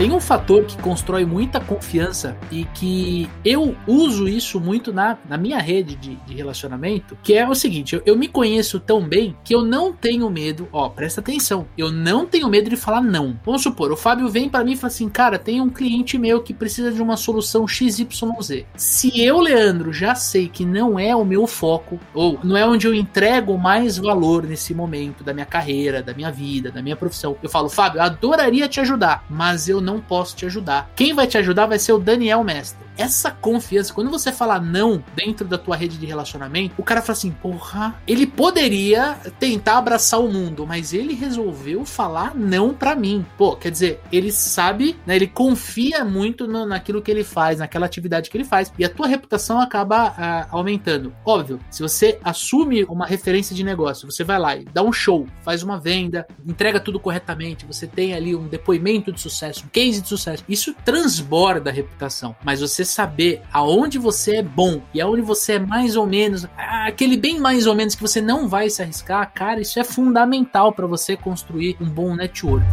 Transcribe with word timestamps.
Tem 0.00 0.12
um 0.12 0.18
fator 0.18 0.64
que 0.64 0.78
constrói 0.78 1.26
muita 1.26 1.60
confiança 1.60 2.34
e 2.50 2.64
que 2.64 3.28
eu 3.44 3.76
uso 3.86 4.26
isso 4.26 4.58
muito 4.58 4.94
na, 4.94 5.18
na 5.28 5.36
minha 5.36 5.58
rede 5.58 5.94
de, 5.94 6.14
de 6.14 6.34
relacionamento, 6.34 7.18
que 7.22 7.34
é 7.34 7.46
o 7.46 7.54
seguinte: 7.54 7.96
eu, 7.96 8.02
eu, 8.06 8.16
me 8.16 8.26
conheço 8.26 8.80
tão 8.80 9.06
bem 9.06 9.36
que 9.44 9.54
eu 9.54 9.60
não 9.60 9.92
tenho 9.92 10.30
medo, 10.30 10.66
ó, 10.72 10.88
presta 10.88 11.20
atenção, 11.20 11.66
eu 11.76 11.92
não 11.92 12.24
tenho 12.24 12.48
medo 12.48 12.70
de 12.70 12.78
falar 12.78 13.02
não. 13.02 13.38
Vamos 13.44 13.62
supor, 13.62 13.92
o 13.92 13.96
Fábio 13.96 14.30
vem 14.30 14.48
para 14.48 14.64
mim 14.64 14.72
e 14.72 14.76
fala 14.76 14.86
assim, 14.86 15.06
cara, 15.06 15.38
tem 15.38 15.60
um 15.60 15.68
cliente 15.68 16.16
meu 16.16 16.42
que 16.42 16.54
precisa 16.54 16.90
de 16.90 17.02
uma 17.02 17.18
solução 17.18 17.68
XYZ. 17.68 18.64
Se 18.76 19.22
eu, 19.22 19.38
Leandro, 19.38 19.92
já 19.92 20.14
sei 20.14 20.48
que 20.48 20.64
não 20.64 20.98
é 20.98 21.14
o 21.14 21.26
meu 21.26 21.46
foco, 21.46 22.00
ou 22.14 22.40
não 22.42 22.56
é 22.56 22.64
onde 22.64 22.86
eu 22.86 22.94
entrego 22.94 23.58
mais 23.58 23.98
valor 23.98 24.44
nesse 24.44 24.72
momento 24.72 25.22
da 25.22 25.34
minha 25.34 25.44
carreira, 25.44 26.02
da 26.02 26.14
minha 26.14 26.32
vida, 26.32 26.70
da 26.70 26.80
minha 26.80 26.96
profissão, 26.96 27.36
eu 27.42 27.50
falo, 27.50 27.68
Fábio, 27.68 28.00
adoraria 28.00 28.66
te 28.66 28.80
ajudar, 28.80 29.26
mas 29.28 29.68
eu 29.68 29.78
não 29.78 29.89
não 29.90 30.00
posso 30.00 30.36
te 30.36 30.46
ajudar. 30.46 30.90
Quem 30.94 31.12
vai 31.12 31.26
te 31.26 31.36
ajudar 31.38 31.66
vai 31.66 31.78
ser 31.78 31.92
o 31.92 31.98
Daniel 31.98 32.44
Mestre 32.44 32.90
essa 33.00 33.30
confiança, 33.30 33.94
quando 33.94 34.10
você 34.10 34.30
fala 34.30 34.60
não 34.60 35.02
dentro 35.16 35.46
da 35.46 35.56
tua 35.56 35.74
rede 35.74 35.96
de 35.96 36.04
relacionamento, 36.04 36.74
o 36.76 36.82
cara 36.82 37.00
fala 37.00 37.16
assim: 37.16 37.30
porra, 37.30 37.98
ele 38.06 38.26
poderia 38.26 39.14
tentar 39.38 39.78
abraçar 39.78 40.20
o 40.20 40.30
mundo, 40.30 40.66
mas 40.66 40.92
ele 40.92 41.14
resolveu 41.14 41.84
falar 41.84 42.34
não 42.34 42.74
para 42.74 42.94
mim. 42.94 43.24
Pô, 43.38 43.56
quer 43.56 43.70
dizer, 43.70 44.00
ele 44.12 44.30
sabe, 44.30 44.98
né, 45.06 45.16
ele 45.16 45.26
confia 45.26 46.04
muito 46.04 46.46
no, 46.46 46.66
naquilo 46.66 47.00
que 47.00 47.10
ele 47.10 47.24
faz, 47.24 47.58
naquela 47.58 47.86
atividade 47.86 48.28
que 48.28 48.36
ele 48.36 48.44
faz, 48.44 48.72
e 48.78 48.84
a 48.84 48.88
tua 48.88 49.06
reputação 49.06 49.60
acaba 49.60 50.14
ah, 50.18 50.46
aumentando. 50.50 51.14
Óbvio, 51.24 51.58
se 51.70 51.82
você 51.82 52.18
assume 52.22 52.84
uma 52.84 53.06
referência 53.06 53.56
de 53.56 53.64
negócio, 53.64 54.10
você 54.10 54.22
vai 54.22 54.38
lá 54.38 54.56
e 54.56 54.64
dá 54.64 54.82
um 54.82 54.92
show, 54.92 55.26
faz 55.42 55.62
uma 55.62 55.78
venda, 55.78 56.26
entrega 56.46 56.78
tudo 56.78 57.00
corretamente, 57.00 57.64
você 57.64 57.86
tem 57.86 58.12
ali 58.12 58.36
um 58.36 58.46
depoimento 58.46 59.10
de 59.10 59.20
sucesso, 59.20 59.64
um 59.64 59.68
case 59.80 60.02
de 60.02 60.08
sucesso, 60.08 60.44
isso 60.46 60.74
transborda 60.84 61.70
a 61.70 61.72
reputação, 61.72 62.36
mas 62.44 62.60
você 62.60 62.84
saber 62.84 63.40
aonde 63.50 63.98
você 63.98 64.36
é 64.36 64.42
bom 64.42 64.82
e 64.92 65.00
aonde 65.00 65.22
você 65.22 65.54
é 65.54 65.58
mais 65.58 65.96
ou 65.96 66.06
menos, 66.06 66.46
aquele 66.54 67.16
bem 67.16 67.40
mais 67.40 67.66
ou 67.66 67.74
menos 67.74 67.94
que 67.94 68.02
você 68.02 68.20
não 68.20 68.46
vai 68.46 68.68
se 68.68 68.82
arriscar, 68.82 69.32
cara, 69.32 69.58
isso 69.58 69.80
é 69.80 69.84
fundamental 69.84 70.74
para 70.74 70.86
você 70.86 71.16
construir 71.16 71.78
um 71.80 71.86
bom 71.86 72.14
network. 72.14 72.66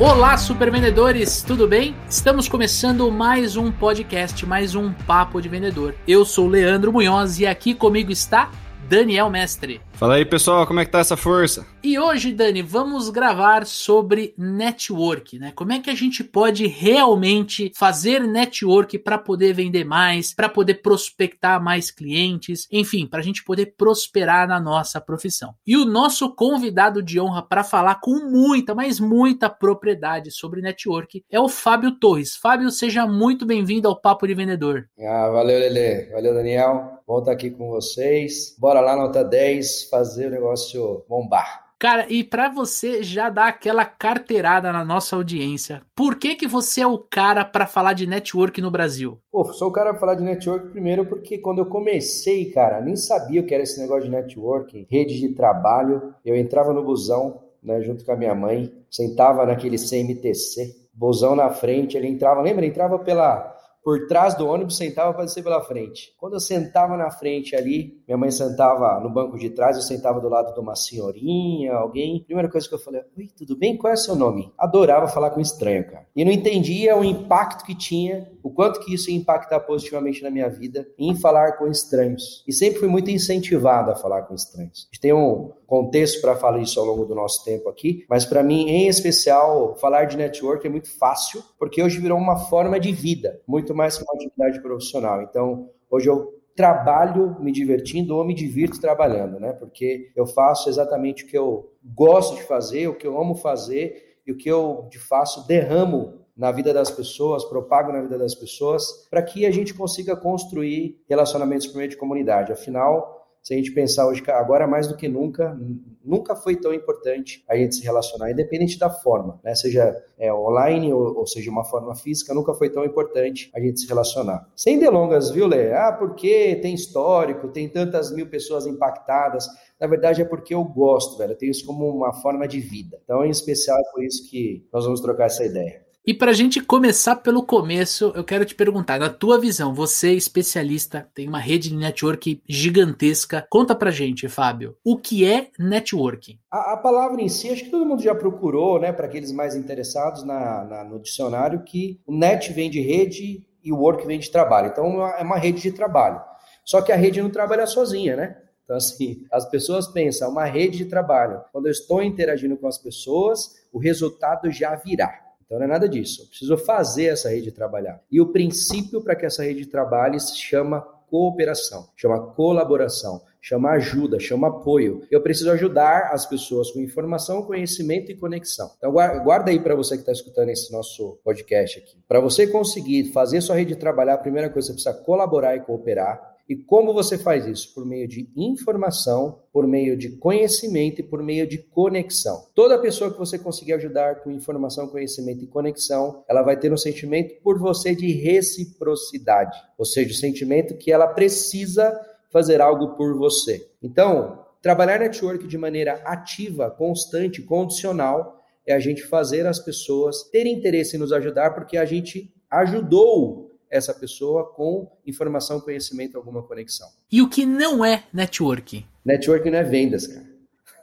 Olá, 0.00 0.38
super 0.38 0.70
vendedores, 0.70 1.42
tudo 1.42 1.68
bem? 1.68 1.94
Estamos 2.08 2.48
começando 2.48 3.10
mais 3.10 3.54
um 3.54 3.70
podcast, 3.70 4.46
mais 4.46 4.74
um 4.74 4.92
papo 4.92 5.42
de 5.42 5.48
vendedor. 5.50 5.94
Eu 6.06 6.24
sou 6.24 6.48
Leandro 6.48 6.90
Munhoz 6.90 7.38
e 7.38 7.46
aqui 7.46 7.74
comigo 7.74 8.10
está 8.10 8.50
Daniel 8.88 9.28
Mestre. 9.28 9.82
Fala 9.92 10.14
aí, 10.14 10.24
pessoal, 10.24 10.66
como 10.66 10.80
é 10.80 10.84
que 10.84 10.90
tá 10.90 11.00
essa 11.00 11.16
força? 11.16 11.66
E 11.82 11.98
hoje, 11.98 12.32
Dani, 12.32 12.62
vamos 12.62 13.10
gravar 13.10 13.66
sobre 13.66 14.32
network, 14.38 15.38
né? 15.38 15.52
Como 15.54 15.72
é 15.72 15.78
que 15.78 15.90
a 15.90 15.94
gente 15.94 16.24
pode 16.24 16.66
realmente 16.66 17.70
fazer 17.76 18.20
network 18.20 18.98
para 19.00 19.18
poder 19.18 19.52
vender 19.52 19.84
mais, 19.84 20.32
para 20.32 20.48
poder 20.48 20.76
prospectar 20.76 21.62
mais 21.62 21.90
clientes, 21.90 22.66
enfim, 22.72 23.06
para 23.06 23.20
a 23.20 23.22
gente 23.22 23.44
poder 23.44 23.74
prosperar 23.76 24.48
na 24.48 24.58
nossa 24.58 25.00
profissão. 25.02 25.52
E 25.66 25.76
o 25.76 25.84
nosso 25.84 26.34
convidado 26.34 27.02
de 27.02 27.20
honra 27.20 27.42
para 27.42 27.62
falar 27.62 27.96
com 27.96 28.30
muita, 28.30 28.74
mas 28.74 28.98
muita 28.98 29.50
propriedade 29.50 30.30
sobre 30.30 30.62
network 30.62 31.22
é 31.30 31.38
o 31.38 31.48
Fábio 31.48 31.92
Torres. 31.98 32.36
Fábio, 32.36 32.70
seja 32.70 33.06
muito 33.06 33.44
bem-vindo 33.44 33.86
ao 33.86 34.00
Papo 34.00 34.26
de 34.26 34.34
Vendedor. 34.34 34.88
Ah, 34.98 35.28
valeu, 35.28 35.58
Lele. 35.58 36.10
Valeu, 36.10 36.32
Daniel. 36.32 36.97
Estar 37.08 37.32
aqui 37.32 37.50
com 37.50 37.70
vocês. 37.70 38.54
Bora 38.58 38.80
lá, 38.80 38.94
nota 38.94 39.24
10 39.24 39.84
fazer 39.84 40.26
o 40.26 40.30
negócio 40.30 41.04
bombar. 41.08 41.68
Cara, 41.78 42.06
e 42.08 42.24
para 42.24 42.48
você 42.48 43.04
já 43.04 43.30
dar 43.30 43.46
aquela 43.46 43.84
carteirada 43.84 44.72
na 44.72 44.84
nossa 44.84 45.14
audiência, 45.14 45.80
por 45.94 46.16
que 46.16 46.34
que 46.34 46.46
você 46.46 46.80
é 46.80 46.86
o 46.86 46.98
cara 46.98 47.44
para 47.44 47.68
falar 47.68 47.92
de 47.92 48.04
network 48.04 48.60
no 48.60 48.68
Brasil? 48.68 49.16
Pô, 49.30 49.44
sou 49.52 49.68
o 49.68 49.72
cara 49.72 49.90
para 49.90 50.00
falar 50.00 50.14
de 50.16 50.24
network 50.24 50.70
primeiro 50.70 51.06
porque 51.06 51.38
quando 51.38 51.60
eu 51.60 51.66
comecei, 51.66 52.50
cara, 52.50 52.80
nem 52.80 52.96
sabia 52.96 53.40
o 53.40 53.46
que 53.46 53.54
era 53.54 53.62
esse 53.62 53.80
negócio 53.80 54.04
de 54.04 54.10
networking, 54.10 54.88
rede 54.90 55.20
de 55.20 55.28
trabalho. 55.28 56.14
Eu 56.24 56.36
entrava 56.36 56.72
no 56.72 56.82
busão, 56.82 57.42
né, 57.62 57.80
junto 57.80 58.04
com 58.04 58.10
a 58.10 58.16
minha 58.16 58.34
mãe, 58.34 58.72
sentava 58.90 59.46
naquele 59.46 59.78
CMTC, 59.78 60.74
busão 60.92 61.36
na 61.36 61.48
frente, 61.50 61.96
ele 61.96 62.08
entrava, 62.08 62.42
lembra? 62.42 62.64
Ele 62.64 62.72
entrava 62.72 62.98
pela 62.98 63.56
por 63.88 64.06
trás 64.06 64.34
do 64.34 64.46
ônibus, 64.46 64.76
sentava 64.76 65.14
para 65.14 65.24
descer 65.24 65.42
pela 65.42 65.62
frente. 65.62 66.12
Quando 66.18 66.34
eu 66.34 66.40
sentava 66.40 66.94
na 66.94 67.10
frente 67.10 67.56
ali, 67.56 67.98
minha 68.06 68.18
mãe 68.18 68.30
sentava 68.30 69.00
no 69.00 69.08
banco 69.08 69.38
de 69.38 69.48
trás, 69.48 69.76
eu 69.76 69.82
sentava 69.82 70.20
do 70.20 70.28
lado 70.28 70.52
de 70.52 70.60
uma 70.60 70.76
senhorinha, 70.76 71.72
alguém. 71.72 72.22
Primeira 72.22 72.50
coisa 72.50 72.68
que 72.68 72.74
eu 72.74 72.78
falei, 72.78 73.00
oi, 73.16 73.30
tudo 73.34 73.56
bem? 73.56 73.78
Qual 73.78 73.90
é 73.90 73.94
o 73.94 73.96
seu 73.96 74.14
nome? 74.14 74.52
Adorava 74.58 75.08
falar 75.08 75.30
com 75.30 75.40
estranho, 75.40 75.86
cara. 75.86 76.06
E 76.14 76.22
não 76.22 76.30
entendia 76.30 76.98
o 76.98 77.02
impacto 77.02 77.64
que 77.64 77.74
tinha, 77.74 78.30
o 78.48 78.50
quanto 78.50 78.80
que 78.80 78.94
isso 78.94 79.10
ia 79.10 79.16
impactar 79.16 79.60
positivamente 79.60 80.22
na 80.22 80.30
minha 80.30 80.48
vida 80.48 80.88
em 80.98 81.14
falar 81.14 81.58
com 81.58 81.68
estranhos. 81.68 82.42
E 82.48 82.52
sempre 82.52 82.80
fui 82.80 82.88
muito 82.88 83.10
incentivado 83.10 83.90
a 83.90 83.94
falar 83.94 84.22
com 84.22 84.34
estranhos. 84.34 84.88
A 84.90 84.94
gente 84.94 85.00
tem 85.00 85.12
um 85.12 85.52
contexto 85.66 86.22
para 86.22 86.34
falar 86.34 86.60
isso 86.60 86.80
ao 86.80 86.86
longo 86.86 87.04
do 87.04 87.14
nosso 87.14 87.44
tempo 87.44 87.68
aqui, 87.68 88.06
mas 88.08 88.24
para 88.24 88.42
mim, 88.42 88.68
em 88.70 88.88
especial, 88.88 89.76
falar 89.76 90.06
de 90.06 90.16
network 90.16 90.66
é 90.66 90.70
muito 90.70 90.90
fácil, 90.98 91.42
porque 91.58 91.82
hoje 91.82 92.00
virou 92.00 92.16
uma 92.16 92.38
forma 92.38 92.80
de 92.80 92.90
vida, 92.90 93.38
muito 93.46 93.74
mais 93.74 93.98
que 93.98 94.04
uma 94.04 94.14
atividade 94.14 94.62
profissional. 94.62 95.20
Então, 95.20 95.68
hoje 95.90 96.08
eu 96.08 96.34
trabalho 96.56 97.36
me 97.38 97.52
divertindo 97.52 98.16
ou 98.16 98.24
me 98.24 98.32
divirto 98.32 98.80
trabalhando, 98.80 99.38
né? 99.38 99.52
Porque 99.52 100.10
eu 100.16 100.26
faço 100.26 100.70
exatamente 100.70 101.24
o 101.24 101.26
que 101.26 101.36
eu 101.36 101.70
gosto 101.84 102.34
de 102.34 102.42
fazer, 102.44 102.88
o 102.88 102.94
que 102.94 103.06
eu 103.06 103.20
amo 103.20 103.34
fazer 103.34 104.16
e 104.26 104.32
o 104.32 104.36
que 104.36 104.48
eu 104.48 104.88
de 104.90 104.98
fato 104.98 105.46
derramo 105.46 106.17
na 106.38 106.52
vida 106.52 106.72
das 106.72 106.88
pessoas, 106.88 107.44
propago 107.44 107.92
na 107.92 108.00
vida 108.00 108.16
das 108.16 108.34
pessoas, 108.34 109.08
para 109.10 109.20
que 109.20 109.44
a 109.44 109.50
gente 109.50 109.74
consiga 109.74 110.14
construir 110.14 111.02
relacionamentos 111.08 111.66
por 111.66 111.78
meio 111.78 111.90
de 111.90 111.96
comunidade. 111.96 112.52
Afinal, 112.52 113.18
se 113.42 113.54
a 113.54 113.56
gente 113.56 113.72
pensar 113.72 114.06
hoje, 114.06 114.22
agora 114.28 114.66
mais 114.66 114.86
do 114.86 114.96
que 114.96 115.08
nunca, 115.08 115.58
nunca 116.04 116.36
foi 116.36 116.54
tão 116.54 116.72
importante 116.72 117.42
a 117.48 117.56
gente 117.56 117.76
se 117.76 117.82
relacionar, 117.82 118.30
independente 118.30 118.78
da 118.78 118.90
forma, 118.90 119.40
né? 119.42 119.54
seja 119.54 119.96
é, 120.18 120.32
online 120.32 120.92
ou, 120.92 121.18
ou, 121.18 121.26
seja 121.26 121.50
uma 121.50 121.64
forma 121.64 121.94
física, 121.96 122.34
nunca 122.34 122.52
foi 122.54 122.68
tão 122.68 122.84
importante 122.84 123.50
a 123.54 123.58
gente 123.58 123.80
se 123.80 123.88
relacionar. 123.88 124.46
Sem 124.54 124.78
delongas, 124.78 125.30
viu, 125.30 125.46
Lê? 125.46 125.72
Ah, 125.72 125.92
porque 125.92 126.56
tem 126.56 126.74
histórico, 126.74 127.48
tem 127.48 127.68
tantas 127.68 128.12
mil 128.12 128.28
pessoas 128.28 128.66
impactadas. 128.66 129.48
Na 129.80 129.86
verdade, 129.86 130.20
é 130.20 130.24
porque 130.24 130.54
eu 130.54 130.62
gosto, 130.62 131.16
velho. 131.16 131.32
Eu 131.32 131.36
tenho 131.36 131.50
isso 131.50 131.64
como 131.64 131.88
uma 131.88 132.12
forma 132.12 132.46
de 132.46 132.60
vida. 132.60 133.00
Então, 133.02 133.24
em 133.24 133.30
especial, 133.30 133.78
é 133.78 133.92
por 133.92 134.04
isso 134.04 134.28
que 134.28 134.68
nós 134.72 134.84
vamos 134.84 135.00
trocar 135.00 135.26
essa 135.26 135.44
ideia. 135.44 135.87
E 136.08 136.14
para 136.14 136.30
a 136.30 136.34
gente 136.34 136.62
começar 136.62 137.16
pelo 137.16 137.42
começo, 137.42 138.14
eu 138.16 138.24
quero 138.24 138.42
te 138.42 138.54
perguntar, 138.54 138.98
na 138.98 139.10
tua 139.10 139.38
visão, 139.38 139.74
você 139.74 140.08
é 140.08 140.14
especialista, 140.14 141.06
tem 141.12 141.28
uma 141.28 141.38
rede 141.38 141.68
de 141.68 141.76
network 141.76 142.42
gigantesca, 142.48 143.46
conta 143.50 143.74
pra 143.74 143.90
gente, 143.90 144.26
Fábio, 144.26 144.74
o 144.82 144.96
que 144.96 145.26
é 145.26 145.50
networking? 145.58 146.38
A, 146.50 146.72
a 146.72 146.76
palavra 146.78 147.20
em 147.20 147.28
si, 147.28 147.50
acho 147.50 147.64
que 147.64 147.70
todo 147.70 147.84
mundo 147.84 148.02
já 148.02 148.14
procurou, 148.14 148.80
né, 148.80 148.90
para 148.90 149.04
aqueles 149.04 149.30
mais 149.32 149.54
interessados 149.54 150.24
na, 150.24 150.64
na, 150.64 150.84
no 150.84 150.98
dicionário, 150.98 151.62
que 151.62 152.00
o 152.06 152.16
net 152.16 152.54
vem 152.54 152.70
de 152.70 152.80
rede 152.80 153.46
e 153.62 153.70
o 153.70 153.76
work 153.76 154.06
vem 154.06 154.18
de 154.18 154.30
trabalho. 154.30 154.68
Então, 154.68 155.06
é 155.06 155.22
uma 155.22 155.36
rede 155.36 155.60
de 155.60 155.72
trabalho. 155.72 156.22
Só 156.64 156.80
que 156.80 156.90
a 156.90 156.96
rede 156.96 157.20
não 157.20 157.28
trabalha 157.28 157.66
sozinha, 157.66 158.16
né? 158.16 158.38
Então, 158.64 158.78
assim, 158.78 159.26
as 159.30 159.44
pessoas 159.50 159.86
pensam, 159.86 160.30
uma 160.30 160.46
rede 160.46 160.78
de 160.78 160.84
trabalho. 160.86 161.42
Quando 161.52 161.66
eu 161.66 161.72
estou 161.72 162.02
interagindo 162.02 162.56
com 162.56 162.66
as 162.66 162.78
pessoas, 162.78 163.56
o 163.70 163.78
resultado 163.78 164.50
já 164.50 164.74
virá. 164.74 165.27
Então 165.48 165.58
não 165.58 165.64
é 165.64 165.68
nada 165.68 165.88
disso. 165.88 166.22
Eu 166.22 166.26
preciso 166.26 166.58
fazer 166.58 167.06
essa 167.06 167.30
rede 167.30 167.50
trabalhar. 167.50 168.02
E 168.12 168.20
o 168.20 168.26
princípio 168.30 169.00
para 169.00 169.16
que 169.16 169.24
essa 169.24 169.42
rede 169.42 169.64
trabalhe 169.64 170.20
se 170.20 170.36
chama 170.36 170.82
cooperação, 171.10 171.88
chama 171.96 172.20
colaboração, 172.34 173.22
chama 173.40 173.70
ajuda, 173.70 174.20
chama 174.20 174.48
apoio. 174.48 175.06
Eu 175.10 175.22
preciso 175.22 175.50
ajudar 175.52 176.10
as 176.12 176.26
pessoas 176.26 176.70
com 176.70 176.80
informação, 176.80 177.42
conhecimento 177.42 178.12
e 178.12 178.14
conexão. 178.14 178.70
Então 178.76 178.92
guarda 178.92 179.50
aí 179.50 179.58
para 179.58 179.74
você 179.74 179.94
que 179.94 180.02
está 180.02 180.12
escutando 180.12 180.50
esse 180.50 180.70
nosso 180.70 181.18
podcast 181.24 181.78
aqui. 181.78 181.96
Para 182.06 182.20
você 182.20 182.46
conseguir 182.46 183.10
fazer 183.12 183.40
sua 183.40 183.56
rede 183.56 183.74
trabalhar, 183.74 184.14
a 184.14 184.18
primeira 184.18 184.50
coisa 184.50 184.68
você 184.68 184.74
precisa 184.74 184.94
colaborar 185.02 185.56
e 185.56 185.60
cooperar. 185.60 186.36
E 186.48 186.56
como 186.56 186.94
você 186.94 187.18
faz 187.18 187.46
isso? 187.46 187.74
Por 187.74 187.84
meio 187.84 188.08
de 188.08 188.30
informação, 188.34 189.40
por 189.52 189.66
meio 189.66 189.96
de 189.96 190.10
conhecimento 190.16 191.00
e 191.00 191.04
por 191.04 191.22
meio 191.22 191.46
de 191.46 191.58
conexão. 191.58 192.46
Toda 192.54 192.78
pessoa 192.78 193.12
que 193.12 193.18
você 193.18 193.38
conseguir 193.38 193.74
ajudar 193.74 194.22
com 194.22 194.30
informação, 194.30 194.88
conhecimento 194.88 195.44
e 195.44 195.46
conexão, 195.46 196.24
ela 196.26 196.42
vai 196.42 196.56
ter 196.58 196.72
um 196.72 196.76
sentimento 196.76 197.34
por 197.42 197.58
você 197.58 197.94
de 197.94 198.10
reciprocidade, 198.12 199.58
ou 199.76 199.84
seja, 199.84 200.10
o 200.10 200.16
sentimento 200.16 200.74
que 200.76 200.90
ela 200.90 201.06
precisa 201.06 201.92
fazer 202.30 202.62
algo 202.62 202.96
por 202.96 203.14
você. 203.18 203.68
Então, 203.82 204.44
trabalhar 204.62 205.00
network 205.00 205.46
de 205.46 205.58
maneira 205.58 206.00
ativa, 206.04 206.70
constante, 206.70 207.42
condicional, 207.42 208.42
é 208.66 208.74
a 208.74 208.80
gente 208.80 209.02
fazer 209.02 209.46
as 209.46 209.58
pessoas 209.58 210.24
terem 210.24 210.54
interesse 210.54 210.96
em 210.96 211.00
nos 211.00 211.12
ajudar 211.12 211.54
porque 211.54 211.76
a 211.76 211.84
gente 211.84 212.32
ajudou 212.50 213.47
essa 213.70 213.94
pessoa 213.94 214.44
com 214.52 214.90
informação, 215.06 215.60
conhecimento, 215.60 216.16
alguma 216.16 216.42
conexão. 216.42 216.88
E 217.10 217.22
o 217.22 217.28
que 217.28 217.44
não 217.44 217.84
é 217.84 218.04
networking? 218.12 218.84
Networking 219.04 219.50
não 219.50 219.58
é 219.58 219.64
vendas, 219.64 220.06
cara. 220.06 220.28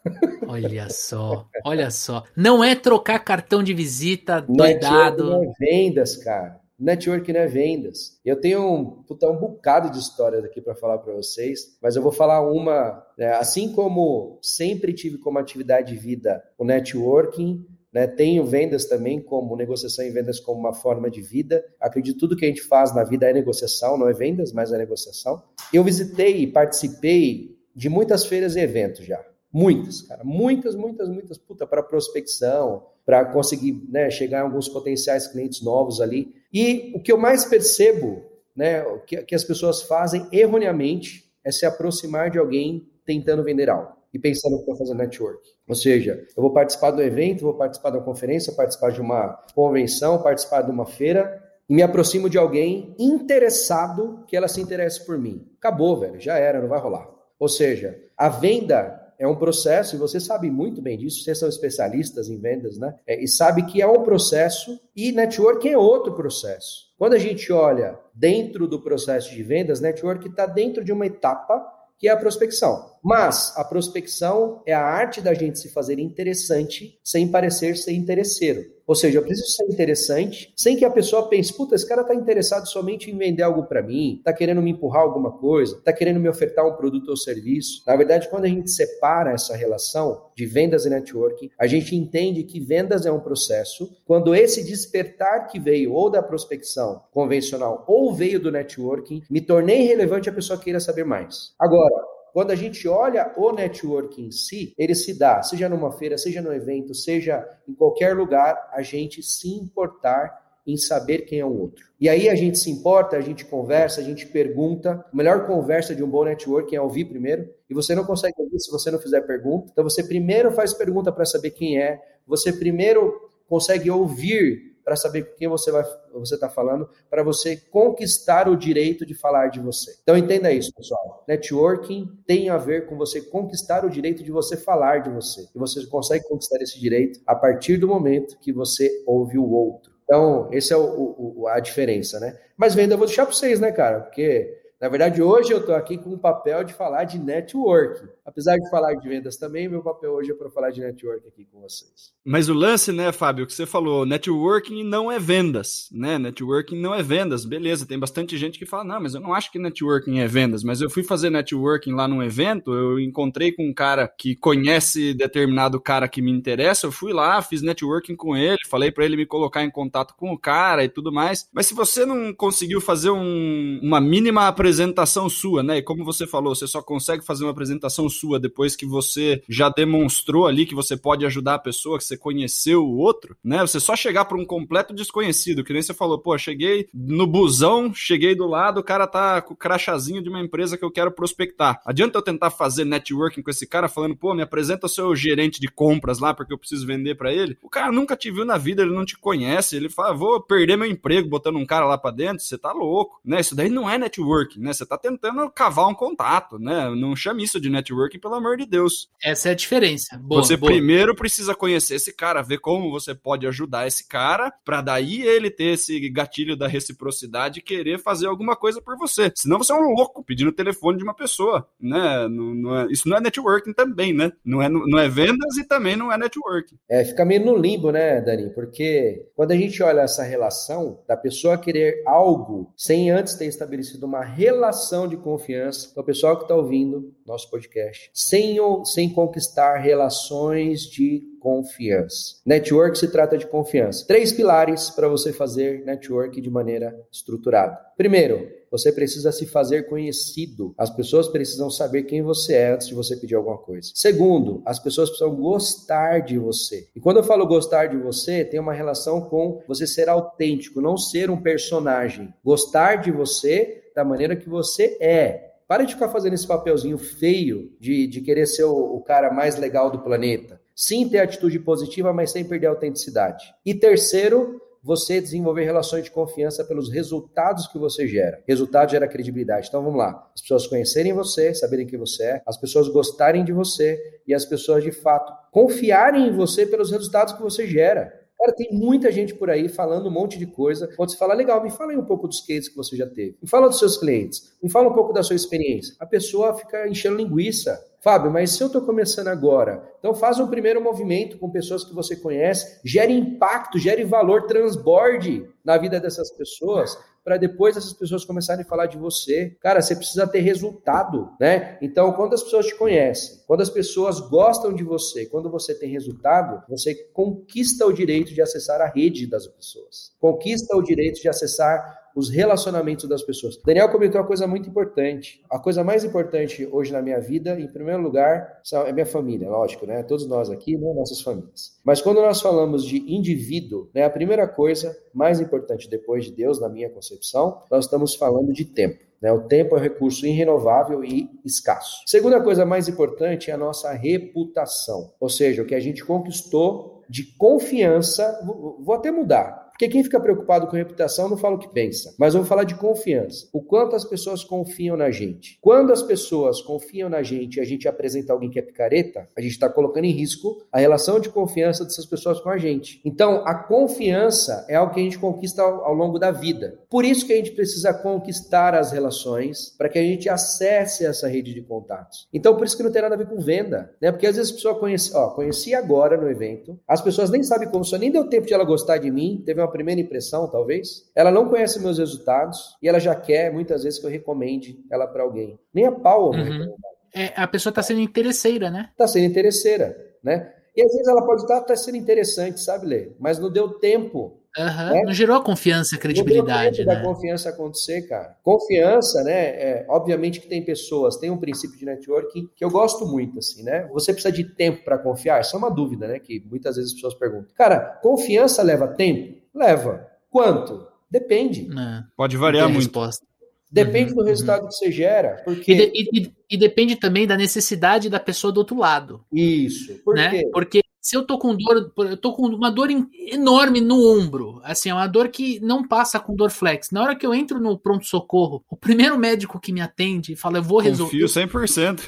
Olha 0.48 0.88
só, 0.90 1.48
olha 1.64 1.90
só. 1.90 2.24
Não 2.36 2.64
é 2.64 2.76
trocar 2.76 3.18
cartão 3.18 3.64
de 3.64 3.74
visita 3.74 4.40
doidado. 4.40 5.32
Não 5.32 5.44
é 5.44 5.52
vendas, 5.60 6.16
cara. 6.16 6.62
Network 6.78 7.32
não 7.32 7.40
é 7.40 7.48
vendas. 7.48 8.20
Eu 8.24 8.40
tenho 8.40 8.62
um, 8.62 9.04
puta, 9.04 9.30
um 9.30 9.38
bocado 9.38 9.90
de 9.90 9.98
histórias 9.98 10.44
aqui 10.44 10.62
para 10.62 10.76
falar 10.76 10.98
para 10.98 11.14
vocês, 11.14 11.78
mas 11.82 11.96
eu 11.96 12.02
vou 12.02 12.12
falar 12.12 12.42
uma. 12.42 13.04
Né, 13.18 13.34
assim 13.34 13.72
como 13.72 14.38
sempre 14.42 14.94
tive 14.94 15.18
como 15.18 15.40
atividade 15.40 15.94
de 15.94 15.98
vida 15.98 16.44
o 16.58 16.66
networking, 16.66 17.66
né, 17.96 18.08
tenho 18.08 18.44
vendas 18.44 18.84
também 18.84 19.22
como 19.22 19.56
negociação 19.56 20.04
e 20.04 20.10
vendas 20.10 20.38
como 20.38 20.60
uma 20.60 20.74
forma 20.74 21.10
de 21.10 21.22
vida. 21.22 21.64
Acredito 21.80 22.20
tudo 22.20 22.36
que 22.36 22.44
a 22.44 22.48
gente 22.50 22.62
faz 22.62 22.94
na 22.94 23.06
vida 23.06 23.26
é 23.26 23.32
negociação, 23.32 23.98
não 23.98 24.10
é 24.10 24.12
vendas, 24.12 24.52
mas 24.52 24.74
é 24.74 24.78
negociação. 24.78 25.42
Eu 25.72 25.82
visitei 25.82 26.40
e 26.40 26.48
participei 26.48 27.58
de 27.74 27.88
muitas 27.88 28.26
feiras 28.26 28.58
e 28.58 28.60
eventos 28.60 29.06
já. 29.06 29.26
Muitas, 29.50 30.02
cara. 30.02 30.26
Muitas, 30.26 30.76
muitas, 30.76 31.08
muitas, 31.08 31.38
puta, 31.38 31.66
para 31.66 31.82
prospecção, 31.82 32.86
para 33.06 33.24
conseguir 33.32 33.82
né, 33.88 34.10
chegar 34.10 34.42
a 34.42 34.44
alguns 34.44 34.68
potenciais 34.68 35.28
clientes 35.28 35.62
novos 35.62 36.02
ali. 36.02 36.36
E 36.52 36.92
o 36.94 37.00
que 37.00 37.14
eu 37.14 37.18
mais 37.18 37.46
percebo, 37.46 38.26
né, 38.54 38.84
que, 39.08 39.24
que 39.24 39.36
as 39.36 39.46
pessoas 39.46 39.84
fazem 39.84 40.28
erroneamente 40.34 41.32
é 41.46 41.50
se 41.50 41.66
aproximar 41.66 42.30
de 42.30 42.40
alguém 42.40 42.90
tentando 43.06 43.42
vender 43.42 43.70
algo 43.70 43.96
e 44.16 44.20
pensando 44.20 44.60
que 44.60 44.66
vou 44.66 44.78
fazer 44.78 44.94
network. 44.94 45.42
Ou 45.68 45.76
seja, 45.76 46.26
eu 46.36 46.42
vou 46.42 46.54
participar 46.54 46.92
do 46.92 47.02
evento, 47.02 47.42
vou 47.42 47.54
participar 47.54 47.92
uma 47.92 48.02
conferência, 48.02 48.54
participar 48.54 48.92
de 48.92 49.02
uma 49.02 49.38
convenção, 49.54 50.24
participar 50.24 50.62
de 50.62 50.72
uma 50.72 50.86
feira 50.86 51.44
e 51.70 51.76
me 51.76 51.82
aproximo 51.82 52.30
de 52.30 52.38
alguém 52.38 52.96
interessado 52.98 54.24
que 54.26 54.38
ela 54.38 54.48
se 54.48 54.62
interesse 54.62 55.06
por 55.06 55.18
mim. 55.18 55.46
Acabou, 55.58 56.00
velho, 56.00 56.18
já 56.18 56.38
era, 56.38 56.62
não 56.62 56.70
vai 56.70 56.80
rolar. 56.80 57.10
Ou 57.38 57.50
seja, 57.50 58.00
a 58.18 58.30
venda 58.30 59.02
é 59.20 59.28
um 59.28 59.36
processo, 59.36 59.96
e 59.96 60.00
você 60.00 60.20
sabe 60.20 60.50
muito 60.50 60.82
bem 60.82 60.98
disso, 60.98 61.22
vocês 61.22 61.38
são 61.38 61.50
especialistas 61.50 62.30
em 62.30 62.38
vendas, 62.38 62.78
né? 62.78 62.96
É, 63.06 63.22
e 63.22 63.28
sabe 63.28 63.66
que 63.66 63.82
é 63.82 63.88
um 63.88 64.04
processo 64.04 64.80
e 64.96 65.12
network 65.12 65.68
é 65.68 65.78
outro 65.78 66.14
processo. 66.14 66.86
Quando 66.98 67.14
a 67.14 67.20
gente 67.20 67.52
olha 67.52 68.00
dentro 68.14 68.66
do 68.66 68.82
processo 68.82 69.32
de 69.32 69.44
vendas, 69.44 69.82
network 69.82 70.28
está 70.28 70.46
dentro 70.46 70.84
de 70.84 70.94
uma 70.94 71.06
etapa 71.06 71.66
que 71.98 72.08
é 72.08 72.12
a 72.12 72.18
prospecção. 72.18 72.92
Mas 73.06 73.54
a 73.56 73.64
prospecção 73.64 74.64
é 74.66 74.74
a 74.74 74.82
arte 74.82 75.22
da 75.22 75.32
gente 75.36 75.60
se 75.60 75.70
fazer 75.70 76.00
interessante 76.00 77.00
sem 77.04 77.28
parecer 77.28 77.78
ser 77.78 77.92
interesseiro. 77.92 78.66
Ou 78.88 78.96
seja, 78.96 79.20
eu 79.20 79.24
preciso 79.24 79.48
ser 79.52 79.66
interessante 79.66 80.52
sem 80.58 80.76
que 80.76 80.84
a 80.84 80.90
pessoa 80.90 81.30
pense, 81.30 81.54
puta, 81.54 81.76
esse 81.76 81.88
cara 81.88 82.02
está 82.02 82.16
interessado 82.16 82.68
somente 82.68 83.12
em 83.12 83.18
vender 83.18 83.44
algo 83.44 83.66
para 83.66 83.84
mim, 83.84 84.16
está 84.18 84.34
querendo 84.34 84.60
me 84.60 84.72
empurrar 84.72 85.04
alguma 85.04 85.32
coisa, 85.32 85.76
está 85.76 85.94
querendo 85.94 86.20
me 86.20 86.28
ofertar 86.28 86.66
um 86.66 86.74
produto 86.74 87.10
ou 87.10 87.18
serviço. 87.18 87.84
Na 87.86 87.96
verdade, 87.96 88.28
quando 88.28 88.46
a 88.46 88.48
gente 88.50 88.72
separa 88.72 89.34
essa 89.34 89.56
relação 89.56 90.32
de 90.36 90.48
vendas 90.48 90.88
e 90.88 90.90
networking, 90.90 91.52
a 91.60 91.68
gente 91.68 91.96
entende 91.96 92.44
que 92.44 92.60
vendas 92.60 93.06
é 93.06 93.12
um 93.12 93.20
processo. 93.20 93.88
Quando 94.04 94.34
esse 94.34 94.64
despertar 94.64 95.46
que 95.46 95.60
veio 95.60 95.94
ou 95.94 96.10
da 96.10 96.24
prospecção 96.24 97.04
convencional 97.12 97.86
ou 97.88 98.12
veio 98.16 98.40
do 98.40 98.52
networking, 98.52 99.22
me 99.30 99.42
tornei 99.42 99.84
relevante 99.84 100.28
a 100.28 100.34
pessoa 100.34 100.58
queira 100.58 100.80
saber 100.80 101.06
mais. 101.06 101.54
Agora, 101.60 102.15
quando 102.36 102.52
a 102.52 102.56
gente 102.56 102.86
olha 102.86 103.32
o 103.38 103.54
network 103.54 104.22
em 104.22 104.30
si, 104.30 104.74
ele 104.78 104.94
se 104.94 105.18
dá, 105.18 105.42
seja 105.42 105.70
numa 105.70 105.94
feira, 105.94 106.18
seja 106.18 106.42
no 106.42 106.52
evento, 106.52 106.94
seja 106.94 107.48
em 107.66 107.74
qualquer 107.74 108.14
lugar, 108.14 108.72
a 108.74 108.82
gente 108.82 109.24
se 109.24 109.48
importar 109.48 110.60
em 110.68 110.76
saber 110.76 111.20
quem 111.20 111.40
é 111.40 111.46
o 111.46 111.58
outro. 111.58 111.86
E 111.98 112.10
aí 112.10 112.28
a 112.28 112.36
gente 112.36 112.58
se 112.58 112.70
importa, 112.70 113.16
a 113.16 113.22
gente 113.22 113.46
conversa, 113.46 114.02
a 114.02 114.04
gente 114.04 114.28
pergunta. 114.28 115.06
A 115.14 115.16
melhor 115.16 115.48
conversa 115.48 115.96
de 115.96 116.04
um 116.04 116.10
bom 116.10 116.26
networking 116.26 116.76
é 116.76 116.82
ouvir 116.82 117.06
primeiro. 117.06 117.48
E 117.70 117.74
você 117.74 117.96
não 117.96 118.04
consegue 118.04 118.36
ouvir 118.38 118.60
se 118.60 118.70
você 118.70 118.92
não 118.92 119.00
fizer 119.00 119.22
pergunta. 119.22 119.70
Então 119.72 119.86
você 119.86 120.04
primeiro 120.04 120.52
faz 120.52 120.74
pergunta 120.74 121.14
para 121.14 121.24
saber 121.24 121.52
quem 121.52 121.82
é. 121.82 122.02
Você 122.28 122.52
primeiro 122.52 123.14
consegue 123.48 123.90
ouvir 123.90 124.75
para 124.86 124.96
saber 124.96 125.24
com 125.24 125.36
quem 125.36 125.48
você 125.48 125.72
você 126.14 126.36
está 126.36 126.48
falando, 126.48 126.88
para 127.10 127.24
você 127.24 127.58
conquistar 127.58 128.48
o 128.48 128.56
direito 128.56 129.06
de 129.06 129.16
falar 129.16 129.48
de 129.48 129.60
você. 129.60 129.98
Então 130.04 130.16
entenda 130.16 130.52
isso, 130.52 130.72
pessoal. 130.74 131.26
Networking 131.28 132.08
tem 132.28 132.50
a 132.50 132.58
ver 132.58 132.86
com 132.86 132.96
você 132.96 133.20
conquistar 133.20 133.84
o 133.84 133.90
direito 133.90 134.24
de 134.24 134.32
você 134.32 134.56
falar 134.56 135.00
de 135.00 135.10
você. 135.10 135.50
E 135.54 135.58
você 135.58 135.84
consegue 135.88 136.26
conquistar 136.28 136.62
esse 136.62 136.80
direito 136.80 137.20
a 137.26 137.36
partir 137.36 137.78
do 137.78 137.88
momento 137.88 138.38
que 138.40 138.54
você 138.54 139.04
ouve 139.08 139.40
o 139.40 139.50
outro. 139.50 139.92
Então, 140.04 140.48
esse 140.52 140.72
é 140.72 140.78
o, 140.78 141.34
o, 141.40 141.48
a 141.48 141.60
diferença, 141.60 142.20
né? 142.20 142.38
Mas 142.56 142.76
venda 142.76 142.94
eu 142.94 142.98
vou 143.00 143.08
deixar 143.08 143.26
para 143.26 143.34
vocês, 143.34 143.60
né, 143.60 143.72
cara? 143.72 144.02
Porque 144.02 144.64
na 144.80 144.90
verdade, 144.90 145.22
hoje 145.22 145.52
eu 145.52 145.60
estou 145.60 145.74
aqui 145.74 145.98
com 145.98 146.12
o 146.12 146.20
papel 146.20 146.64
de 146.64 146.74
falar 146.74 147.06
de 147.06 147.18
network. 147.18 148.08
Apesar 148.26 148.58
de 148.58 148.68
falar 148.72 148.96
de 148.96 149.08
vendas 149.08 149.38
também, 149.38 149.70
meu 149.70 149.84
papel 149.84 150.12
hoje 150.14 150.32
é 150.32 150.34
para 150.34 150.50
falar 150.50 150.72
de 150.72 150.82
network 150.82 151.28
aqui 151.28 151.46
com 151.46 151.62
vocês. 151.62 152.12
Mas 152.26 152.50
o 152.50 152.56
lance, 152.56 152.92
né, 152.92 153.12
Fábio, 153.12 153.46
que 153.46 153.54
você 153.54 153.68
falou, 153.68 154.04
networking 154.04 154.84
não 154.84 155.12
é 155.12 155.20
vendas, 155.20 155.88
né? 155.92 156.18
Networking 156.18 156.82
não 156.82 156.96
é 156.96 157.04
vendas, 157.04 157.46
beleza. 157.46 157.86
Tem 157.86 158.00
bastante 158.00 158.36
gente 158.36 158.58
que 158.58 158.66
fala, 158.66 158.84
não, 158.84 159.00
mas 159.00 159.14
eu 159.14 159.22
não 159.22 159.32
acho 159.32 159.52
que 159.52 159.60
networking 159.60 160.22
é 160.22 160.28
vendas. 160.28 160.64
Mas 160.64 160.82
eu 160.82 160.90
fui 160.90 161.04
fazer 161.04 161.30
networking 161.30 161.94
lá 161.94 162.08
num 162.08 162.24
evento, 162.24 162.74
eu 162.74 163.00
encontrei 163.00 163.52
com 163.52 163.70
um 163.70 163.74
cara 163.74 164.08
que 164.08 164.36
conhece 164.36 165.14
determinado 165.14 165.80
cara 165.80 166.08
que 166.08 166.20
me 166.20 166.32
interessa, 166.32 166.88
eu 166.88 166.92
fui 166.92 167.14
lá, 167.14 167.40
fiz 167.44 167.62
networking 167.62 168.16
com 168.16 168.36
ele, 168.36 168.58
falei 168.68 168.92
para 168.92 169.06
ele 169.06 169.18
me 169.18 169.28
colocar 169.28 169.64
em 169.64 169.70
contato 169.70 170.16
com 170.18 170.32
o 170.32 170.40
cara 170.40 170.84
e 170.84 170.90
tudo 170.90 171.12
mais. 171.14 171.48
Mas 171.54 171.68
se 171.68 171.76
você 171.76 172.08
não 172.08 172.34
conseguiu 172.34 172.82
fazer 172.82 173.12
um, 173.12 173.80
uma 173.84 174.02
mínima 174.02 174.48
apresentação 174.48 175.30
sua, 175.30 175.62
né? 175.62 175.78
E 175.78 175.84
como 175.84 176.04
você 176.04 176.26
falou, 176.26 176.56
você 176.56 176.66
só 176.66 176.82
consegue 176.82 177.24
fazer 177.24 177.44
uma 177.44 177.52
apresentação 177.52 178.10
sua 178.16 178.40
depois 178.40 178.76
que 178.76 178.86
você 178.86 179.42
já 179.48 179.70
demonstrou 179.70 180.48
ali 180.48 180.66
que 180.66 180.76
você 180.76 180.98
pode 180.98 181.26
ajudar 181.26 181.56
a 181.56 181.60
pessoa, 181.60 181.98
que 181.98 182.04
você 182.04 182.18
conheceu 182.18 182.84
o 182.84 182.98
outro, 182.98 183.36
né? 183.44 183.62
Você 183.62 183.80
só 183.80 183.96
chegar 183.96 184.26
para 184.26 184.38
um 184.38 184.46
completo 184.46 184.94
desconhecido, 184.94 185.64
que 185.64 185.74
nem 185.74 185.82
você 185.82 185.94
falou, 185.94 186.20
pô, 186.20 186.38
cheguei 186.38 186.88
no 186.94 187.28
busão, 187.28 187.94
cheguei 187.94 188.36
do 188.36 188.48
lado, 188.48 188.80
o 188.80 188.84
cara 188.84 189.08
tá 189.08 189.42
com 189.42 189.54
o 189.54 189.58
crachazinho 189.58 190.22
de 190.22 190.30
uma 190.30 190.42
empresa 190.42 190.78
que 190.78 190.86
eu 190.86 190.92
quero 190.92 191.12
prospectar. 191.12 191.82
Adianta 191.86 192.18
eu 192.18 192.22
tentar 192.22 192.50
fazer 192.50 192.86
networking 192.86 193.42
com 193.42 193.50
esse 193.50 193.68
cara 193.68 193.88
falando, 193.88 194.16
pô, 194.16 194.34
me 194.34 194.42
apresenta 194.42 194.86
o 194.88 194.90
seu 194.90 195.16
gerente 195.16 195.60
de 195.60 195.68
compras 195.68 196.20
lá 196.20 196.34
porque 196.34 196.54
eu 196.54 196.58
preciso 196.58 196.88
vender 196.88 197.16
para 197.16 197.34
ele? 197.34 197.58
O 197.62 197.70
cara 197.70 197.92
nunca 197.92 198.16
te 198.16 198.32
viu 198.32 198.46
na 198.46 198.58
vida, 198.58 198.82
ele 198.82 198.94
não 198.94 199.06
te 199.06 199.18
conhece, 199.18 199.76
ele 199.76 199.90
fala, 199.90 200.14
vou 200.14 200.42
perder 200.42 200.78
meu 200.78 200.90
emprego 200.90 201.30
botando 201.30 201.58
um 201.58 201.66
cara 201.66 201.86
lá 201.86 201.98
para 201.98 202.16
dentro, 202.16 202.44
você 202.44 202.58
tá 202.58 202.72
louco, 202.72 203.20
né? 203.24 203.40
Isso 203.40 203.56
daí 203.56 203.70
não 203.70 203.90
é 203.90 203.98
networking 203.98 204.56
né? 204.58 204.74
Você 204.74 204.84
está 204.84 204.98
tentando 204.98 205.50
cavar 205.50 205.88
um 205.88 205.94
contato, 205.94 206.60
né? 206.60 206.90
Não 206.96 207.16
chame 207.16 207.44
isso 207.44 207.60
de 207.60 207.70
networking, 207.70 208.05
pelo 208.20 208.36
amor 208.36 208.58
de 208.58 208.66
Deus. 208.66 209.10
Essa 209.24 209.50
é 209.50 209.52
a 209.52 209.56
diferença. 209.56 210.18
Boa, 210.18 210.44
você 210.44 210.56
boa. 210.56 210.72
primeiro 210.72 211.16
precisa 211.16 211.54
conhecer 211.56 211.96
esse 211.96 212.14
cara, 212.14 212.42
ver 212.42 212.60
como 212.60 212.92
você 212.92 213.14
pode 213.14 213.46
ajudar 213.48 213.88
esse 213.88 214.08
cara, 214.08 214.52
para 214.64 214.82
daí 214.82 215.22
ele 215.22 215.50
ter 215.50 215.74
esse 215.74 216.10
gatilho 216.10 216.56
da 216.56 216.68
reciprocidade 216.68 217.60
e 217.60 217.64
querer 217.64 218.00
fazer 218.00 218.28
alguma 218.28 218.56
coisa 218.56 218.82
por 218.82 218.98
você. 218.98 219.32
Senão 219.36 219.58
você 219.58 219.72
é 219.72 219.76
um 219.76 219.94
louco 219.94 220.24
pedindo 220.24 220.50
o 220.50 220.56
telefone 220.56 220.98
de 220.98 221.04
uma 221.04 221.14
pessoa, 221.14 221.68
né? 221.80 222.28
Não, 222.28 222.54
não 222.56 222.78
é, 222.78 222.88
isso 222.90 223.10
não 223.10 223.18
é 223.18 223.22
networking 223.22 223.74
também, 223.74 224.14
né? 224.14 224.32
Não 224.44 224.62
é, 224.62 224.70
não 224.70 225.00
é 225.00 225.10
vendas 225.10 225.58
e 225.58 225.64
também 225.64 225.96
não 225.96 226.12
é 226.12 226.18
networking. 226.18 226.78
É, 226.90 227.04
fica 227.04 227.26
meio 227.26 227.46
no 227.46 227.58
limbo, 227.58 227.92
né, 227.92 228.22
Dani? 228.22 228.50
Porque 228.54 229.28
quando 229.36 229.52
a 229.52 229.56
gente 229.56 229.82
olha 229.82 230.02
essa 230.02 230.24
relação 230.24 231.00
da 231.08 231.18
pessoa 231.18 231.58
querer 231.58 232.04
algo 232.06 232.72
sem 232.78 233.12
antes 233.12 233.36
ter 233.36 233.46
estabelecido 233.46 234.06
uma 234.06 234.24
relação 234.24 234.56
relação 234.86 235.08
de 235.08 235.18
confiança. 235.18 235.90
Então, 235.92 236.04
o 236.04 236.06
pessoal 236.06 236.38
que 236.38 236.44
está 236.44 236.56
ouvindo 236.56 237.14
nosso 237.26 237.50
podcast, 237.50 237.95
sem, 238.14 238.58
sem 238.86 239.10
conquistar 239.10 239.78
relações 239.78 240.82
de 240.82 241.24
confiança. 241.40 242.38
Network 242.44 242.98
se 242.98 243.08
trata 243.08 243.38
de 243.38 243.46
confiança. 243.46 244.04
Três 244.08 244.32
pilares 244.32 244.90
para 244.90 245.08
você 245.08 245.32
fazer 245.32 245.86
network 245.86 246.42
de 246.42 246.50
maneira 246.50 247.00
estruturada. 247.12 247.80
Primeiro, 247.96 248.50
você 248.72 248.92
precisa 248.92 249.32
se 249.32 249.46
fazer 249.46 249.84
conhecido. 249.84 250.74
As 250.76 250.90
pessoas 250.90 251.28
precisam 251.28 251.70
saber 251.70 252.04
quem 252.04 252.24
você 252.24 252.56
é 252.56 252.74
antes 252.74 252.88
de 252.88 252.96
você 252.96 253.16
pedir 253.16 253.36
alguma 253.36 253.60
coisa. 253.60 253.92
Segundo, 253.94 254.64
as 254.66 254.80
pessoas 254.80 255.10
precisam 255.10 255.36
gostar 255.36 256.20
de 256.22 256.38
você. 256.40 256.88
E 256.96 257.00
quando 257.00 257.18
eu 257.18 257.24
falo 257.24 257.46
gostar 257.46 257.86
de 257.86 257.98
você, 257.98 258.44
tem 258.44 258.60
uma 258.60 258.74
relação 258.74 259.22
com 259.22 259.62
você 259.68 259.86
ser 259.86 260.10
autêntico, 260.10 260.82
não 260.82 260.98
ser 260.98 261.30
um 261.30 261.42
personagem. 261.42 262.34
Gostar 262.44 262.96
de 262.96 263.12
você 263.12 263.84
da 263.96 264.04
maneira 264.04 264.36
que 264.36 264.50
você 264.50 264.98
é. 265.00 265.55
Para 265.68 265.84
de 265.84 265.94
ficar 265.94 266.10
fazendo 266.10 266.34
esse 266.34 266.48
papelzinho 266.48 266.98
feio 266.98 267.72
de, 267.80 268.08
de 268.08 268.22
querer 268.22 268.46
ser 268.46 268.66
o, 268.66 268.76
o 268.76 269.02
cara 269.02 269.32
mais 269.32 269.58
legal 269.58 269.90
do 269.90 270.00
planeta. 270.00 270.62
Sim, 270.76 271.08
ter 271.08 271.20
atitude 271.20 271.58
positiva, 271.60 272.14
mas 272.14 272.32
sem 272.32 272.44
perder 272.44 272.68
a 272.68 272.72
autenticidade. 272.72 273.54
E 273.66 273.74
terceiro, 273.74 274.62
você 274.86 275.20
desenvolver 275.20 275.64
relações 275.64 276.04
de 276.04 276.12
confiança 276.12 276.64
pelos 276.64 276.92
resultados 276.92 277.66
que 277.66 277.80
você 277.80 278.08
gera. 278.08 278.44
Resultado 278.48 278.92
gera 278.92 279.08
credibilidade. 279.08 279.68
Então 279.68 279.82
vamos 279.82 279.98
lá. 279.98 280.30
As 280.36 280.42
pessoas 280.42 280.68
conhecerem 280.68 281.12
você, 281.12 281.56
saberem 281.56 281.88
quem 281.88 281.98
você 281.98 282.24
é, 282.24 282.42
as 282.46 282.56
pessoas 282.56 282.88
gostarem 282.88 283.44
de 283.44 283.52
você 283.52 284.00
e 284.28 284.34
as 284.34 284.46
pessoas 284.46 284.84
de 284.84 284.92
fato 284.92 285.34
confiarem 285.52 286.28
em 286.28 286.36
você 286.36 286.68
pelos 286.68 286.92
resultados 286.92 287.34
que 287.34 287.42
você 287.42 287.66
gera. 287.66 288.25
Cara, 288.38 288.54
tem 288.54 288.72
muita 288.72 289.12
gente 289.12 289.34
por 289.34 289.50
aí 289.50 289.70
falando 289.70 290.08
um 290.08 290.12
monte 290.12 290.38
de 290.38 290.46
coisa. 290.46 290.88
Quando 290.96 291.12
você 291.12 291.18
fala, 291.18 291.34
legal, 291.34 291.64
me 291.64 291.70
fala 291.70 291.92
aí 291.92 291.98
um 291.98 292.06
pouco 292.06 292.28
dos 292.28 292.42
cases 292.42 292.70
que 292.70 292.76
você 292.76 292.96
já 292.96 293.08
teve. 293.08 293.38
Me 293.42 293.48
fala 293.48 293.68
dos 293.68 293.80
seus 293.80 293.98
clientes. 293.98 294.54
Me 294.62 294.70
fala 294.70 294.90
um 294.90 294.94
pouco 294.94 295.14
da 295.14 295.24
sua 295.24 295.36
experiência. 295.36 295.96
A 296.00 296.06
pessoa 296.06 296.54
fica 296.54 296.88
enchendo 296.88 297.16
linguiça. 297.16 297.84
Fábio, 298.02 298.30
mas 298.30 298.52
se 298.52 298.62
eu 298.62 298.68
estou 298.68 298.84
começando 298.84 299.30
agora, 299.30 299.84
então 299.98 300.14
faz 300.14 300.40
um 300.40 300.46
primeiro 300.46 300.80
movimento 300.80 301.40
com 301.40 301.50
pessoas 301.50 301.84
que 301.84 301.92
você 301.92 302.16
conhece, 302.16 302.80
gere 302.86 303.12
impacto, 303.12 303.80
gere 303.80 304.04
valor, 304.04 304.46
transborde 304.46 305.44
na 305.64 305.76
vida 305.76 306.00
dessas 306.00 306.30
pessoas, 306.30 306.96
para 307.26 307.38
depois 307.38 307.76
essas 307.76 307.92
pessoas 307.92 308.24
começarem 308.24 308.64
a 308.64 308.68
falar 308.68 308.86
de 308.86 309.00
você. 309.00 309.58
Cara, 309.60 309.82
você 309.82 309.96
precisa 309.96 310.28
ter 310.28 310.42
resultado, 310.42 311.32
né? 311.40 311.76
Então, 311.82 312.14
quando 312.14 312.36
as 312.36 312.44
pessoas 312.44 312.68
te 312.68 312.76
conhecem, 312.76 313.40
quando 313.48 313.62
as 313.62 313.70
pessoas 313.70 314.20
gostam 314.20 314.72
de 314.72 314.84
você, 314.84 315.26
quando 315.26 315.50
você 315.50 315.74
tem 315.74 315.90
resultado, 315.90 316.64
você 316.70 316.94
conquista 317.12 317.84
o 317.84 317.92
direito 317.92 318.32
de 318.32 318.44
acessar 318.44 318.80
a 318.80 318.88
rede 318.88 319.26
das 319.26 319.48
pessoas. 319.48 320.14
Conquista 320.20 320.78
o 320.78 320.84
direito 320.84 321.20
de 321.20 321.28
acessar 321.28 322.05
os 322.16 322.30
relacionamentos 322.30 323.08
das 323.10 323.22
pessoas. 323.22 323.60
Daniel 323.64 323.90
comentou 323.90 324.22
uma 324.22 324.26
coisa 324.26 324.48
muito 324.48 324.70
importante. 324.70 325.44
A 325.50 325.60
coisa 325.60 325.84
mais 325.84 326.06
importante 326.06 326.68
hoje 326.72 326.94
na 326.94 327.02
minha 327.02 327.20
vida, 327.20 327.60
em 327.60 327.68
primeiro 327.68 328.02
lugar, 328.02 328.62
é 328.86 328.92
minha 328.94 329.06
família, 329.06 329.50
lógico, 329.50 329.86
né? 329.86 330.02
Todos 330.02 330.26
nós 330.26 330.50
aqui, 330.50 330.78
né? 330.78 330.94
nossas 330.94 331.22
famílias. 331.22 331.78
Mas 331.84 332.02
quando 332.02 332.22
nós 332.22 332.42
falamos 332.42 332.86
de 332.86 332.98
indivíduo, 333.14 333.90
né? 333.94 334.04
A 334.04 334.10
primeira 334.10 334.48
coisa 334.48 334.98
mais 335.14 335.42
importante 335.42 335.90
depois 335.90 336.24
de 336.24 336.32
Deus, 336.32 336.60
na 336.60 336.70
minha 336.70 336.90
concepção, 336.90 337.62
nós 337.70 337.86
estamos 337.86 338.16
falando 338.16 338.54
de 338.54 338.64
tempo. 338.64 339.04
Né? 339.22 339.32
O 339.32 339.42
tempo 339.42 339.76
é 339.76 339.80
um 339.80 339.82
recurso 339.82 340.26
irrenovável 340.26 341.04
e 341.04 341.30
escasso. 341.44 342.04
Segunda 342.06 342.42
coisa 342.42 342.66
mais 342.66 342.88
importante 342.88 343.50
é 343.50 343.54
a 343.54 343.58
nossa 343.58 343.92
reputação, 343.92 345.12
ou 345.20 345.30
seja, 345.30 345.62
o 345.62 345.66
que 345.66 345.76
a 345.76 345.80
gente 345.80 346.06
conquistou 346.06 347.02
de 347.10 347.24
confiança. 347.38 348.40
Vou 348.44 348.94
até 348.94 349.12
mudar. 349.12 349.65
Porque 349.76 349.90
quem 349.90 350.04
fica 350.06 350.22
preocupado 350.22 350.68
com 350.68 350.78
reputação 350.78 351.28
não 351.28 351.36
fala 351.36 351.56
o 351.56 351.60
que 351.60 351.68
pensa. 351.68 352.16
Mas 352.18 352.34
vamos 352.34 352.48
falar 352.48 352.64
de 352.64 352.76
confiança. 352.76 353.50
O 353.52 353.62
quanto 353.62 353.94
as 353.94 354.06
pessoas 354.06 354.42
confiam 354.42 354.96
na 354.96 355.12
gente. 355.12 355.58
Quando 355.62 355.92
as 355.92 356.02
pessoas 356.02 356.62
confiam 356.62 357.10
na 357.10 357.22
gente 357.22 357.58
e 357.58 357.60
a 357.60 357.66
gente 357.66 357.86
apresenta 357.86 358.32
alguém 358.32 358.50
que 358.50 358.58
é 358.58 358.62
picareta, 358.62 359.28
a 359.36 359.42
gente 359.42 359.52
está 359.52 359.68
colocando 359.68 360.06
em 360.06 360.12
risco 360.12 360.64
a 360.72 360.80
relação 360.80 361.20
de 361.20 361.28
confiança 361.28 361.84
dessas 361.84 362.06
pessoas 362.06 362.40
com 362.40 362.50
a 362.50 362.58
gente. 362.58 363.02
Então, 363.04 363.44
a 363.46 363.54
confiança 363.54 364.66
é 364.70 364.76
algo 364.76 364.94
que 364.94 365.02
a 365.02 365.04
gente 365.04 365.20
conquista 365.20 365.62
ao, 365.62 365.84
ao 365.84 365.94
longo 365.94 366.18
da 366.18 366.32
vida. 366.32 366.80
Por 366.90 367.04
isso 367.04 367.28
que 367.28 367.34
a 367.34 367.36
gente 367.36 367.52
precisa 367.52 367.94
conquistar 367.94 368.74
as 368.74 368.94
relações 368.94 369.76
para 369.78 369.90
que 369.90 370.00
a 370.00 370.04
gente 370.04 370.30
acesse 370.30 371.06
essa 371.06 371.28
rede 371.28 371.54
de 371.54 371.62
contatos. 371.62 372.30
Então, 372.34 372.56
por 372.56 372.66
isso 372.66 372.78
que 372.78 372.84
não 372.84 372.92
tem 372.92 373.02
nada 373.02 373.16
a 373.16 373.18
ver 373.18 373.28
com 373.28 373.42
venda, 373.42 373.94
né? 374.02 374.10
Porque 374.10 374.26
às 374.26 374.38
vezes 374.38 374.52
a 374.54 374.56
pessoa 374.56 374.80
conhece, 374.80 375.12
ó, 375.14 375.32
conheci 375.32 375.76
agora 375.76 376.16
no 376.16 376.30
evento, 376.30 376.80
as 376.88 377.02
pessoas 377.02 377.30
nem 377.30 377.44
sabem 377.44 377.68
como 377.68 377.84
sou, 377.84 378.00
nem 378.00 378.10
deu 378.10 378.30
tempo 378.30 378.48
de 378.48 378.54
ela 378.54 378.64
gostar 378.64 378.98
de 379.00 379.12
mim, 379.12 379.44
teve 379.46 379.60
uma 379.60 379.65
uma 379.66 379.72
primeira 379.72 380.00
impressão, 380.00 380.48
talvez. 380.48 381.10
Ela 381.16 381.32
não 381.32 381.50
conhece 381.50 381.80
meus 381.80 381.98
resultados 381.98 382.78
e 382.82 382.88
ela 382.88 383.00
já 383.00 383.16
quer, 383.16 383.52
muitas 383.52 383.84
vezes, 383.84 384.00
que 384.00 384.06
eu 384.06 384.10
recomende 384.10 384.80
ela 384.92 385.08
para 385.08 385.24
alguém. 385.24 385.60
Nem 385.74 385.86
a 385.86 385.92
pau 385.92 386.32
uhum. 386.32 386.76
É, 387.14 387.32
a 387.36 387.48
pessoa 387.48 387.72
está 387.72 387.82
sendo 387.82 388.02
interesseira, 388.02 388.70
né? 388.70 388.90
Está 388.92 389.08
sendo 389.08 389.26
interesseira, 389.26 389.96
né? 390.22 390.52
E 390.76 390.84
às 390.84 390.92
vezes 390.92 391.08
ela 391.08 391.26
pode 391.26 391.44
estar 391.44 391.62
tá, 391.62 391.68
tá 391.68 391.76
sendo 391.76 391.96
interessante, 391.96 392.60
sabe, 392.60 392.86
Lê? 392.86 393.12
Mas 393.18 393.40
não 393.40 393.50
deu 393.50 393.70
tempo 393.80 394.42
Uhum, 394.58 394.94
né? 394.94 395.02
Não 395.04 395.14
gerou 395.14 395.42
confiança, 395.42 395.98
credibilidade. 395.98 396.80
Não 396.80 396.86
deu 396.86 396.86
tempo 396.86 396.90
né? 396.90 396.96
da 396.96 397.04
confiança 397.04 397.50
acontecer, 397.50 398.04
cara. 398.04 398.38
Confiança, 398.42 399.22
né? 399.24 399.34
É, 399.34 399.86
obviamente 399.90 400.40
que 400.40 400.48
tem 400.48 400.64
pessoas, 400.64 401.18
tem 401.18 401.30
um 401.30 401.38
princípio 401.38 401.78
de 401.78 401.86
networking 401.86 402.50
que 402.56 402.64
eu 402.64 402.70
gosto 402.70 403.06
muito, 403.06 403.40
assim, 403.40 403.64
né? 403.64 403.88
Você 403.92 404.14
precisa 404.14 404.34
de 404.34 404.46
tempo 404.46 404.84
para 404.86 404.98
confiar? 404.98 405.42
Isso 405.42 405.56
é 405.56 405.60
uma 405.60 405.70
dúvida, 405.70 406.08
né? 406.08 406.20
Que 406.20 406.42
muitas 406.50 406.78
vezes 406.78 406.92
as 406.92 406.96
pessoas 406.96 407.14
perguntam. 407.16 407.50
Cara, 407.54 407.80
confiança 408.02 408.64
leva 408.64 408.88
tempo? 408.88 409.45
Leva. 409.56 410.06
Quanto? 410.30 410.86
Depende. 411.10 411.68
Não, 411.68 412.04
Pode 412.16 412.36
variar 412.36 412.68
muito. 412.68 412.84
Resposta. 412.84 413.26
Depende 413.72 414.12
uhum, 414.12 414.18
do 414.18 414.24
resultado 414.24 414.64
uhum. 414.64 414.68
que 414.68 414.76
você 414.76 414.92
gera. 414.92 415.42
Porque... 415.44 415.72
E, 415.72 416.12
de, 416.12 416.20
e, 416.22 416.34
e, 416.52 416.58
depende 416.58 416.96
também 416.96 417.26
da 417.26 417.36
necessidade 417.36 418.10
da 418.10 418.20
pessoa 418.20 418.52
do 418.52 418.58
outro 418.58 418.78
lado. 418.78 419.26
Isso. 419.34 419.96
Por 420.04 420.16
né? 420.16 420.30
quê? 420.30 420.50
Porque 420.54 420.82
se 421.06 421.16
eu 421.16 421.24
tô 421.24 421.38
com 421.38 421.56
dor, 421.56 421.92
eu 421.98 422.18
tô 422.18 422.34
com 422.34 422.48
uma 422.48 422.72
dor 422.72 422.90
enorme 422.90 423.80
no 423.80 424.04
ombro, 424.04 424.60
assim, 424.64 424.90
é 424.90 424.94
uma 424.94 425.06
dor 425.06 425.30
que 425.30 425.60
não 425.60 425.88
passa 425.88 426.20
com 426.20 426.36
dor 426.36 426.50
flex. 426.50 426.90
Na 426.90 427.04
hora 427.04 427.16
que 427.16 427.24
eu 427.24 427.32
entro 427.32 427.60
no 427.60 427.78
pronto-socorro, 427.78 428.66
o 428.68 428.76
primeiro 428.76 429.16
médico 429.16 429.60
que 429.60 429.72
me 429.72 429.82
atende 429.82 430.36
fala, 430.36 430.58
eu 430.58 430.64
vou 430.64 430.80
resolver. 430.80 431.22
Confio 431.22 431.28
100%. 431.28 432.02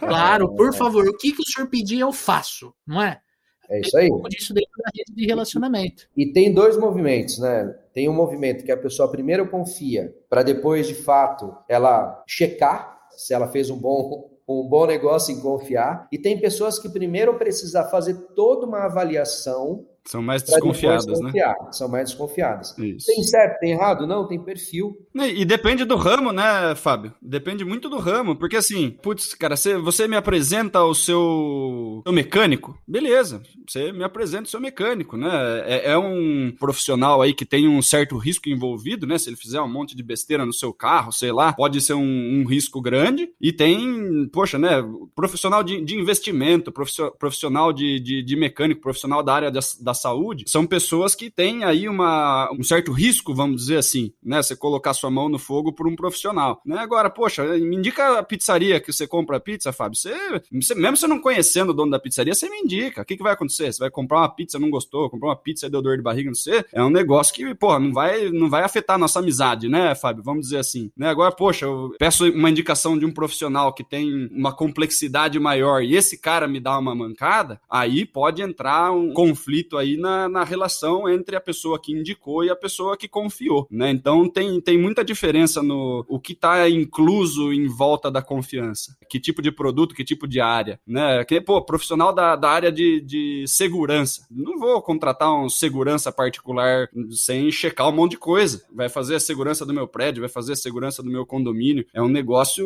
Claro, 0.00 0.48
por 0.56 0.74
favor, 0.74 1.06
o 1.06 1.16
que, 1.16 1.32
que 1.32 1.42
o 1.42 1.46
senhor 1.46 1.68
pedir 1.68 2.00
eu 2.00 2.12
faço, 2.12 2.74
não 2.84 3.00
é? 3.00 3.20
É 3.70 3.80
isso 3.80 3.96
aí. 3.96 4.06
Um 4.06 4.14
pouco 4.14 4.28
disso 4.28 4.52
dentro 4.52 4.72
da 4.78 4.90
rede 4.94 5.14
de 5.14 5.26
relacionamento. 5.26 6.08
E 6.16 6.26
tem 6.32 6.52
dois 6.52 6.76
movimentos, 6.76 7.38
né? 7.38 7.74
Tem 7.94 8.08
um 8.08 8.12
movimento 8.12 8.64
que 8.64 8.72
a 8.72 8.76
pessoa 8.76 9.10
primeiro 9.10 9.48
confia, 9.48 10.14
para 10.28 10.42
depois, 10.42 10.88
de 10.88 10.94
fato, 10.94 11.56
ela 11.68 12.22
checar 12.26 13.00
se 13.20 13.34
ela 13.34 13.48
fez 13.48 13.70
um 13.70 13.76
bom, 13.76 14.30
um 14.48 14.66
bom 14.66 14.86
negócio 14.86 15.34
em 15.34 15.40
confiar. 15.40 16.08
E 16.10 16.18
tem 16.18 16.38
pessoas 16.38 16.78
que 16.78 16.88
primeiro 16.88 17.34
precisam 17.38 17.88
fazer 17.88 18.14
toda 18.34 18.66
uma 18.66 18.84
avaliação 18.84 19.86
são 20.04 20.22
mais 20.22 20.42
desconfiadas, 20.42 21.20
né? 21.20 21.32
São 21.72 21.88
mais 21.88 22.08
desconfiadas. 22.08 22.76
Isso. 22.78 23.06
Tem 23.06 23.22
certo, 23.22 23.60
tem 23.60 23.72
errado? 23.72 24.06
Não, 24.06 24.26
tem 24.26 24.40
perfil. 24.40 24.96
E, 25.14 25.44
depende 25.44 25.84
do 25.84 25.96
ramo, 25.96 26.32
né, 26.32 26.74
Fábio? 26.74 27.12
Depende 27.20 27.64
muito 27.64 27.88
do 27.88 27.98
ramo. 27.98 28.34
Porque 28.34 28.56
assim, 28.56 28.90
putz, 28.90 29.34
cara, 29.34 29.56
você, 29.56 29.76
você 29.76 30.08
me 30.08 30.16
apresenta 30.16 30.82
o 30.82 30.94
seu, 30.94 32.02
seu 32.04 32.12
mecânico, 32.12 32.76
beleza. 32.86 33.42
Você 33.68 33.92
me 33.92 34.02
apresenta 34.02 34.44
o 34.44 34.50
seu 34.50 34.60
mecânico, 34.60 35.16
né? 35.16 35.28
É, 35.66 35.92
é, 35.92 35.98
um 35.98 36.52
profissional 36.58 37.20
aí 37.20 37.34
que 37.34 37.44
tem 37.44 37.68
um 37.68 37.82
certo 37.82 38.16
risco 38.16 38.48
envolvido, 38.48 39.06
né? 39.06 39.18
Se 39.18 39.28
ele 39.28 39.36
fizer 39.36 39.60
um 39.60 39.68
monte 39.68 39.94
de 39.94 40.02
besteira 40.02 40.46
no 40.46 40.52
seu 40.52 40.72
carro, 40.72 41.12
sei 41.12 41.30
lá, 41.30 41.52
pode 41.52 41.80
ser 41.80 41.94
um, 41.94 42.40
um 42.40 42.44
risco 42.44 42.80
grande. 42.80 43.30
E 43.40 43.52
tem, 43.52 44.28
poxa, 44.32 44.58
né? 44.58 44.82
Profissional 45.14 45.62
de, 45.62 45.80
de 45.84 45.96
investimento, 45.96 46.72
profissional 47.18 47.72
de, 47.72 48.00
de, 48.00 48.22
de 48.22 48.36
mecânico, 48.36 48.80
profissional 48.80 49.22
da 49.22 49.34
área 49.34 49.50
da, 49.50 49.60
da 49.90 49.94
saúde, 49.94 50.44
são 50.46 50.66
pessoas 50.66 51.14
que 51.14 51.30
têm 51.30 51.64
aí 51.64 51.88
uma, 51.88 52.50
um 52.52 52.62
certo 52.62 52.92
risco, 52.92 53.34
vamos 53.34 53.62
dizer 53.62 53.78
assim, 53.78 54.12
né? 54.22 54.42
Você 54.42 54.56
colocar 54.56 54.94
sua 54.94 55.10
mão 55.10 55.28
no 55.28 55.38
fogo 55.38 55.72
por 55.72 55.86
um 55.86 55.96
profissional, 55.96 56.60
né? 56.64 56.78
Agora, 56.78 57.10
poxa, 57.10 57.44
me 57.44 57.76
indica 57.76 58.18
a 58.18 58.22
pizzaria 58.22 58.80
que 58.80 58.92
você 58.92 59.06
compra 59.06 59.36
a 59.36 59.40
pizza, 59.40 59.72
Fábio. 59.72 59.98
Você, 59.98 60.14
você, 60.52 60.74
mesmo 60.74 60.96
você 60.96 61.06
não 61.06 61.20
conhecendo 61.20 61.70
o 61.70 61.74
dono 61.74 61.90
da 61.90 61.98
pizzaria, 61.98 62.34
você 62.34 62.48
me 62.48 62.58
indica. 62.58 63.02
O 63.02 63.04
que, 63.04 63.16
que 63.16 63.22
vai 63.22 63.32
acontecer? 63.32 63.72
Você 63.72 63.78
vai 63.78 63.90
comprar 63.90 64.18
uma 64.18 64.34
pizza, 64.34 64.58
não 64.58 64.70
gostou, 64.70 65.10
comprar 65.10 65.28
uma 65.28 65.36
pizza 65.36 65.66
e 65.66 65.70
deu 65.70 65.82
dor 65.82 65.96
de 65.96 66.02
barriga, 66.02 66.30
não 66.30 66.34
sei. 66.34 66.64
É 66.72 66.82
um 66.82 66.90
negócio 66.90 67.34
que, 67.34 67.54
porra, 67.54 67.78
não 67.78 67.92
vai, 67.92 68.30
não 68.30 68.48
vai 68.48 68.62
afetar 68.62 68.96
a 68.96 68.98
nossa 68.98 69.18
amizade, 69.18 69.68
né, 69.68 69.94
Fábio? 69.94 70.22
Vamos 70.22 70.42
dizer 70.42 70.58
assim. 70.58 70.90
Né? 70.96 71.08
Agora, 71.08 71.32
poxa, 71.32 71.66
eu 71.66 71.94
peço 71.98 72.28
uma 72.30 72.50
indicação 72.50 72.98
de 72.98 73.04
um 73.04 73.12
profissional 73.12 73.72
que 73.72 73.82
tem 73.82 74.28
uma 74.32 74.54
complexidade 74.54 75.38
maior 75.38 75.82
e 75.82 75.96
esse 75.96 76.18
cara 76.18 76.46
me 76.46 76.60
dá 76.60 76.78
uma 76.78 76.94
mancada, 76.94 77.60
aí 77.68 78.04
pode 78.04 78.42
entrar 78.42 78.92
um 78.92 79.12
conflito 79.12 79.76
aí 79.80 79.96
na, 79.96 80.28
na 80.28 80.44
relação 80.44 81.08
entre 81.08 81.36
a 81.36 81.40
pessoa 81.40 81.80
que 81.80 81.92
indicou 81.92 82.44
e 82.44 82.50
a 82.50 82.56
pessoa 82.56 82.96
que 82.96 83.08
confiou, 83.08 83.66
né? 83.70 83.90
Então 83.90 84.28
tem, 84.28 84.60
tem 84.60 84.78
muita 84.78 85.04
diferença 85.04 85.62
no 85.62 86.04
o 86.08 86.18
que 86.20 86.32
está 86.32 86.68
incluso 86.68 87.52
em 87.52 87.66
volta 87.66 88.10
da 88.10 88.22
confiança. 88.22 88.96
Que 89.08 89.18
tipo 89.18 89.42
de 89.42 89.50
produto, 89.50 89.94
que 89.94 90.04
tipo 90.04 90.26
de 90.26 90.40
área, 90.40 90.80
né? 90.86 91.24
Que, 91.24 91.40
pô, 91.40 91.60
profissional 91.62 92.12
da, 92.12 92.36
da 92.36 92.50
área 92.50 92.72
de, 92.72 93.00
de 93.00 93.44
segurança. 93.46 94.26
Não 94.30 94.58
vou 94.58 94.80
contratar 94.82 95.32
um 95.32 95.48
segurança 95.48 96.12
particular 96.12 96.88
sem 97.10 97.50
checar 97.50 97.88
um 97.88 97.92
monte 97.92 98.12
de 98.12 98.18
coisa. 98.18 98.64
Vai 98.72 98.88
fazer 98.88 99.16
a 99.16 99.20
segurança 99.20 99.64
do 99.66 99.74
meu 99.74 99.86
prédio, 99.86 100.20
vai 100.20 100.28
fazer 100.28 100.52
a 100.52 100.56
segurança 100.56 101.02
do 101.02 101.10
meu 101.10 101.26
condomínio. 101.26 101.86
É 101.92 102.00
um 102.00 102.08
negócio 102.08 102.64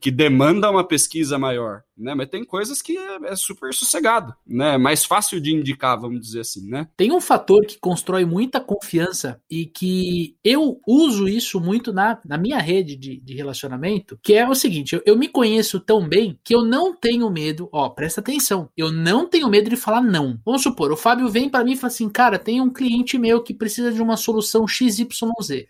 que 0.00 0.10
demanda 0.10 0.70
uma 0.70 0.84
pesquisa 0.84 1.38
maior, 1.38 1.82
né? 1.96 2.14
Mas 2.14 2.28
tem 2.28 2.44
coisas 2.44 2.82
que 2.82 2.96
é, 2.96 3.18
é 3.24 3.36
super 3.36 3.72
sossegado, 3.72 4.34
né? 4.46 4.74
É 4.74 4.78
mais 4.78 5.04
fácil 5.04 5.40
de 5.40 5.52
indicar, 5.52 6.00
vamos 6.00 6.20
dizer 6.24 6.40
assim 6.40 6.64
né? 6.68 6.88
Tem 6.96 7.12
um 7.12 7.20
fator 7.20 7.64
que 7.66 7.78
constrói 7.78 8.24
muita 8.24 8.60
confiança 8.60 9.40
e 9.50 9.66
que 9.66 10.36
eu 10.44 10.80
uso 10.86 11.28
isso 11.28 11.60
muito 11.60 11.92
na, 11.92 12.18
na 12.24 12.38
minha 12.38 12.58
rede 12.58 12.96
de, 12.96 13.20
de 13.20 13.34
relacionamento, 13.34 14.18
que 14.22 14.34
é 14.34 14.48
o 14.48 14.54
seguinte: 14.54 14.94
eu, 14.94 15.02
eu 15.04 15.16
me 15.16 15.28
conheço 15.28 15.80
tão 15.80 16.08
bem 16.08 16.38
que 16.44 16.54
eu 16.54 16.64
não 16.64 16.94
tenho 16.94 17.30
medo, 17.30 17.68
ó, 17.72 17.88
presta 17.88 18.20
atenção, 18.20 18.68
eu 18.76 18.92
não 18.92 19.28
tenho 19.28 19.48
medo 19.48 19.70
de 19.70 19.76
falar 19.76 20.02
não. 20.02 20.38
Vamos 20.44 20.62
supor, 20.62 20.92
o 20.92 20.96
Fábio 20.96 21.28
vem 21.28 21.48
para 21.48 21.64
mim 21.64 21.72
e 21.72 21.76
fala 21.76 21.92
assim, 21.92 22.08
cara, 22.08 22.38
tem 22.38 22.60
um 22.60 22.72
cliente 22.72 23.18
meu 23.18 23.42
que 23.42 23.54
precisa 23.54 23.92
de 23.92 24.02
uma 24.02 24.16
solução 24.16 24.66
XYZ. 24.66 25.06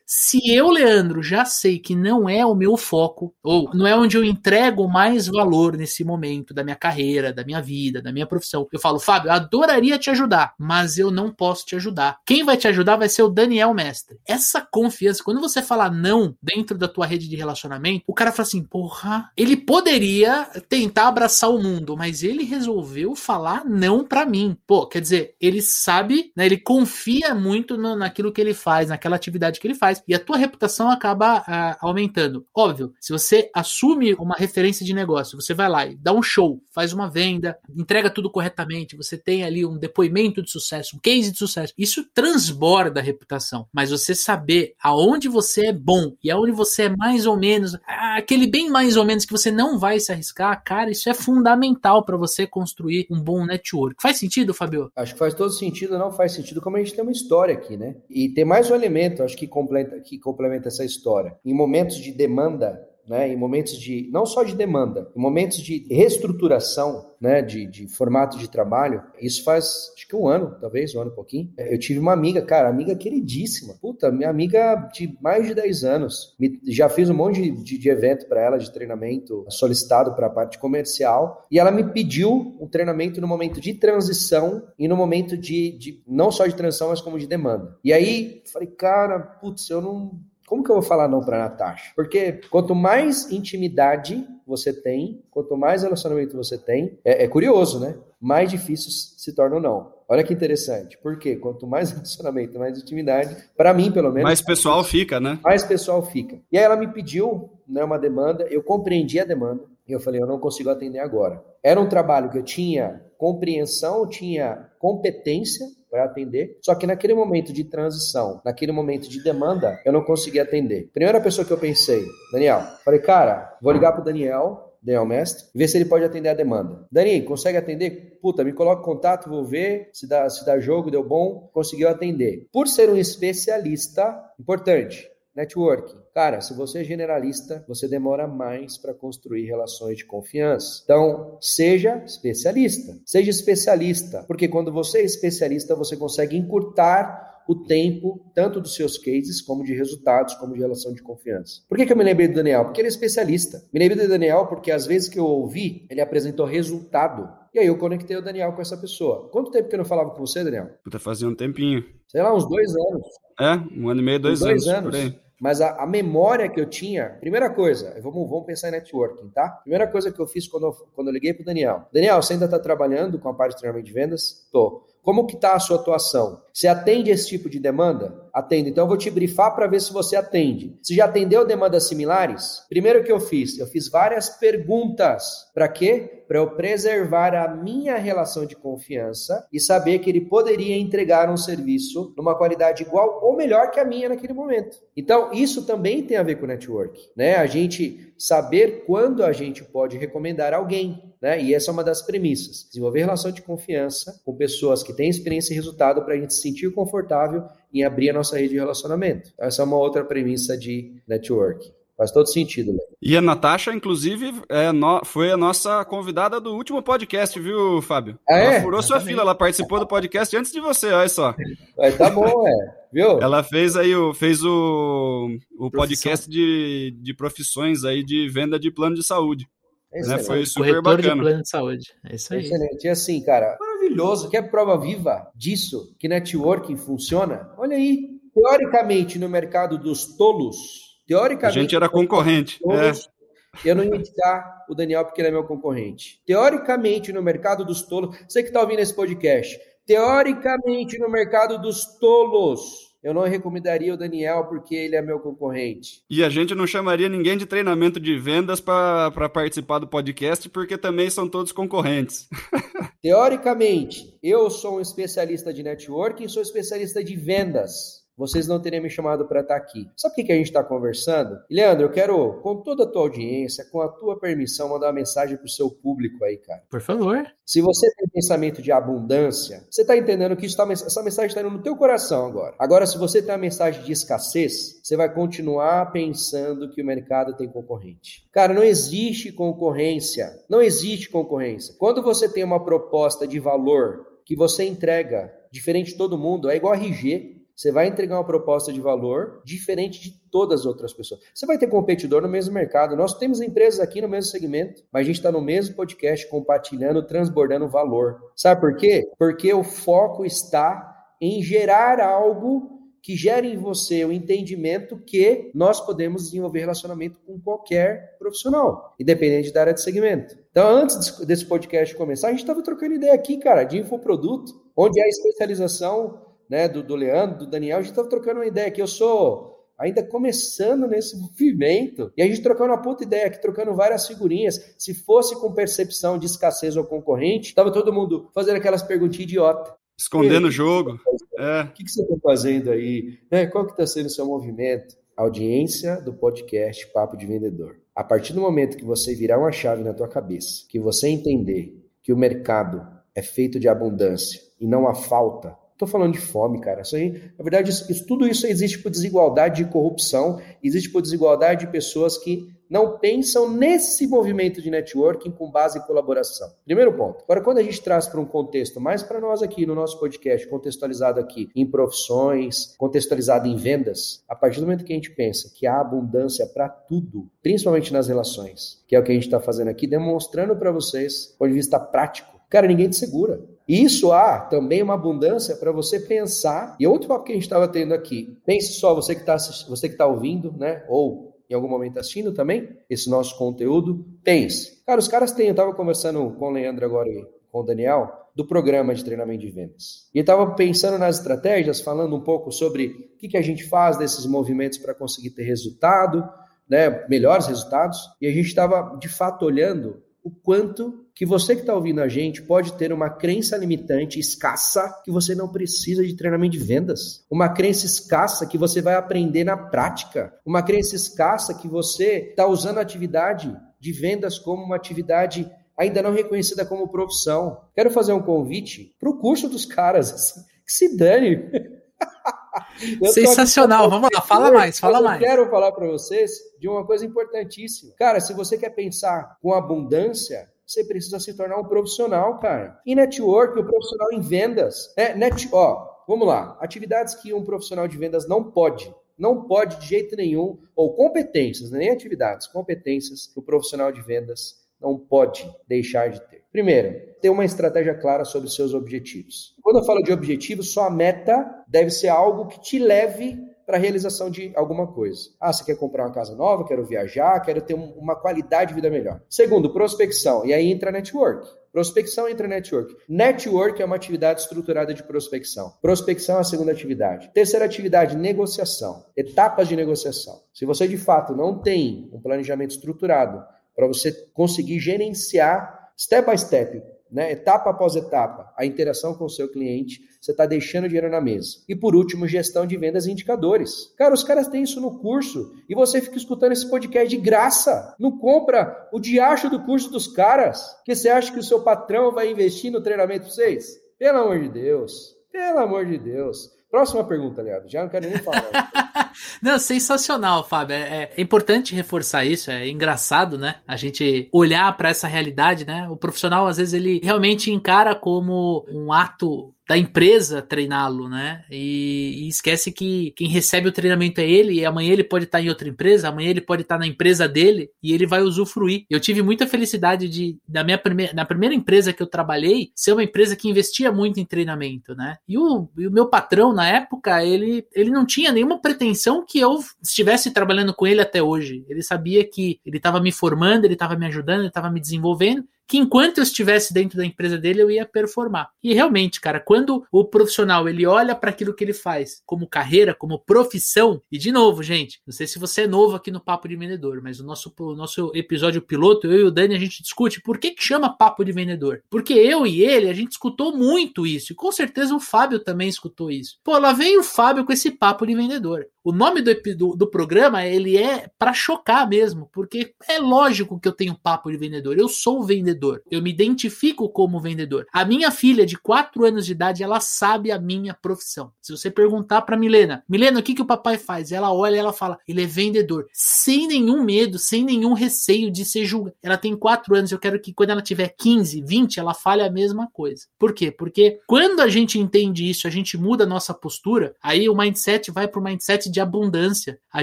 Se 0.06 0.38
eu, 0.54 0.70
Leandro, 0.70 1.22
já 1.22 1.44
sei 1.44 1.78
que 1.78 1.94
não 1.94 2.28
é 2.28 2.44
o 2.44 2.54
meu 2.54 2.76
foco, 2.76 3.34
ou 3.42 3.70
não 3.74 3.86
é 3.86 3.96
onde 3.96 4.16
eu 4.16 4.24
entrego 4.24 4.88
mais 4.88 5.26
valor 5.26 5.76
nesse 5.76 6.04
momento 6.04 6.52
da 6.52 6.62
minha 6.62 6.76
carreira, 6.76 7.32
da 7.32 7.44
minha 7.44 7.60
vida, 7.60 8.02
da 8.02 8.12
minha 8.12 8.26
profissão, 8.26 8.66
eu 8.72 8.80
falo, 8.80 8.98
Fábio, 8.98 9.30
adoraria 9.30 9.98
te 9.98 10.10
ajudar 10.10 10.43
ajudar, 10.44 10.54
mas 10.58 10.98
eu 10.98 11.10
não 11.10 11.30
posso 11.30 11.64
te 11.64 11.76
ajudar. 11.76 12.18
Quem 12.26 12.44
vai 12.44 12.56
te 12.56 12.68
ajudar 12.68 12.96
vai 12.96 13.08
ser 13.08 13.22
o 13.22 13.28
Daniel 13.28 13.72
Mestre. 13.72 14.18
Essa 14.26 14.60
confiança, 14.60 15.22
quando 15.24 15.40
você 15.40 15.62
fala 15.62 15.90
não 15.90 16.36
dentro 16.42 16.76
da 16.76 16.88
tua 16.88 17.06
rede 17.06 17.28
de 17.28 17.36
relacionamento, 17.36 18.04
o 18.06 18.14
cara 18.14 18.32
fala 18.32 18.46
assim: 18.46 18.62
porra, 18.62 19.30
ele 19.36 19.56
poderia 19.56 20.44
tentar 20.68 21.08
abraçar 21.08 21.50
o 21.50 21.62
mundo, 21.62 21.96
mas 21.96 22.22
ele 22.22 22.44
resolveu 22.44 23.14
falar 23.14 23.64
não 23.64 24.04
para 24.04 24.26
mim. 24.26 24.56
Pô, 24.66 24.86
quer 24.86 25.00
dizer, 25.00 25.34
ele 25.40 25.62
sabe, 25.62 26.32
né? 26.36 26.46
Ele 26.46 26.58
confia 26.58 27.34
muito 27.34 27.76
no, 27.76 27.96
naquilo 27.96 28.32
que 28.32 28.40
ele 28.40 28.54
faz, 28.54 28.88
naquela 28.88 29.16
atividade 29.16 29.60
que 29.60 29.66
ele 29.66 29.74
faz, 29.74 30.02
e 30.06 30.14
a 30.14 30.18
tua 30.18 30.36
reputação 30.36 30.90
acaba 30.90 31.44
ah, 31.46 31.76
aumentando. 31.80 32.46
Óbvio, 32.54 32.92
se 33.00 33.12
você 33.12 33.50
assume 33.54 34.14
uma 34.14 34.36
referência 34.36 34.84
de 34.84 34.92
negócio, 34.92 35.40
você 35.40 35.54
vai 35.54 35.68
lá 35.68 35.86
e 35.86 35.96
dá 35.96 36.12
um 36.12 36.22
show, 36.22 36.60
faz 36.72 36.92
uma 36.92 37.08
venda, 37.08 37.56
entrega 37.74 38.10
tudo 38.10 38.30
corretamente, 38.30 38.96
você 38.96 39.16
tem 39.16 39.44
ali 39.44 39.64
um 39.64 39.78
depoimento 39.78 40.33
de 40.42 40.50
sucesso, 40.50 40.96
um 40.96 41.00
case 41.00 41.30
de 41.32 41.38
sucesso. 41.38 41.72
Isso 41.76 42.04
transborda 42.12 43.00
a 43.00 43.02
reputação. 43.02 43.66
Mas 43.72 43.90
você 43.90 44.14
saber 44.14 44.74
aonde 44.82 45.28
você 45.28 45.68
é 45.68 45.72
bom 45.72 46.14
e 46.22 46.30
aonde 46.30 46.52
você 46.52 46.84
é 46.84 46.96
mais 46.96 47.26
ou 47.26 47.36
menos, 47.36 47.76
aquele 47.86 48.46
bem 48.46 48.70
mais 48.70 48.96
ou 48.96 49.04
menos 49.04 49.24
que 49.24 49.32
você 49.32 49.50
não 49.50 49.78
vai 49.78 50.00
se 50.00 50.12
arriscar, 50.12 50.62
cara, 50.64 50.90
isso 50.90 51.08
é 51.08 51.14
fundamental 51.14 52.04
para 52.04 52.16
você 52.16 52.46
construir 52.46 53.06
um 53.10 53.20
bom 53.20 53.44
network. 53.44 53.96
Faz 54.00 54.18
sentido, 54.18 54.54
Fabio? 54.54 54.90
Acho 54.96 55.12
que 55.12 55.18
faz 55.18 55.34
todo 55.34 55.50
sentido, 55.50 55.98
não 55.98 56.12
faz 56.12 56.32
sentido, 56.32 56.60
como 56.60 56.76
a 56.76 56.80
gente 56.80 56.94
tem 56.94 57.02
uma 57.02 57.12
história 57.12 57.54
aqui, 57.54 57.76
né? 57.76 57.96
E 58.08 58.28
tem 58.28 58.44
mais 58.44 58.70
um 58.70 58.74
elemento, 58.74 59.22
acho 59.22 59.36
que 59.36 59.46
completa, 59.46 60.00
que 60.00 60.18
complementa 60.18 60.68
essa 60.68 60.84
história. 60.84 61.36
Em 61.44 61.54
momentos 61.54 61.96
de 61.96 62.12
demanda 62.12 62.80
né, 63.08 63.28
em 63.28 63.36
momentos 63.36 63.78
de, 63.78 64.08
não 64.12 64.24
só 64.26 64.42
de 64.42 64.54
demanda, 64.54 65.10
em 65.14 65.20
momentos 65.20 65.58
de 65.58 65.86
reestruturação 65.90 67.14
né, 67.20 67.42
de, 67.42 67.66
de 67.66 67.88
formato 67.88 68.38
de 68.38 68.48
trabalho, 68.48 69.02
isso 69.20 69.42
faz 69.44 69.92
acho 69.94 70.08
que 70.08 70.16
um 70.16 70.28
ano, 70.28 70.56
talvez, 70.60 70.94
um 70.94 71.00
ano 71.00 71.10
e 71.10 71.14
pouquinho. 71.14 71.52
Eu 71.56 71.78
tive 71.78 71.98
uma 71.98 72.12
amiga, 72.12 72.42
cara, 72.42 72.68
amiga 72.68 72.94
queridíssima, 72.94 73.74
puta, 73.80 74.12
minha 74.12 74.28
amiga 74.28 74.88
de 74.92 75.16
mais 75.20 75.46
de 75.46 75.54
10 75.54 75.84
anos, 75.84 76.34
Me, 76.38 76.60
já 76.68 76.88
fiz 76.88 77.08
um 77.08 77.14
monte 77.14 77.40
de, 77.40 77.50
de, 77.50 77.78
de 77.78 77.88
evento 77.88 78.26
para 78.26 78.42
ela, 78.42 78.58
de 78.58 78.70
treinamento 78.70 79.44
solicitado 79.48 80.14
para 80.14 80.26
a 80.26 80.30
parte 80.30 80.58
comercial, 80.58 81.46
e 81.50 81.58
ela 81.58 81.70
me 81.70 81.84
pediu 81.84 82.56
um 82.60 82.66
treinamento 82.66 83.20
no 83.20 83.26
momento 83.26 83.60
de 83.60 83.74
transição 83.74 84.62
e 84.78 84.86
no 84.86 84.96
momento 84.96 85.36
de, 85.36 85.72
de 85.78 86.02
não 86.06 86.30
só 86.30 86.46
de 86.46 86.54
transição, 86.54 86.88
mas 86.88 87.00
como 87.00 87.18
de 87.18 87.26
demanda. 87.26 87.78
E 87.82 87.92
aí, 87.92 88.42
falei, 88.52 88.68
cara, 88.68 89.18
putz, 89.18 89.70
eu 89.70 89.80
não 89.80 90.20
como 90.54 90.62
que 90.62 90.70
eu 90.70 90.76
vou 90.76 90.84
falar 90.84 91.08
não 91.08 91.20
para 91.20 91.38
Natasha? 91.38 91.92
Porque 91.96 92.40
quanto 92.48 92.76
mais 92.76 93.28
intimidade 93.32 94.24
você 94.46 94.72
tem, 94.72 95.20
quanto 95.28 95.56
mais 95.56 95.82
relacionamento 95.82 96.36
você 96.36 96.56
tem, 96.56 96.96
é, 97.04 97.24
é 97.24 97.28
curioso, 97.28 97.80
né? 97.80 97.96
Mais 98.20 98.48
difícil 98.48 98.92
se 98.92 99.34
torna 99.34 99.56
ou 99.56 99.62
não. 99.62 99.92
Olha 100.08 100.22
que 100.22 100.32
interessante. 100.32 100.96
Porque 101.02 101.34
quanto 101.36 101.66
mais 101.66 101.90
relacionamento, 101.92 102.56
mais 102.56 102.78
intimidade, 102.78 103.36
para 103.56 103.74
mim, 103.74 103.90
pelo 103.90 104.10
menos. 104.10 104.22
Mais 104.22 104.40
pessoal 104.40 104.84
fica, 104.84 105.18
né? 105.18 105.40
Mais 105.42 105.64
pessoal 105.64 106.04
fica. 106.04 106.38
E 106.52 106.56
aí 106.56 106.62
ela 106.62 106.76
me 106.76 106.86
pediu 106.86 107.50
né, 107.66 107.82
uma 107.82 107.98
demanda, 107.98 108.46
eu 108.48 108.62
compreendi 108.62 109.18
a 109.18 109.24
demanda, 109.24 109.64
eu 109.92 110.00
falei, 110.00 110.20
eu 110.20 110.26
não 110.26 110.38
consigo 110.38 110.70
atender 110.70 110.98
agora. 110.98 111.42
Era 111.62 111.80
um 111.80 111.88
trabalho 111.88 112.30
que 112.30 112.38
eu 112.38 112.42
tinha 112.42 113.02
compreensão, 113.18 114.08
tinha 114.08 114.70
competência 114.78 115.66
para 115.90 116.04
atender. 116.04 116.58
Só 116.62 116.74
que 116.74 116.86
naquele 116.86 117.14
momento 117.14 117.52
de 117.52 117.64
transição, 117.64 118.40
naquele 118.44 118.72
momento 118.72 119.08
de 119.08 119.22
demanda, 119.22 119.80
eu 119.84 119.92
não 119.92 120.02
consegui 120.02 120.40
atender. 120.40 120.90
Primeira 120.92 121.20
pessoa 121.20 121.46
que 121.46 121.52
eu 121.52 121.58
pensei, 121.58 122.04
Daniel. 122.32 122.60
Falei, 122.84 123.00
cara, 123.00 123.56
vou 123.62 123.72
ligar 123.72 123.92
pro 123.92 124.04
Daniel, 124.04 124.74
Daniel 124.82 125.06
Mestre, 125.06 125.46
ver 125.54 125.66
se 125.66 125.78
ele 125.78 125.86
pode 125.86 126.04
atender 126.04 126.28
a 126.28 126.34
demanda. 126.34 126.86
Dani, 126.92 127.22
consegue 127.22 127.56
atender? 127.56 128.18
Puta, 128.20 128.44
me 128.44 128.52
coloca 128.52 128.82
em 128.82 128.84
contato, 128.84 129.30
vou 129.30 129.44
ver 129.44 129.88
se 129.92 130.06
dá, 130.06 130.28
se 130.28 130.44
dá 130.44 130.58
jogo, 130.58 130.90
deu 130.90 131.02
bom, 131.02 131.48
conseguiu 131.54 131.88
atender. 131.88 132.46
Por 132.52 132.68
ser 132.68 132.90
um 132.90 132.96
especialista, 132.96 134.14
importante, 134.38 135.08
networking. 135.34 135.96
Cara, 136.14 136.40
se 136.40 136.54
você 136.54 136.80
é 136.80 136.84
generalista, 136.84 137.64
você 137.66 137.88
demora 137.88 138.26
mais 138.26 138.78
para 138.78 138.94
construir 138.94 139.46
relações 139.46 139.98
de 139.98 140.04
confiança. 140.04 140.82
Então, 140.84 141.36
seja 141.40 142.02
especialista. 142.04 142.96
Seja 143.04 143.30
especialista, 143.30 144.24
porque 144.26 144.48
quando 144.48 144.72
você 144.72 144.98
é 144.98 145.04
especialista, 145.04 145.74
você 145.74 145.96
consegue 145.96 146.36
encurtar 146.36 147.34
o 147.46 147.54
tempo, 147.54 148.24
tanto 148.34 148.60
dos 148.60 148.74
seus 148.74 148.96
cases, 148.96 149.42
como 149.42 149.64
de 149.64 149.74
resultados, 149.74 150.34
como 150.34 150.54
de 150.54 150.60
relação 150.60 150.94
de 150.94 151.02
confiança. 151.02 151.62
Por 151.68 151.76
que, 151.76 151.86
que 151.86 151.92
eu 151.92 151.96
me 151.96 152.04
lembrei 152.04 152.28
do 152.28 152.34
Daniel? 152.34 152.64
Porque 152.64 152.80
ele 152.80 152.88
é 152.88 152.90
especialista. 152.90 153.62
Me 153.72 153.80
lembrei 153.80 154.06
do 154.06 154.08
Daniel 154.08 154.46
porque 154.46 154.70
às 154.70 154.86
vezes 154.86 155.08
que 155.08 155.18
eu 155.18 155.26
ouvi, 155.26 155.86
ele 155.90 156.00
apresentou 156.00 156.46
resultado. 156.46 157.28
E 157.52 157.58
aí 157.58 157.66
eu 157.66 157.78
conectei 157.78 158.16
o 158.16 158.22
Daniel 158.22 158.52
com 158.52 158.62
essa 158.62 158.76
pessoa. 158.76 159.28
Quanto 159.30 159.50
tempo 159.50 159.68
que 159.68 159.74
eu 159.74 159.78
não 159.78 159.84
falava 159.84 160.10
com 160.10 160.26
você, 160.26 160.42
Daniel? 160.42 160.70
Puta, 160.82 160.98
fazia 160.98 161.28
um 161.28 161.34
tempinho. 161.34 161.84
Sei 162.08 162.22
lá, 162.22 162.34
uns 162.34 162.48
dois 162.48 162.74
anos. 162.74 163.06
É, 163.40 163.78
um 163.78 163.88
ano 163.88 164.00
e 164.00 164.04
meio, 164.04 164.20
dois, 164.20 164.40
dois 164.40 164.66
anos. 164.66 164.94
anos. 164.94 165.23
Mas 165.44 165.60
a, 165.60 165.82
a, 165.82 165.86
memória 165.86 166.48
que 166.48 166.58
eu 166.58 166.64
tinha, 166.64 167.18
primeira 167.20 167.50
coisa, 167.50 168.00
vamos, 168.00 168.26
vamos 168.30 168.46
pensar 168.46 168.68
em 168.68 168.70
networking, 168.70 169.28
tá? 169.28 169.46
Primeira 169.50 169.86
coisa 169.86 170.10
que 170.10 170.18
eu 170.18 170.26
fiz 170.26 170.48
quando 170.48 170.68
eu, 170.68 170.72
quando 170.94 171.08
eu 171.08 171.12
liguei 171.12 171.34
pro 171.34 171.44
Daniel. 171.44 171.86
Daniel, 171.92 172.22
você 172.22 172.32
ainda 172.32 172.46
está 172.46 172.58
trabalhando 172.58 173.18
com 173.18 173.28
a 173.28 173.34
parte 173.34 173.52
de 173.52 173.58
treinamento 173.58 173.86
de 173.86 173.92
vendas? 173.92 174.48
Tô. 174.50 174.86
Como 175.02 175.26
que 175.26 175.34
está 175.34 175.52
a 175.52 175.58
sua 175.58 175.76
atuação? 175.76 176.40
Você 176.50 176.66
atende 176.66 177.10
esse 177.10 177.28
tipo 177.28 177.50
de 177.50 177.58
demanda? 177.58 178.23
Atendo. 178.34 178.68
Então 178.68 178.84
eu 178.84 178.88
vou 178.88 178.96
te 178.96 179.10
brifar 179.10 179.54
para 179.54 179.68
ver 179.68 179.80
se 179.80 179.92
você 179.92 180.16
atende. 180.16 180.76
Se 180.82 180.94
já 180.94 181.04
atendeu 181.04 181.46
demandas 181.46 181.86
similares? 181.86 182.64
Primeiro 182.68 183.04
que 183.04 183.12
eu 183.12 183.20
fiz, 183.20 183.58
eu 183.58 183.66
fiz 183.66 183.88
várias 183.88 184.28
perguntas. 184.28 185.50
Para 185.54 185.68
quê? 185.68 186.24
Para 186.26 186.38
eu 186.38 186.50
preservar 186.50 187.34
a 187.34 187.54
minha 187.54 187.96
relação 187.96 188.44
de 188.44 188.56
confiança 188.56 189.46
e 189.52 189.60
saber 189.60 190.00
que 190.00 190.10
ele 190.10 190.22
poderia 190.22 190.76
entregar 190.76 191.30
um 191.30 191.36
serviço 191.36 192.12
numa 192.16 192.34
qualidade 192.34 192.82
igual 192.82 193.20
ou 193.22 193.36
melhor 193.36 193.70
que 193.70 193.78
a 193.78 193.84
minha 193.84 194.08
naquele 194.08 194.32
momento. 194.32 194.78
Então, 194.96 195.32
isso 195.32 195.64
também 195.64 196.02
tem 196.02 196.16
a 196.16 196.22
ver 196.22 196.40
com 196.40 196.46
network, 196.46 197.00
né? 197.16 197.36
A 197.36 197.46
gente 197.46 198.14
saber 198.18 198.84
quando 198.86 199.22
a 199.22 199.32
gente 199.32 199.62
pode 199.62 199.98
recomendar 199.98 200.54
alguém. 200.54 201.14
Né? 201.20 201.42
E 201.42 201.54
essa 201.54 201.70
é 201.70 201.72
uma 201.72 201.82
das 201.82 202.02
premissas. 202.02 202.66
Desenvolver 202.68 203.00
relação 203.00 203.30
de 203.30 203.40
confiança 203.40 204.20
com 204.24 204.36
pessoas 204.36 204.82
que 204.82 204.92
têm 204.92 205.08
experiência 205.08 205.52
e 205.52 205.56
resultado 205.56 206.02
para 206.02 206.14
a 206.14 206.18
gente 206.18 206.34
se 206.34 206.42
sentir 206.42 206.70
confortável 206.72 207.44
em 207.74 207.84
abrir 207.84 208.10
a 208.10 208.14
nossa 208.14 208.38
rede 208.38 208.50
de 208.50 208.58
relacionamento. 208.58 209.32
Essa 209.38 209.62
é 209.62 209.64
uma 209.64 209.76
outra 209.76 210.04
premissa 210.04 210.56
de 210.56 210.92
network. 211.06 211.72
Faz 211.96 212.10
todo 212.10 212.26
sentido, 212.26 212.72
né? 212.72 212.80
E 213.00 213.16
a 213.16 213.20
Natasha, 213.20 213.72
inclusive, 213.72 214.34
é 214.48 214.72
no... 214.72 215.04
foi 215.04 215.30
a 215.30 215.36
nossa 215.36 215.84
convidada 215.84 216.40
do 216.40 216.52
último 216.54 216.82
podcast, 216.82 217.38
viu, 217.38 217.80
Fábio? 217.82 218.18
Ah, 218.28 218.38
ela 218.38 218.54
é? 218.54 218.60
furou 218.62 218.82
sua 218.82 219.00
fila, 219.00 219.22
ela 219.22 219.34
participou 219.34 219.78
do 219.78 219.86
podcast 219.86 220.36
antes 220.36 220.50
de 220.50 220.60
você, 220.60 220.90
olha 220.90 221.08
só. 221.08 221.34
Mas 221.78 221.96
tá 221.96 222.10
bom, 222.10 222.48
é. 222.48 222.84
Viu? 222.92 223.20
Ela 223.20 223.44
fez 223.44 223.76
aí 223.76 223.94
o, 223.94 224.12
fez 224.12 224.44
o, 224.44 225.36
o 225.58 225.70
podcast 225.70 226.28
de, 226.28 226.96
de 227.00 227.14
profissões 227.14 227.84
aí 227.84 228.04
de 228.04 228.28
venda 228.28 228.58
de 228.58 228.72
plano 228.72 228.96
de 228.96 229.02
saúde. 229.04 229.48
Né? 229.92 230.18
Foi 230.18 230.44
super 230.44 230.82
Corretor 230.82 230.82
bacana. 230.82 231.14
de 231.14 231.20
plano 231.20 231.42
de 231.42 231.48
saúde. 231.48 231.94
É 232.04 232.16
isso 232.16 232.34
aí. 232.34 232.40
Excelente. 232.40 232.84
E 232.84 232.88
assim, 232.88 233.22
cara, 233.22 233.56
maravilhoso. 233.94 234.28
Quer 234.28 234.50
prova 234.50 234.78
viva 234.78 235.30
disso? 235.34 235.94
Que 235.98 236.08
networking 236.08 236.76
funciona? 236.76 237.50
Olha 237.56 237.76
aí. 237.76 238.10
Teoricamente, 238.34 239.18
no 239.18 239.28
mercado 239.28 239.78
dos 239.78 240.16
tolos, 240.16 240.98
teoricamente. 241.06 241.58
A 241.58 241.62
gente 241.62 241.76
era 241.76 241.88
concorrente. 241.88 242.58
Tolos, 242.58 243.08
é. 243.08 243.70
Eu 243.70 243.76
não 243.76 243.84
ia 243.84 243.94
indicar 243.94 244.64
o 244.68 244.74
Daniel 244.74 245.04
porque 245.04 245.20
ele 245.20 245.28
é 245.28 245.30
meu 245.30 245.44
concorrente. 245.44 246.20
Teoricamente, 246.26 247.12
no 247.12 247.22
mercado 247.22 247.64
dos 247.64 247.82
tolos, 247.82 248.16
você 248.28 248.42
que 248.42 248.48
está 248.48 248.60
ouvindo 248.60 248.80
esse 248.80 248.92
podcast, 248.92 249.56
teoricamente, 249.86 250.98
no 250.98 251.08
mercado 251.08 251.62
dos 251.62 251.96
tolos, 252.00 252.92
eu 253.04 253.14
não 253.14 253.22
recomendaria 253.22 253.94
o 253.94 253.96
Daniel 253.96 254.46
porque 254.46 254.74
ele 254.74 254.96
é 254.96 255.02
meu 255.02 255.20
concorrente. 255.20 256.02
E 256.10 256.24
a 256.24 256.28
gente 256.28 256.56
não 256.56 256.66
chamaria 256.66 257.08
ninguém 257.08 257.38
de 257.38 257.46
treinamento 257.46 258.00
de 258.00 258.18
vendas 258.18 258.60
para 258.60 259.28
participar 259.28 259.78
do 259.78 259.86
podcast 259.86 260.48
porque 260.48 260.76
também 260.76 261.08
são 261.08 261.28
todos 261.28 261.52
concorrentes. 261.52 262.26
Teoricamente, 263.04 264.18
eu 264.22 264.48
sou 264.48 264.78
um 264.78 264.80
especialista 264.80 265.52
de 265.52 265.62
networking, 265.62 266.26
sou 266.26 266.40
especialista 266.40 267.04
de 267.04 267.14
vendas 267.14 268.02
vocês 268.16 268.46
não 268.46 268.60
teriam 268.60 268.82
me 268.82 268.90
chamado 268.90 269.26
para 269.26 269.40
estar 269.40 269.56
aqui. 269.56 269.88
Sabe 269.96 270.12
o 270.12 270.14
que, 270.16 270.24
que 270.24 270.32
a 270.32 270.36
gente 270.36 270.46
está 270.46 270.62
conversando? 270.62 271.38
Leandro, 271.50 271.84
eu 271.84 271.90
quero, 271.90 272.40
com 272.42 272.56
toda 272.62 272.84
a 272.84 272.86
tua 272.86 273.02
audiência, 273.02 273.64
com 273.70 273.80
a 273.80 273.88
tua 273.88 274.18
permissão, 274.18 274.68
mandar 274.68 274.86
uma 274.86 274.92
mensagem 274.92 275.36
para 275.36 275.46
o 275.46 275.50
seu 275.50 275.70
público 275.70 276.24
aí, 276.24 276.36
cara. 276.36 276.62
Por 276.70 276.80
favor. 276.80 277.26
Se 277.44 277.60
você 277.60 277.92
tem 277.96 278.08
pensamento 278.08 278.62
de 278.62 278.72
abundância, 278.72 279.66
você 279.70 279.82
está 279.82 279.96
entendendo 279.96 280.36
que 280.36 280.54
tá, 280.56 280.66
essa 280.70 281.02
mensagem 281.02 281.28
está 281.28 281.40
indo 281.40 281.50
no 281.50 281.62
teu 281.62 281.76
coração 281.76 282.26
agora. 282.26 282.54
Agora, 282.58 282.86
se 282.86 282.96
você 282.96 283.20
tem 283.20 283.32
uma 283.32 283.38
mensagem 283.38 283.82
de 283.82 283.92
escassez, 283.92 284.80
você 284.82 284.96
vai 284.96 285.12
continuar 285.12 285.92
pensando 285.92 286.70
que 286.70 286.82
o 286.82 286.86
mercado 286.86 287.36
tem 287.36 287.48
concorrente. 287.48 288.28
Cara, 288.32 288.54
não 288.54 288.62
existe 288.62 289.32
concorrência. 289.32 290.30
Não 290.48 290.62
existe 290.62 291.10
concorrência. 291.10 291.74
Quando 291.78 292.02
você 292.02 292.28
tem 292.28 292.44
uma 292.44 292.64
proposta 292.64 293.26
de 293.26 293.38
valor 293.38 294.06
que 294.24 294.34
você 294.34 294.64
entrega 294.64 295.32
diferente 295.50 295.92
de 295.92 295.98
todo 295.98 296.18
mundo, 296.18 296.50
é 296.50 296.56
igual 296.56 296.72
a 296.72 296.76
RG. 296.76 297.43
Você 297.54 297.70
vai 297.70 297.86
entregar 297.86 298.16
uma 298.16 298.26
proposta 298.26 298.72
de 298.72 298.80
valor 298.80 299.40
diferente 299.44 300.00
de 300.00 300.20
todas 300.30 300.60
as 300.60 300.66
outras 300.66 300.92
pessoas. 300.92 301.20
Você 301.32 301.46
vai 301.46 301.56
ter 301.56 301.68
competidor 301.68 302.20
no 302.22 302.28
mesmo 302.28 302.52
mercado. 302.52 302.96
Nós 302.96 303.14
temos 303.14 303.40
empresas 303.40 303.80
aqui 303.80 304.00
no 304.00 304.08
mesmo 304.08 304.30
segmento, 304.30 304.82
mas 304.92 305.02
a 305.02 305.04
gente 305.04 305.16
está 305.16 305.30
no 305.30 305.40
mesmo 305.40 305.76
podcast 305.76 306.28
compartilhando, 306.28 307.06
transbordando 307.06 307.68
valor. 307.68 308.32
Sabe 308.34 308.60
por 308.60 308.76
quê? 308.76 309.08
Porque 309.18 309.52
o 309.52 309.62
foco 309.62 310.24
está 310.24 310.92
em 311.20 311.42
gerar 311.42 312.00
algo 312.00 312.74
que 313.04 313.14
gere 313.14 313.52
em 313.52 313.58
você 313.58 314.02
o 314.02 314.10
entendimento 314.10 314.96
que 314.96 315.50
nós 315.54 315.78
podemos 315.78 316.24
desenvolver 316.24 316.60
relacionamento 316.60 317.20
com 317.26 317.38
qualquer 317.38 318.16
profissional, 318.18 318.94
independente 318.98 319.52
da 319.52 319.60
área 319.60 319.74
de 319.74 319.82
segmento. 319.82 320.34
Então, 320.50 320.66
antes 320.66 321.18
desse 321.18 321.44
podcast 321.44 321.94
começar, 321.96 322.28
a 322.28 322.30
gente 322.30 322.40
estava 322.40 322.62
trocando 322.62 322.94
ideia 322.94 323.12
aqui, 323.12 323.36
cara, 323.36 323.62
de 323.62 323.78
infoproduto, 323.78 324.52
onde 324.74 324.98
é 324.98 325.04
a 325.04 325.08
especialização 325.08 326.33
né, 326.48 326.68
do, 326.68 326.82
do 326.82 326.94
Leandro, 326.94 327.38
do 327.38 327.46
Daniel, 327.46 327.78
a 327.78 327.82
gente 327.82 327.90
estava 327.90 328.08
trocando 328.08 328.40
uma 328.40 328.46
ideia 328.46 328.68
aqui. 328.68 328.80
Eu 328.80 328.86
sou 328.86 329.54
ainda 329.78 330.02
começando 330.02 330.86
nesse 330.86 331.16
movimento, 331.18 332.12
e 332.16 332.22
a 332.22 332.26
gente 332.26 332.42
trocando 332.42 332.72
uma 332.72 332.80
puta 332.80 333.02
ideia 333.02 333.26
aqui, 333.26 333.40
trocando 333.40 333.74
várias 333.74 334.06
figurinhas. 334.06 334.74
Se 334.78 334.94
fosse 334.94 335.38
com 335.40 335.52
percepção 335.52 336.18
de 336.18 336.26
escassez 336.26 336.76
ou 336.76 336.84
concorrente, 336.84 337.54
tava 337.54 337.72
todo 337.72 337.92
mundo 337.92 338.30
fazendo 338.34 338.56
aquelas 338.56 338.82
perguntinhas 338.82 339.30
idiota. 339.30 339.74
Escondendo 339.96 340.48
o 340.48 340.50
jogo. 340.50 340.98
É. 341.38 341.62
O 341.62 341.72
que, 341.72 341.84
que 341.84 341.90
você 341.90 342.02
está 342.02 342.16
fazendo 342.22 342.70
aí? 342.70 343.18
É, 343.30 343.46
qual 343.46 343.64
que 343.64 343.72
está 343.72 343.86
sendo 343.86 344.06
o 344.06 344.10
seu 344.10 344.26
movimento? 344.26 344.96
Audiência 345.16 346.00
do 346.00 346.12
podcast 346.12 346.86
Papo 346.92 347.16
de 347.16 347.26
Vendedor. 347.26 347.76
A 347.94 348.02
partir 348.02 348.32
do 348.32 348.40
momento 348.40 348.76
que 348.76 348.84
você 348.84 349.14
virar 349.14 349.38
uma 349.38 349.52
chave 349.52 349.84
na 349.84 349.94
tua 349.94 350.08
cabeça, 350.08 350.64
que 350.68 350.80
você 350.80 351.08
entender 351.08 351.80
que 352.02 352.12
o 352.12 352.16
mercado 352.16 352.84
é 353.14 353.22
feito 353.22 353.60
de 353.60 353.68
abundância 353.68 354.40
e 354.60 354.66
não 354.66 354.88
há 354.88 354.94
falta, 354.94 355.56
Estou 355.74 355.88
falando 355.88 356.12
de 356.12 356.20
fome, 356.20 356.60
cara. 356.60 356.82
Isso 356.82 356.94
aí, 356.94 357.32
na 357.36 357.42
verdade, 357.42 357.70
isso, 357.70 358.06
tudo 358.06 358.26
isso 358.26 358.46
existe 358.46 358.78
por 358.78 358.90
desigualdade 358.90 359.64
de 359.64 359.70
corrupção, 359.70 360.40
existe 360.62 360.88
por 360.88 361.02
desigualdade 361.02 361.66
de 361.66 361.72
pessoas 361.72 362.16
que 362.16 362.48
não 362.70 362.98
pensam 362.98 363.50
nesse 363.50 364.06
movimento 364.06 364.62
de 364.62 364.70
networking 364.70 365.30
com 365.30 365.50
base 365.50 365.78
em 365.78 365.82
colaboração. 365.82 366.50
Primeiro 366.64 366.96
ponto. 366.96 367.22
Agora, 367.24 367.40
quando 367.40 367.58
a 367.58 367.62
gente 367.62 367.82
traz 367.82 368.06
para 368.06 368.20
um 368.20 368.24
contexto, 368.24 368.80
mais 368.80 369.02
para 369.02 369.20
nós 369.20 369.42
aqui 369.42 369.66
no 369.66 369.74
nosso 369.74 369.98
podcast, 369.98 370.48
contextualizado 370.48 371.20
aqui 371.20 371.50
em 371.54 371.66
profissões, 371.66 372.74
contextualizado 372.78 373.46
em 373.46 373.56
vendas, 373.56 374.22
a 374.28 374.34
partir 374.34 374.60
do 374.60 374.66
momento 374.66 374.84
que 374.84 374.92
a 374.92 374.96
gente 374.96 375.10
pensa 375.10 375.52
que 375.54 375.66
há 375.66 375.80
abundância 375.80 376.46
para 376.46 376.68
tudo, 376.68 377.30
principalmente 377.42 377.92
nas 377.92 378.08
relações, 378.08 378.82
que 378.86 378.96
é 378.96 378.98
o 378.98 379.02
que 379.02 379.12
a 379.12 379.14
gente 379.14 379.26
está 379.26 379.40
fazendo 379.40 379.68
aqui, 379.68 379.86
demonstrando 379.86 380.56
para 380.56 380.72
vocês, 380.72 381.32
do 381.32 381.38
ponto 381.38 381.48
de 381.48 381.54
vista 381.54 381.78
prático, 381.78 382.40
cara, 382.48 382.66
ninguém 382.66 382.88
te 382.88 382.96
segura. 382.96 383.40
Isso 383.68 384.12
há 384.12 384.40
também 384.40 384.82
uma 384.82 384.94
abundância 384.94 385.56
para 385.56 385.72
você 385.72 385.98
pensar. 385.98 386.76
E 386.78 386.86
outro 386.86 387.08
papo 387.08 387.24
que 387.24 387.32
a 387.32 387.34
gente 387.34 387.44
estava 387.44 387.66
tendo 387.66 387.94
aqui, 387.94 388.36
pense 388.44 388.74
só, 388.74 388.94
você 388.94 389.14
que 389.14 389.22
está 389.22 389.36
você 389.68 389.88
que 389.88 389.96
tá 389.96 390.06
ouvindo, 390.06 390.52
né? 390.52 390.84
Ou 390.88 391.34
em 391.48 391.54
algum 391.54 391.68
momento 391.68 391.98
assistindo 391.98 392.32
também 392.32 392.68
esse 392.88 393.08
nosso 393.08 393.36
conteúdo, 393.36 394.04
pense. 394.22 394.82
Cara, 394.84 394.98
os 394.98 395.08
caras 395.08 395.32
têm, 395.32 395.46
eu 395.46 395.52
estava 395.52 395.74
conversando 395.74 396.30
com 396.38 396.46
o 396.46 396.50
Leandro 396.50 396.84
agora 396.84 397.08
e 397.08 397.26
com 397.50 397.60
o 397.60 397.62
Daniel, 397.62 398.10
do 398.34 398.44
programa 398.46 398.94
de 398.94 399.04
treinamento 399.04 399.42
de 399.42 399.50
vendas. 399.50 400.10
E 400.12 400.18
estava 400.18 400.54
pensando 400.54 400.98
nas 400.98 401.18
estratégias, 401.18 401.80
falando 401.80 402.16
um 402.16 402.20
pouco 402.20 402.50
sobre 402.50 403.12
o 403.14 403.18
que, 403.18 403.28
que 403.28 403.36
a 403.36 403.42
gente 403.42 403.64
faz 403.64 403.96
desses 403.96 404.26
movimentos 404.26 404.78
para 404.78 404.94
conseguir 404.94 405.30
ter 405.30 405.44
resultado, 405.44 406.28
né, 406.68 407.06
melhores 407.08 407.46
resultados. 407.46 407.98
E 408.20 408.26
a 408.26 408.32
gente 408.32 408.46
estava, 408.46 408.98
de 408.98 409.08
fato, 409.08 409.44
olhando 409.44 410.02
o 410.22 410.30
quanto 410.30 411.03
que 411.14 411.24
você 411.24 411.54
que 411.54 411.60
está 411.60 411.74
ouvindo 411.74 412.00
a 412.00 412.08
gente 412.08 412.42
pode 412.42 412.72
ter 412.72 412.92
uma 412.92 413.08
crença 413.08 413.56
limitante 413.56 414.18
escassa 414.18 415.00
que 415.04 415.12
você 415.12 415.34
não 415.34 415.48
precisa 415.48 416.04
de 416.04 416.16
treinamento 416.16 416.52
de 416.52 416.58
vendas. 416.58 417.24
Uma 417.30 417.48
crença 417.48 417.86
escassa 417.86 418.46
que 418.46 418.58
você 418.58 418.82
vai 418.82 418.94
aprender 418.94 419.44
na 419.44 419.56
prática. 419.56 420.34
Uma 420.44 420.62
crença 420.62 420.96
escassa 420.96 421.54
que 421.54 421.68
você 421.68 422.30
está 422.30 422.46
usando 422.46 422.78
a 422.78 422.82
atividade 422.82 423.54
de 423.78 423.92
vendas 423.92 424.38
como 424.38 424.64
uma 424.64 424.76
atividade 424.76 425.48
ainda 425.78 426.02
não 426.02 426.12
reconhecida 426.12 426.64
como 426.66 426.88
profissão. 426.88 427.60
Quero 427.74 427.90
fazer 427.90 428.12
um 428.12 428.22
convite 428.22 428.94
para 428.98 429.10
o 429.10 429.18
curso 429.18 429.48
dos 429.48 429.64
caras. 429.64 430.12
Assim, 430.12 430.40
que 430.64 430.72
se 430.72 430.96
dane. 430.96 431.48
Sensacional, 433.12 433.88
vamos 433.88 434.08
lá, 434.12 434.20
fala 434.20 434.50
mais, 434.50 434.78
fala 434.78 435.00
mais. 435.00 435.20
Eu 435.20 435.28
quero 435.28 435.50
falar 435.50 435.72
para 435.72 435.86
vocês 435.86 436.32
de 436.58 436.68
uma 436.68 436.84
coisa 436.84 437.04
importantíssima. 437.04 437.92
Cara, 437.96 438.20
se 438.20 438.32
você 438.32 438.56
quer 438.56 438.70
pensar 438.70 439.36
com 439.40 439.52
abundância, 439.52 440.48
você 440.66 440.84
precisa 440.84 441.20
se 441.20 441.34
tornar 441.34 441.58
um 441.58 441.64
profissional, 441.64 442.38
cara. 442.38 442.80
Em 442.86 442.94
network, 442.94 443.58
um 443.58 443.66
profissional 443.66 444.12
em 444.12 444.20
vendas. 444.20 444.92
É, 444.96 445.14
net, 445.14 445.48
ó, 445.52 445.86
vamos 446.08 446.26
lá. 446.26 446.56
Atividades 446.60 447.14
que 447.14 447.32
um 447.32 447.44
profissional 447.44 447.86
de 447.86 447.96
vendas 447.96 448.28
não 448.28 448.44
pode. 448.50 448.92
Não 449.16 449.42
pode 449.46 449.78
de 449.78 449.86
jeito 449.86 450.16
nenhum, 450.16 450.58
ou 450.74 450.94
competências, 450.94 451.70
nem 451.70 451.90
atividades, 451.90 452.48
competências 452.48 453.28
que 453.28 453.38
o 453.38 453.42
profissional 453.42 453.92
de 453.92 454.02
vendas 454.02 454.64
não 454.80 454.98
pode 454.98 455.48
deixar 455.68 456.10
de 456.10 456.20
ter. 456.28 456.42
Primeiro, 456.50 457.00
ter 457.20 457.30
uma 457.30 457.44
estratégia 457.44 457.94
clara 457.94 458.24
sobre 458.24 458.50
seus 458.50 458.74
objetivos. 458.74 459.54
Quando 459.62 459.78
eu 459.78 459.84
falo 459.84 460.02
de 460.02 460.12
objetivos, 460.12 460.72
sua 460.72 460.90
meta 460.90 461.64
deve 461.68 461.90
ser 461.90 462.08
algo 462.08 462.48
que 462.48 462.60
te 462.60 462.78
leve 462.78 463.40
para 463.66 463.76
a 463.76 463.80
realização 463.80 464.30
de 464.30 464.52
alguma 464.54 464.86
coisa. 464.86 465.30
Ah, 465.40 465.52
você 465.52 465.64
quer 465.64 465.76
comprar 465.76 466.04
uma 466.04 466.12
casa 466.12 466.34
nova, 466.34 466.66
quero 466.66 466.84
viajar, 466.84 467.40
quero 467.40 467.60
ter 467.60 467.74
uma 467.74 468.16
qualidade 468.16 468.68
de 468.68 468.74
vida 468.74 468.90
melhor. 468.90 469.20
Segundo, 469.28 469.72
prospecção. 469.72 470.44
E 470.44 470.52
aí 470.52 470.70
entra 470.70 470.92
network. 470.92 471.48
Prospecção 471.72 472.28
entra 472.28 472.46
network. 472.46 472.94
Network 473.08 473.82
é 473.82 473.84
uma 473.84 473.96
atividade 473.96 474.42
estruturada 474.42 474.94
de 474.94 475.02
prospecção. 475.02 475.72
Prospecção 475.82 476.36
é 476.36 476.40
a 476.40 476.44
segunda 476.44 476.70
atividade. 476.70 477.30
Terceira 477.34 477.64
atividade, 477.64 478.16
negociação. 478.16 479.04
Etapas 479.16 479.66
de 479.66 479.74
negociação. 479.74 480.40
Se 480.52 480.64
você 480.64 480.86
de 480.86 480.96
fato 480.96 481.34
não 481.34 481.60
tem 481.60 482.08
um 482.12 482.20
planejamento 482.20 482.70
estruturado 482.70 483.44
para 483.74 483.88
você 483.88 484.12
conseguir 484.32 484.78
gerenciar 484.78 485.90
step 485.98 486.30
by 486.30 486.38
step 486.38 486.80
né, 487.14 487.30
etapa 487.30 487.70
após 487.70 487.94
etapa, 487.94 488.52
a 488.58 488.66
interação 488.66 489.14
com 489.14 489.24
o 489.24 489.30
seu 489.30 489.48
cliente, 489.48 490.00
você 490.20 490.32
está 490.32 490.44
deixando 490.46 490.88
dinheiro 490.88 491.08
na 491.08 491.20
mesa. 491.20 491.58
E 491.68 491.76
por 491.76 491.94
último, 491.94 492.26
gestão 492.26 492.66
de 492.66 492.76
vendas 492.76 493.06
e 493.06 493.12
indicadores. 493.12 493.94
Cara, 493.96 494.12
os 494.12 494.24
caras 494.24 494.48
têm 494.48 494.64
isso 494.64 494.80
no 494.80 494.98
curso 494.98 495.54
e 495.68 495.76
você 495.76 496.00
fica 496.00 496.16
escutando 496.16 496.50
esse 496.50 496.68
podcast 496.68 497.08
de 497.08 497.16
graça. 497.16 497.94
Não 498.00 498.18
compra 498.18 498.88
o 498.92 498.98
diacho 498.98 499.48
do 499.48 499.62
curso 499.62 499.92
dos 499.92 500.08
caras, 500.08 500.76
que 500.84 500.92
você 500.92 501.08
acha 501.08 501.32
que 501.32 501.38
o 501.38 501.44
seu 501.44 501.62
patrão 501.62 502.10
vai 502.10 502.28
investir 502.28 502.72
no 502.72 502.82
treinamento 502.82 503.26
para 503.26 503.30
vocês? 503.32 503.78
Pelo 503.96 504.18
amor 504.18 504.40
de 504.40 504.48
Deus. 504.48 505.14
Pelo 505.30 505.58
amor 505.60 505.86
de 505.86 505.98
Deus. 505.98 506.50
Próxima 506.68 507.04
pergunta, 507.04 507.40
Leandro. 507.40 507.68
Já 507.68 507.82
não 507.82 507.88
quero 507.88 508.08
nem 508.08 508.18
falar. 508.18 509.12
não, 509.44 509.58
sensacional, 509.58 510.42
Fábio. 510.42 510.74
É, 510.74 511.10
é, 511.14 511.20
importante 511.20 511.74
reforçar 511.74 512.24
isso. 512.24 512.50
É 512.50 512.66
engraçado, 512.66 513.36
né? 513.36 513.56
A 513.68 513.76
gente 513.76 514.26
olhar 514.32 514.74
para 514.74 514.88
essa 514.88 515.06
realidade, 515.06 515.66
né? 515.66 515.86
O 515.90 515.98
profissional, 515.98 516.46
às 516.46 516.56
vezes, 516.56 516.72
ele 516.72 516.98
realmente 517.04 517.50
encara 517.50 517.94
como 517.94 518.64
um 518.70 518.90
ato 518.90 519.54
da 519.68 519.78
empresa 519.78 520.42
treiná-lo, 520.42 521.08
né? 521.08 521.44
E, 521.50 522.24
e, 522.24 522.28
esquece 522.28 522.70
que 522.70 523.12
quem 523.16 523.28
recebe 523.28 523.68
o 523.68 523.72
treinamento 523.72 524.20
é 524.20 524.28
ele, 524.28 524.54
e 524.54 524.64
amanhã 524.64 524.92
ele 524.92 525.04
pode 525.04 525.24
estar 525.24 525.40
em 525.40 525.48
outra 525.48 525.68
empresa, 525.68 526.08
amanhã 526.08 526.30
ele 526.30 526.40
pode 526.40 526.62
estar 526.62 526.78
na 526.78 526.86
empresa 526.86 527.26
dele 527.26 527.70
e 527.82 527.92
ele 527.92 528.06
vai 528.06 528.20
usufruir. 528.20 528.84
Eu 528.90 529.00
tive 529.00 529.22
muita 529.22 529.46
felicidade 529.46 530.08
de, 530.08 530.38
da 530.46 530.62
minha 530.62 530.76
primeira, 530.76 531.14
na 531.14 531.24
primeira 531.24 531.54
empresa 531.54 531.92
que 531.92 532.02
eu 532.02 532.06
trabalhei, 532.06 532.70
ser 532.74 532.92
uma 532.92 533.02
empresa 533.02 533.34
que 533.34 533.48
investia 533.48 533.90
muito 533.90 534.20
em 534.20 534.24
treinamento, 534.24 534.94
né? 534.94 535.16
E 535.26 535.38
o, 535.38 535.68
e 535.78 535.86
o 535.86 535.90
meu 535.90 536.06
patrão, 536.06 536.52
na 536.52 536.68
época, 536.68 537.24
ele, 537.24 537.66
ele 537.74 537.90
não 537.90 538.04
tinha 538.04 538.32
nenhuma 538.32 538.60
pretensão 538.60 539.24
que 539.34 539.40
eu 539.40 539.58
estivesse 539.82 540.30
trabalhando 540.30 540.72
com 540.72 540.86
ele 540.86 541.00
até 541.00 541.20
hoje. 541.20 541.64
Ele 541.68 541.82
sabia 541.82 542.24
que 542.24 542.60
ele 542.64 542.76
estava 542.76 543.00
me 543.00 543.10
formando, 543.10 543.64
ele 543.64 543.74
estava 543.74 543.96
me 543.96 544.06
ajudando, 544.06 544.38
ele 544.42 544.46
estava 544.46 544.70
me 544.70 544.80
desenvolvendo, 544.80 545.44
que 545.66 545.78
enquanto 545.78 546.18
eu 546.18 546.24
estivesse 546.24 546.72
dentro 546.72 546.96
da 546.96 547.04
empresa 547.04 547.38
dele 547.38 547.62
eu 547.62 547.70
ia 547.70 547.86
performar. 547.86 548.50
E 548.62 548.72
realmente, 548.72 549.20
cara, 549.20 549.40
quando 549.40 549.84
o 549.90 550.04
profissional 550.04 550.68
ele 550.68 550.86
olha 550.86 551.14
para 551.14 551.30
aquilo 551.30 551.54
que 551.54 551.64
ele 551.64 551.72
faz 551.72 552.22
como 552.26 552.48
carreira, 552.48 552.94
como 552.94 553.18
profissão, 553.18 554.00
e 554.10 554.18
de 554.18 554.30
novo, 554.30 554.62
gente, 554.62 555.00
não 555.06 555.12
sei 555.12 555.26
se 555.26 555.38
você 555.38 555.62
é 555.62 555.66
novo 555.66 555.96
aqui 555.96 556.10
no 556.10 556.20
Papo 556.20 556.48
de 556.48 556.56
Vendedor, 556.56 557.00
mas 557.02 557.20
o 557.20 557.24
nosso, 557.24 557.52
o 557.58 557.74
nosso 557.74 558.10
episódio 558.14 558.62
piloto, 558.62 559.06
eu 559.06 559.20
e 559.20 559.24
o 559.24 559.30
Dani, 559.30 559.54
a 559.54 559.58
gente 559.58 559.82
discute 559.82 560.20
por 560.20 560.38
que, 560.38 560.50
que 560.50 560.62
chama 560.62 560.96
Papo 560.96 561.24
de 561.24 561.32
Vendedor. 561.32 561.82
Porque 561.90 562.12
eu 562.14 562.46
e 562.46 562.62
ele, 562.62 562.88
a 562.88 562.94
gente 562.94 563.12
escutou 563.12 563.56
muito 563.56 564.06
isso, 564.06 564.32
e 564.32 564.36
com 564.36 564.52
certeza 564.52 564.94
o 564.94 565.00
Fábio 565.00 565.38
também 565.38 565.68
escutou 565.68 566.10
isso. 566.10 566.38
Pô, 566.42 566.58
lá 566.58 566.72
veio 566.72 567.00
o 567.00 567.04
Fábio 567.04 567.44
com 567.44 567.52
esse 567.52 567.70
papo 567.70 568.06
de 568.06 568.14
vendedor. 568.14 568.66
O 568.82 568.92
nome 568.92 569.22
do, 569.22 569.34
do, 569.56 569.76
do 569.76 569.90
programa, 569.90 570.44
ele 570.44 570.76
é 570.76 571.08
para 571.18 571.32
chocar 571.32 571.88
mesmo, 571.88 572.28
porque 572.30 572.74
é 572.86 572.98
lógico 572.98 573.58
que 573.58 573.66
eu 573.66 573.72
tenho 573.72 573.98
papo 573.98 574.30
de 574.30 574.36
vendedor. 574.36 574.78
Eu 574.78 574.88
sou 574.88 575.22
vendedor. 575.22 575.53
Eu 575.90 576.02
me 576.02 576.10
identifico 576.10 576.88
como 576.88 577.20
vendedor. 577.20 577.66
A 577.72 577.84
minha 577.84 578.10
filha 578.10 578.44
de 578.44 578.56
4 578.56 579.04
anos 579.04 579.26
de 579.26 579.32
idade, 579.32 579.62
ela 579.62 579.80
sabe 579.80 580.30
a 580.30 580.38
minha 580.38 580.74
profissão. 580.74 581.32
Se 581.40 581.52
você 581.52 581.70
perguntar 581.70 582.22
para 582.22 582.36
Milena, 582.36 582.82
Milena, 582.88 583.20
o 583.20 583.22
que, 583.22 583.34
que 583.34 583.42
o 583.42 583.46
papai 583.46 583.78
faz? 583.78 584.12
Ela 584.12 584.32
olha 584.32 584.56
e 584.56 584.58
ela 584.58 584.72
fala, 584.72 584.98
ele 585.06 585.22
é 585.22 585.26
vendedor. 585.26 585.86
Sem 585.92 586.46
nenhum 586.46 586.82
medo, 586.82 587.18
sem 587.18 587.44
nenhum 587.44 587.72
receio 587.72 588.30
de 588.30 588.44
ser 588.44 588.64
julgada. 588.64 588.96
Ela 589.02 589.16
tem 589.16 589.36
4 589.36 589.76
anos, 589.76 589.92
eu 589.92 589.98
quero 589.98 590.20
que 590.20 590.32
quando 590.32 590.50
ela 590.50 590.62
tiver 590.62 590.94
15, 590.96 591.42
20, 591.42 591.80
ela 591.80 591.94
fale 591.94 592.22
a 592.22 592.30
mesma 592.30 592.68
coisa. 592.72 593.06
Por 593.18 593.32
quê? 593.32 593.50
Porque 593.50 594.00
quando 594.06 594.40
a 594.40 594.48
gente 594.48 594.78
entende 594.78 595.28
isso, 595.28 595.46
a 595.46 595.50
gente 595.50 595.76
muda 595.76 596.04
a 596.04 596.06
nossa 596.06 596.34
postura, 596.34 596.94
aí 597.02 597.28
o 597.28 597.36
mindset 597.36 597.90
vai 597.90 598.08
para 598.08 598.20
o 598.20 598.22
mindset 598.22 598.70
de 598.70 598.80
abundância. 598.80 599.58
A 599.72 599.82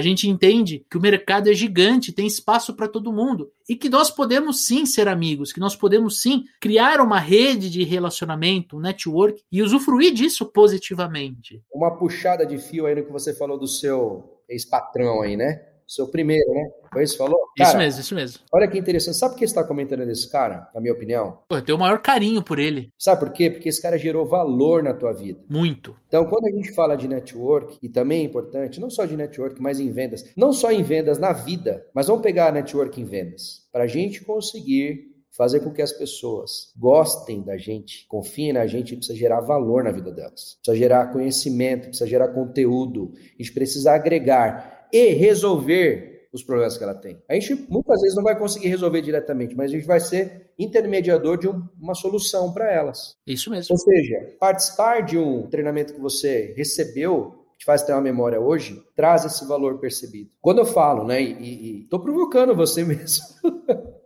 gente 0.00 0.28
entende 0.28 0.84
que 0.90 0.96
o 0.96 1.00
mercado 1.00 1.48
é 1.48 1.54
gigante, 1.54 2.12
tem 2.12 2.26
espaço 2.26 2.74
para 2.74 2.88
todo 2.88 3.12
mundo 3.12 3.50
e 3.68 3.76
que 3.76 3.88
nós 3.88 4.10
podemos 4.10 4.66
sim 4.66 4.84
ser 4.86 5.08
amigos, 5.08 5.52
que 5.52 5.60
nós 5.60 5.76
podemos 5.76 6.20
sim 6.20 6.44
criar 6.60 7.00
uma 7.00 7.18
rede 7.18 7.70
de 7.70 7.84
relacionamento, 7.84 8.76
um 8.76 8.80
network 8.80 9.42
e 9.50 9.62
usufruir 9.62 10.12
disso 10.12 10.46
positivamente. 10.46 11.62
Uma 11.72 11.96
puxada 11.96 12.44
de 12.46 12.58
fio 12.58 12.86
aí 12.86 12.94
no 12.94 13.04
que 13.04 13.12
você 13.12 13.34
falou 13.34 13.58
do 13.58 13.66
seu 13.66 14.40
ex-patrão 14.48 15.22
aí, 15.22 15.36
né? 15.36 15.71
Seu 15.92 16.08
primeiro, 16.08 16.50
né? 16.54 16.70
Foi 16.90 17.02
isso 17.02 17.12
que 17.12 17.18
falou? 17.18 17.38
Cara, 17.54 17.68
isso 17.68 17.78
mesmo, 17.78 18.00
isso 18.00 18.14
mesmo. 18.14 18.40
Olha 18.50 18.66
que 18.66 18.78
interessante. 18.78 19.18
Sabe 19.18 19.34
por 19.34 19.40
que 19.40 19.46
você 19.46 19.50
está 19.50 19.62
comentando 19.62 20.06
desse 20.06 20.30
cara, 20.30 20.70
na 20.74 20.80
minha 20.80 20.94
opinião? 20.94 21.40
Pô, 21.46 21.56
eu 21.56 21.62
tenho 21.62 21.76
o 21.76 21.80
maior 21.80 22.00
carinho 22.00 22.42
por 22.42 22.58
ele. 22.58 22.90
Sabe 22.98 23.20
por 23.20 23.30
quê? 23.30 23.50
Porque 23.50 23.68
esse 23.68 23.82
cara 23.82 23.98
gerou 23.98 24.24
valor 24.24 24.82
na 24.82 24.94
tua 24.94 25.12
vida. 25.12 25.40
Muito. 25.50 25.94
Então, 26.08 26.24
quando 26.24 26.46
a 26.46 26.50
gente 26.50 26.72
fala 26.72 26.96
de 26.96 27.06
network, 27.06 27.76
e 27.82 27.90
também 27.90 28.22
é 28.22 28.24
importante, 28.24 28.80
não 28.80 28.88
só 28.88 29.04
de 29.04 29.18
network, 29.18 29.60
mas 29.60 29.78
em 29.78 29.92
vendas, 29.92 30.32
não 30.34 30.50
só 30.50 30.72
em 30.72 30.82
vendas 30.82 31.18
na 31.18 31.34
vida, 31.34 31.84
mas 31.94 32.06
vamos 32.06 32.22
pegar 32.22 32.48
a 32.48 32.52
network 32.52 32.98
em 32.98 33.04
vendas. 33.04 33.68
Para 33.70 33.84
a 33.84 33.86
gente 33.86 34.24
conseguir 34.24 35.12
fazer 35.36 35.60
com 35.60 35.70
que 35.70 35.82
as 35.82 35.92
pessoas 35.92 36.72
gostem 36.74 37.42
da 37.42 37.58
gente, 37.58 38.06
confiem 38.06 38.54
na 38.54 38.66
gente, 38.66 38.96
precisa 38.96 39.18
gerar 39.18 39.40
valor 39.40 39.84
na 39.84 39.90
vida 39.90 40.10
delas. 40.10 40.56
Precisa 40.62 40.76
gerar 40.76 41.12
conhecimento, 41.12 41.88
precisa 41.88 42.06
gerar 42.06 42.28
conteúdo, 42.28 43.12
a 43.14 43.42
gente 43.42 43.52
precisa 43.52 43.92
agregar 43.92 44.81
e 44.92 45.12
resolver 45.14 46.28
os 46.32 46.42
problemas 46.42 46.78
que 46.78 46.84
ela 46.84 46.94
tem. 46.94 47.22
A 47.28 47.34
gente 47.34 47.54
muitas 47.68 48.00
vezes 48.00 48.16
não 48.16 48.22
vai 48.22 48.38
conseguir 48.38 48.68
resolver 48.68 49.02
diretamente, 49.02 49.54
mas 49.54 49.70
a 49.70 49.74
gente 49.74 49.86
vai 49.86 50.00
ser 50.00 50.50
intermediador 50.58 51.38
de 51.38 51.48
um, 51.48 51.62
uma 51.80 51.94
solução 51.94 52.52
para 52.52 52.70
elas. 52.70 53.16
Isso 53.26 53.50
mesmo. 53.50 53.74
Ou 53.74 53.78
seja, 53.78 54.34
participar 54.40 55.02
de 55.02 55.18
um 55.18 55.46
treinamento 55.48 55.94
que 55.94 56.00
você 56.00 56.54
recebeu 56.56 57.42
te 57.58 57.64
faz 57.64 57.84
ter 57.84 57.92
uma 57.92 58.00
memória 58.00 58.40
hoje, 58.40 58.82
traz 58.96 59.24
esse 59.24 59.46
valor 59.46 59.78
percebido. 59.78 60.30
Quando 60.40 60.58
eu 60.58 60.66
falo, 60.66 61.04
né, 61.04 61.22
e 61.22 61.82
estou 61.84 62.00
provocando 62.00 62.56
você 62.56 62.82
mesmo, 62.84 63.24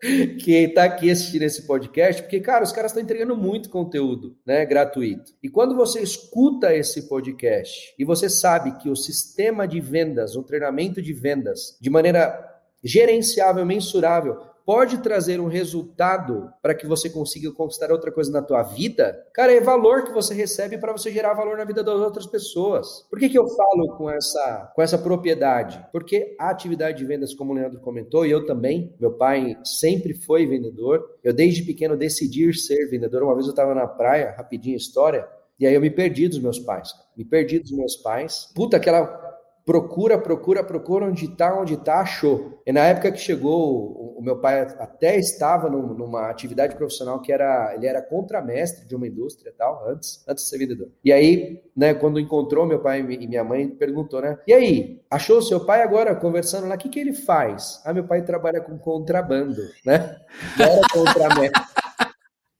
que 0.40 0.52
está 0.52 0.84
aqui 0.84 1.10
assistindo 1.10 1.42
esse 1.42 1.66
podcast, 1.66 2.22
porque, 2.22 2.40
cara, 2.40 2.64
os 2.64 2.72
caras 2.72 2.90
estão 2.90 3.02
entregando 3.02 3.36
muito 3.36 3.70
conteúdo, 3.70 4.36
né, 4.44 4.64
gratuito. 4.64 5.32
E 5.42 5.48
quando 5.48 5.74
você 5.74 6.00
escuta 6.00 6.74
esse 6.74 7.08
podcast 7.08 7.94
e 7.98 8.04
você 8.04 8.28
sabe 8.28 8.78
que 8.78 8.88
o 8.88 8.96
sistema 8.96 9.66
de 9.66 9.80
vendas, 9.80 10.36
o 10.36 10.42
treinamento 10.42 11.00
de 11.00 11.12
vendas, 11.12 11.76
de 11.80 11.90
maneira 11.90 12.44
gerenciável, 12.82 13.64
mensurável, 13.64 14.38
pode 14.66 14.98
trazer 14.98 15.40
um 15.40 15.46
resultado 15.46 16.50
para 16.60 16.74
que 16.74 16.88
você 16.88 17.08
consiga 17.08 17.52
conquistar 17.52 17.92
outra 17.92 18.10
coisa 18.10 18.32
na 18.32 18.42
tua 18.42 18.64
vida, 18.64 19.16
cara, 19.32 19.52
é 19.52 19.60
valor 19.60 20.02
que 20.04 20.12
você 20.12 20.34
recebe 20.34 20.76
para 20.76 20.90
você 20.90 21.12
gerar 21.12 21.34
valor 21.34 21.56
na 21.56 21.64
vida 21.64 21.84
das 21.84 22.00
outras 22.00 22.26
pessoas. 22.26 23.06
Por 23.08 23.20
que, 23.20 23.28
que 23.28 23.38
eu 23.38 23.46
falo 23.46 23.96
com 23.96 24.10
essa, 24.10 24.72
com 24.74 24.82
essa 24.82 24.98
propriedade? 24.98 25.82
Porque 25.92 26.34
a 26.38 26.50
atividade 26.50 26.98
de 26.98 27.04
vendas, 27.04 27.32
como 27.32 27.52
o 27.52 27.54
Leandro 27.54 27.80
comentou, 27.80 28.26
e 28.26 28.30
eu 28.32 28.44
também, 28.44 28.92
meu 28.98 29.12
pai 29.12 29.56
sempre 29.64 30.12
foi 30.12 30.44
vendedor, 30.46 31.16
eu 31.22 31.32
desde 31.32 31.62
pequeno 31.62 31.96
decidi 31.96 32.52
ser 32.52 32.90
vendedor. 32.90 33.22
Uma 33.22 33.34
vez 33.34 33.46
eu 33.46 33.50
estava 33.50 33.72
na 33.72 33.86
praia, 33.86 34.34
rapidinho 34.36 34.76
história, 34.76 35.28
e 35.58 35.66
aí 35.66 35.74
eu 35.74 35.80
me 35.80 35.90
perdi 35.90 36.28
dos 36.28 36.40
meus 36.40 36.58
pais. 36.58 36.92
Me 37.16 37.24
perdi 37.24 37.58
dos 37.60 37.70
meus 37.70 37.96
pais. 37.96 38.50
Puta, 38.54 38.76
aquela 38.76 39.25
procura, 39.66 40.16
procura, 40.16 40.62
procura 40.62 41.06
onde 41.06 41.24
está, 41.24 41.60
onde 41.60 41.74
está, 41.74 42.00
achou. 42.00 42.62
E 42.64 42.72
na 42.72 42.82
época 42.82 43.10
que 43.10 43.18
chegou, 43.18 44.16
o, 44.16 44.22
meu 44.22 44.40
pai 44.40 44.60
até 44.60 45.18
estava 45.18 45.68
num, 45.68 45.92
numa 45.92 46.30
atividade 46.30 46.76
profissional 46.76 47.20
que 47.20 47.32
era, 47.32 47.74
ele 47.74 47.84
era 47.84 48.00
contramestre 48.00 48.86
de 48.86 48.94
uma 48.94 49.08
indústria 49.08 49.52
tal, 49.58 49.84
antes, 49.88 50.24
antes 50.28 50.44
de 50.44 50.50
ser 50.50 50.58
vendedor. 50.58 50.88
E 51.04 51.12
aí, 51.12 51.64
né, 51.76 51.92
quando 51.94 52.20
encontrou 52.20 52.64
meu 52.64 52.78
pai 52.78 53.00
e 53.00 53.26
minha 53.26 53.42
mãe, 53.42 53.68
perguntou, 53.68 54.22
né, 54.22 54.38
e 54.46 54.54
aí, 54.54 55.02
achou 55.10 55.42
seu 55.42 55.66
pai 55.66 55.82
agora 55.82 56.14
conversando 56.14 56.68
lá, 56.68 56.76
o 56.76 56.78
que 56.78 56.88
que 56.88 57.00
ele 57.00 57.12
faz? 57.12 57.82
Ah, 57.84 57.92
meu 57.92 58.04
pai 58.04 58.22
trabalha 58.22 58.60
com 58.60 58.78
contrabando, 58.78 59.62
né? 59.84 60.16
Não 60.56 60.64
era 60.64 60.88
contramestre. 60.92 61.62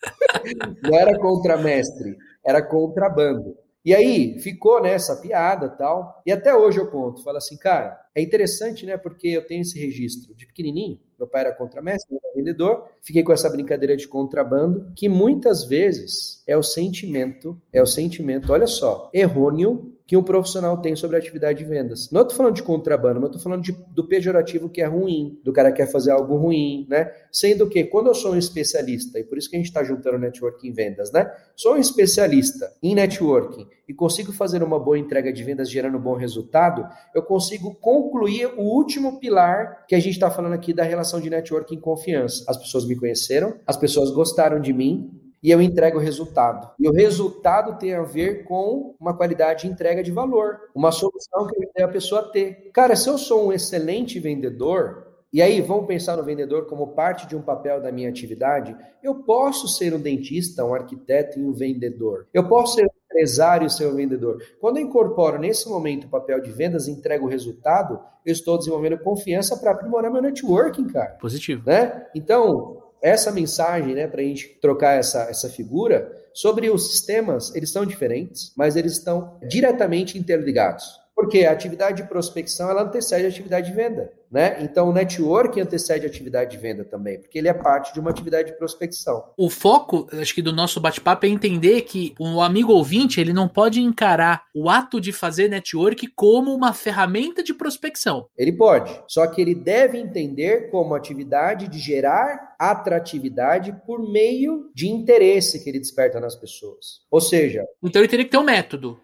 Não 0.82 0.98
era 0.98 1.18
contramestre, 1.18 2.16
era 2.44 2.62
contrabando. 2.62 3.56
E 3.86 3.94
aí 3.94 4.36
ficou 4.40 4.82
nessa 4.82 5.14
né, 5.14 5.20
piada 5.20 5.68
tal. 5.68 6.20
E 6.26 6.32
até 6.32 6.52
hoje 6.52 6.80
eu 6.80 6.90
conto. 6.90 7.22
Falo 7.22 7.38
assim, 7.38 7.56
cara, 7.56 7.96
é 8.12 8.20
interessante, 8.20 8.84
né? 8.84 8.96
Porque 8.96 9.28
eu 9.28 9.46
tenho 9.46 9.62
esse 9.62 9.78
registro 9.78 10.34
de 10.34 10.44
pequenininho. 10.44 10.98
Meu 11.16 11.28
pai 11.28 11.42
era 11.42 11.54
contramestre, 11.54 12.12
meu 12.12 12.20
era 12.24 12.34
vendedor. 12.34 12.88
Fiquei 13.00 13.22
com 13.22 13.32
essa 13.32 13.48
brincadeira 13.48 13.96
de 13.96 14.08
contrabando, 14.08 14.92
que 14.96 15.08
muitas 15.08 15.64
vezes 15.64 16.42
é 16.48 16.56
o 16.56 16.64
sentimento, 16.64 17.56
é 17.72 17.80
o 17.80 17.86
sentimento, 17.86 18.52
olha 18.52 18.66
só, 18.66 19.08
errôneo 19.14 19.95
que 20.06 20.16
um 20.16 20.22
profissional 20.22 20.80
tem 20.80 20.94
sobre 20.94 21.16
a 21.16 21.18
atividade 21.18 21.58
de 21.58 21.64
vendas. 21.64 22.08
Não 22.12 22.22
estou 22.22 22.36
falando 22.36 22.54
de 22.54 22.62
contrabando, 22.62 23.20
mas 23.20 23.30
estou 23.30 23.42
falando 23.42 23.62
de, 23.62 23.72
do 23.72 24.06
pejorativo 24.06 24.68
que 24.68 24.80
é 24.80 24.86
ruim, 24.86 25.40
do 25.42 25.52
cara 25.52 25.72
que 25.72 25.78
quer 25.78 25.90
fazer 25.90 26.12
algo 26.12 26.36
ruim, 26.36 26.86
né? 26.88 27.10
Sendo 27.32 27.68
que 27.68 27.82
quando 27.84 28.06
eu 28.06 28.14
sou 28.14 28.32
um 28.32 28.38
especialista, 28.38 29.18
e 29.18 29.24
por 29.24 29.36
isso 29.36 29.50
que 29.50 29.56
a 29.56 29.58
gente 29.58 29.66
está 29.66 29.82
juntando 29.82 30.18
networking 30.18 30.68
em 30.68 30.72
vendas, 30.72 31.10
né? 31.10 31.30
Sou 31.56 31.74
um 31.74 31.76
especialista 31.76 32.72
em 32.80 32.94
networking 32.94 33.66
e 33.88 33.92
consigo 33.92 34.32
fazer 34.32 34.62
uma 34.62 34.78
boa 34.78 34.98
entrega 34.98 35.32
de 35.32 35.42
vendas 35.42 35.68
gerando 35.68 35.98
um 35.98 36.00
bom 36.00 36.14
resultado, 36.14 36.86
eu 37.12 37.22
consigo 37.22 37.74
concluir 37.74 38.46
o 38.56 38.62
último 38.62 39.18
pilar 39.18 39.86
que 39.88 39.94
a 39.94 40.00
gente 40.00 40.14
está 40.14 40.30
falando 40.30 40.52
aqui 40.52 40.72
da 40.72 40.84
relação 40.84 41.20
de 41.20 41.28
networking 41.28 41.76
e 41.76 41.80
confiança. 41.80 42.44
As 42.48 42.56
pessoas 42.56 42.84
me 42.86 42.94
conheceram, 42.94 43.54
as 43.66 43.76
pessoas 43.76 44.10
gostaram 44.10 44.60
de 44.60 44.72
mim, 44.72 45.10
e 45.46 45.50
eu 45.52 45.62
entrego 45.62 45.98
o 45.98 46.00
resultado. 46.00 46.72
E 46.76 46.88
o 46.88 46.92
resultado 46.92 47.78
tem 47.78 47.94
a 47.94 48.02
ver 48.02 48.42
com 48.42 48.96
uma 48.98 49.16
qualidade 49.16 49.62
de 49.62 49.68
entrega 49.68 50.02
de 50.02 50.10
valor, 50.10 50.58
uma 50.74 50.90
solução 50.90 51.46
que 51.46 51.70
eu 51.76 51.84
a 51.84 51.88
pessoa 51.88 52.32
ter. 52.32 52.72
Cara, 52.72 52.96
se 52.96 53.08
eu 53.08 53.16
sou 53.16 53.46
um 53.46 53.52
excelente 53.52 54.18
vendedor, 54.18 55.06
e 55.32 55.40
aí 55.40 55.60
vamos 55.60 55.86
pensar 55.86 56.16
no 56.16 56.24
vendedor 56.24 56.66
como 56.66 56.88
parte 56.94 57.28
de 57.28 57.36
um 57.36 57.42
papel 57.42 57.80
da 57.80 57.92
minha 57.92 58.08
atividade, 58.08 58.76
eu 59.00 59.22
posso 59.22 59.68
ser 59.68 59.94
um 59.94 60.00
dentista, 60.00 60.64
um 60.64 60.74
arquiteto 60.74 61.38
e 61.38 61.44
um 61.44 61.52
vendedor. 61.52 62.26
Eu 62.34 62.48
posso 62.48 62.74
ser 62.74 62.86
um 62.86 62.90
empresário 63.04 63.68
e 63.68 63.70
ser 63.70 63.86
um 63.86 63.94
vendedor. 63.94 64.42
Quando 64.60 64.78
eu 64.78 64.82
incorporo 64.82 65.38
nesse 65.38 65.68
momento 65.68 66.08
o 66.08 66.10
papel 66.10 66.40
de 66.40 66.50
vendas 66.50 66.88
e 66.88 66.90
entrego 66.90 67.24
o 67.24 67.30
resultado, 67.30 68.00
eu 68.24 68.32
estou 68.32 68.58
desenvolvendo 68.58 68.98
confiança 68.98 69.56
para 69.56 69.70
aprimorar 69.70 70.12
meu 70.12 70.20
networking, 70.20 70.88
cara. 70.88 71.16
Positivo. 71.20 71.62
Né? 71.64 72.04
Então, 72.16 72.75
essa 73.02 73.30
mensagem, 73.30 73.94
né, 73.94 74.06
para 74.06 74.20
a 74.20 74.24
gente 74.24 74.48
trocar 74.60 74.98
essa, 74.98 75.22
essa 75.24 75.48
figura, 75.48 76.10
sobre 76.32 76.68
os 76.68 76.90
sistemas, 76.90 77.54
eles 77.54 77.70
são 77.70 77.86
diferentes, 77.86 78.52
mas 78.56 78.76
eles 78.76 78.92
estão 78.92 79.38
diretamente 79.48 80.18
interligados. 80.18 80.84
Porque 81.16 81.46
a 81.46 81.52
atividade 81.52 82.02
de 82.02 82.08
prospecção 82.08 82.68
ela 82.68 82.82
antecede 82.82 83.24
a 83.24 83.28
atividade 83.28 83.70
de 83.70 83.74
venda, 83.74 84.12
né? 84.30 84.58
Então 84.60 84.90
o 84.90 84.92
network 84.92 85.58
antecede 85.58 86.04
a 86.04 86.08
atividade 86.10 86.50
de 86.50 86.58
venda 86.58 86.84
também, 86.84 87.18
porque 87.18 87.38
ele 87.38 87.48
é 87.48 87.54
parte 87.54 87.94
de 87.94 87.98
uma 87.98 88.10
atividade 88.10 88.50
de 88.50 88.58
prospecção. 88.58 89.24
O 89.34 89.48
foco, 89.48 90.06
acho 90.12 90.34
que 90.34 90.42
do 90.42 90.52
nosso 90.52 90.78
bate-papo 90.78 91.24
é 91.24 91.30
entender 91.30 91.80
que 91.82 92.14
o 92.20 92.42
amigo 92.42 92.74
ouvinte, 92.74 93.18
ele 93.18 93.32
não 93.32 93.48
pode 93.48 93.80
encarar 93.80 94.44
o 94.54 94.68
ato 94.68 95.00
de 95.00 95.10
fazer 95.10 95.48
network 95.48 96.06
como 96.08 96.54
uma 96.54 96.74
ferramenta 96.74 97.42
de 97.42 97.54
prospecção. 97.54 98.28
Ele 98.36 98.52
pode, 98.52 99.00
só 99.08 99.26
que 99.26 99.40
ele 99.40 99.54
deve 99.54 99.96
entender 99.96 100.70
como 100.70 100.94
atividade 100.94 101.66
de 101.66 101.78
gerar 101.78 102.54
atratividade 102.58 103.74
por 103.86 104.06
meio 104.10 104.70
de 104.74 104.86
interesse 104.88 105.64
que 105.64 105.70
ele 105.70 105.78
desperta 105.78 106.20
nas 106.20 106.36
pessoas. 106.36 107.00
Ou 107.10 107.22
seja, 107.22 107.64
então 107.82 108.02
ele 108.02 108.08
teria 108.08 108.24
que 108.24 108.30
ter 108.30 108.38
um 108.38 108.44
método. 108.44 109.00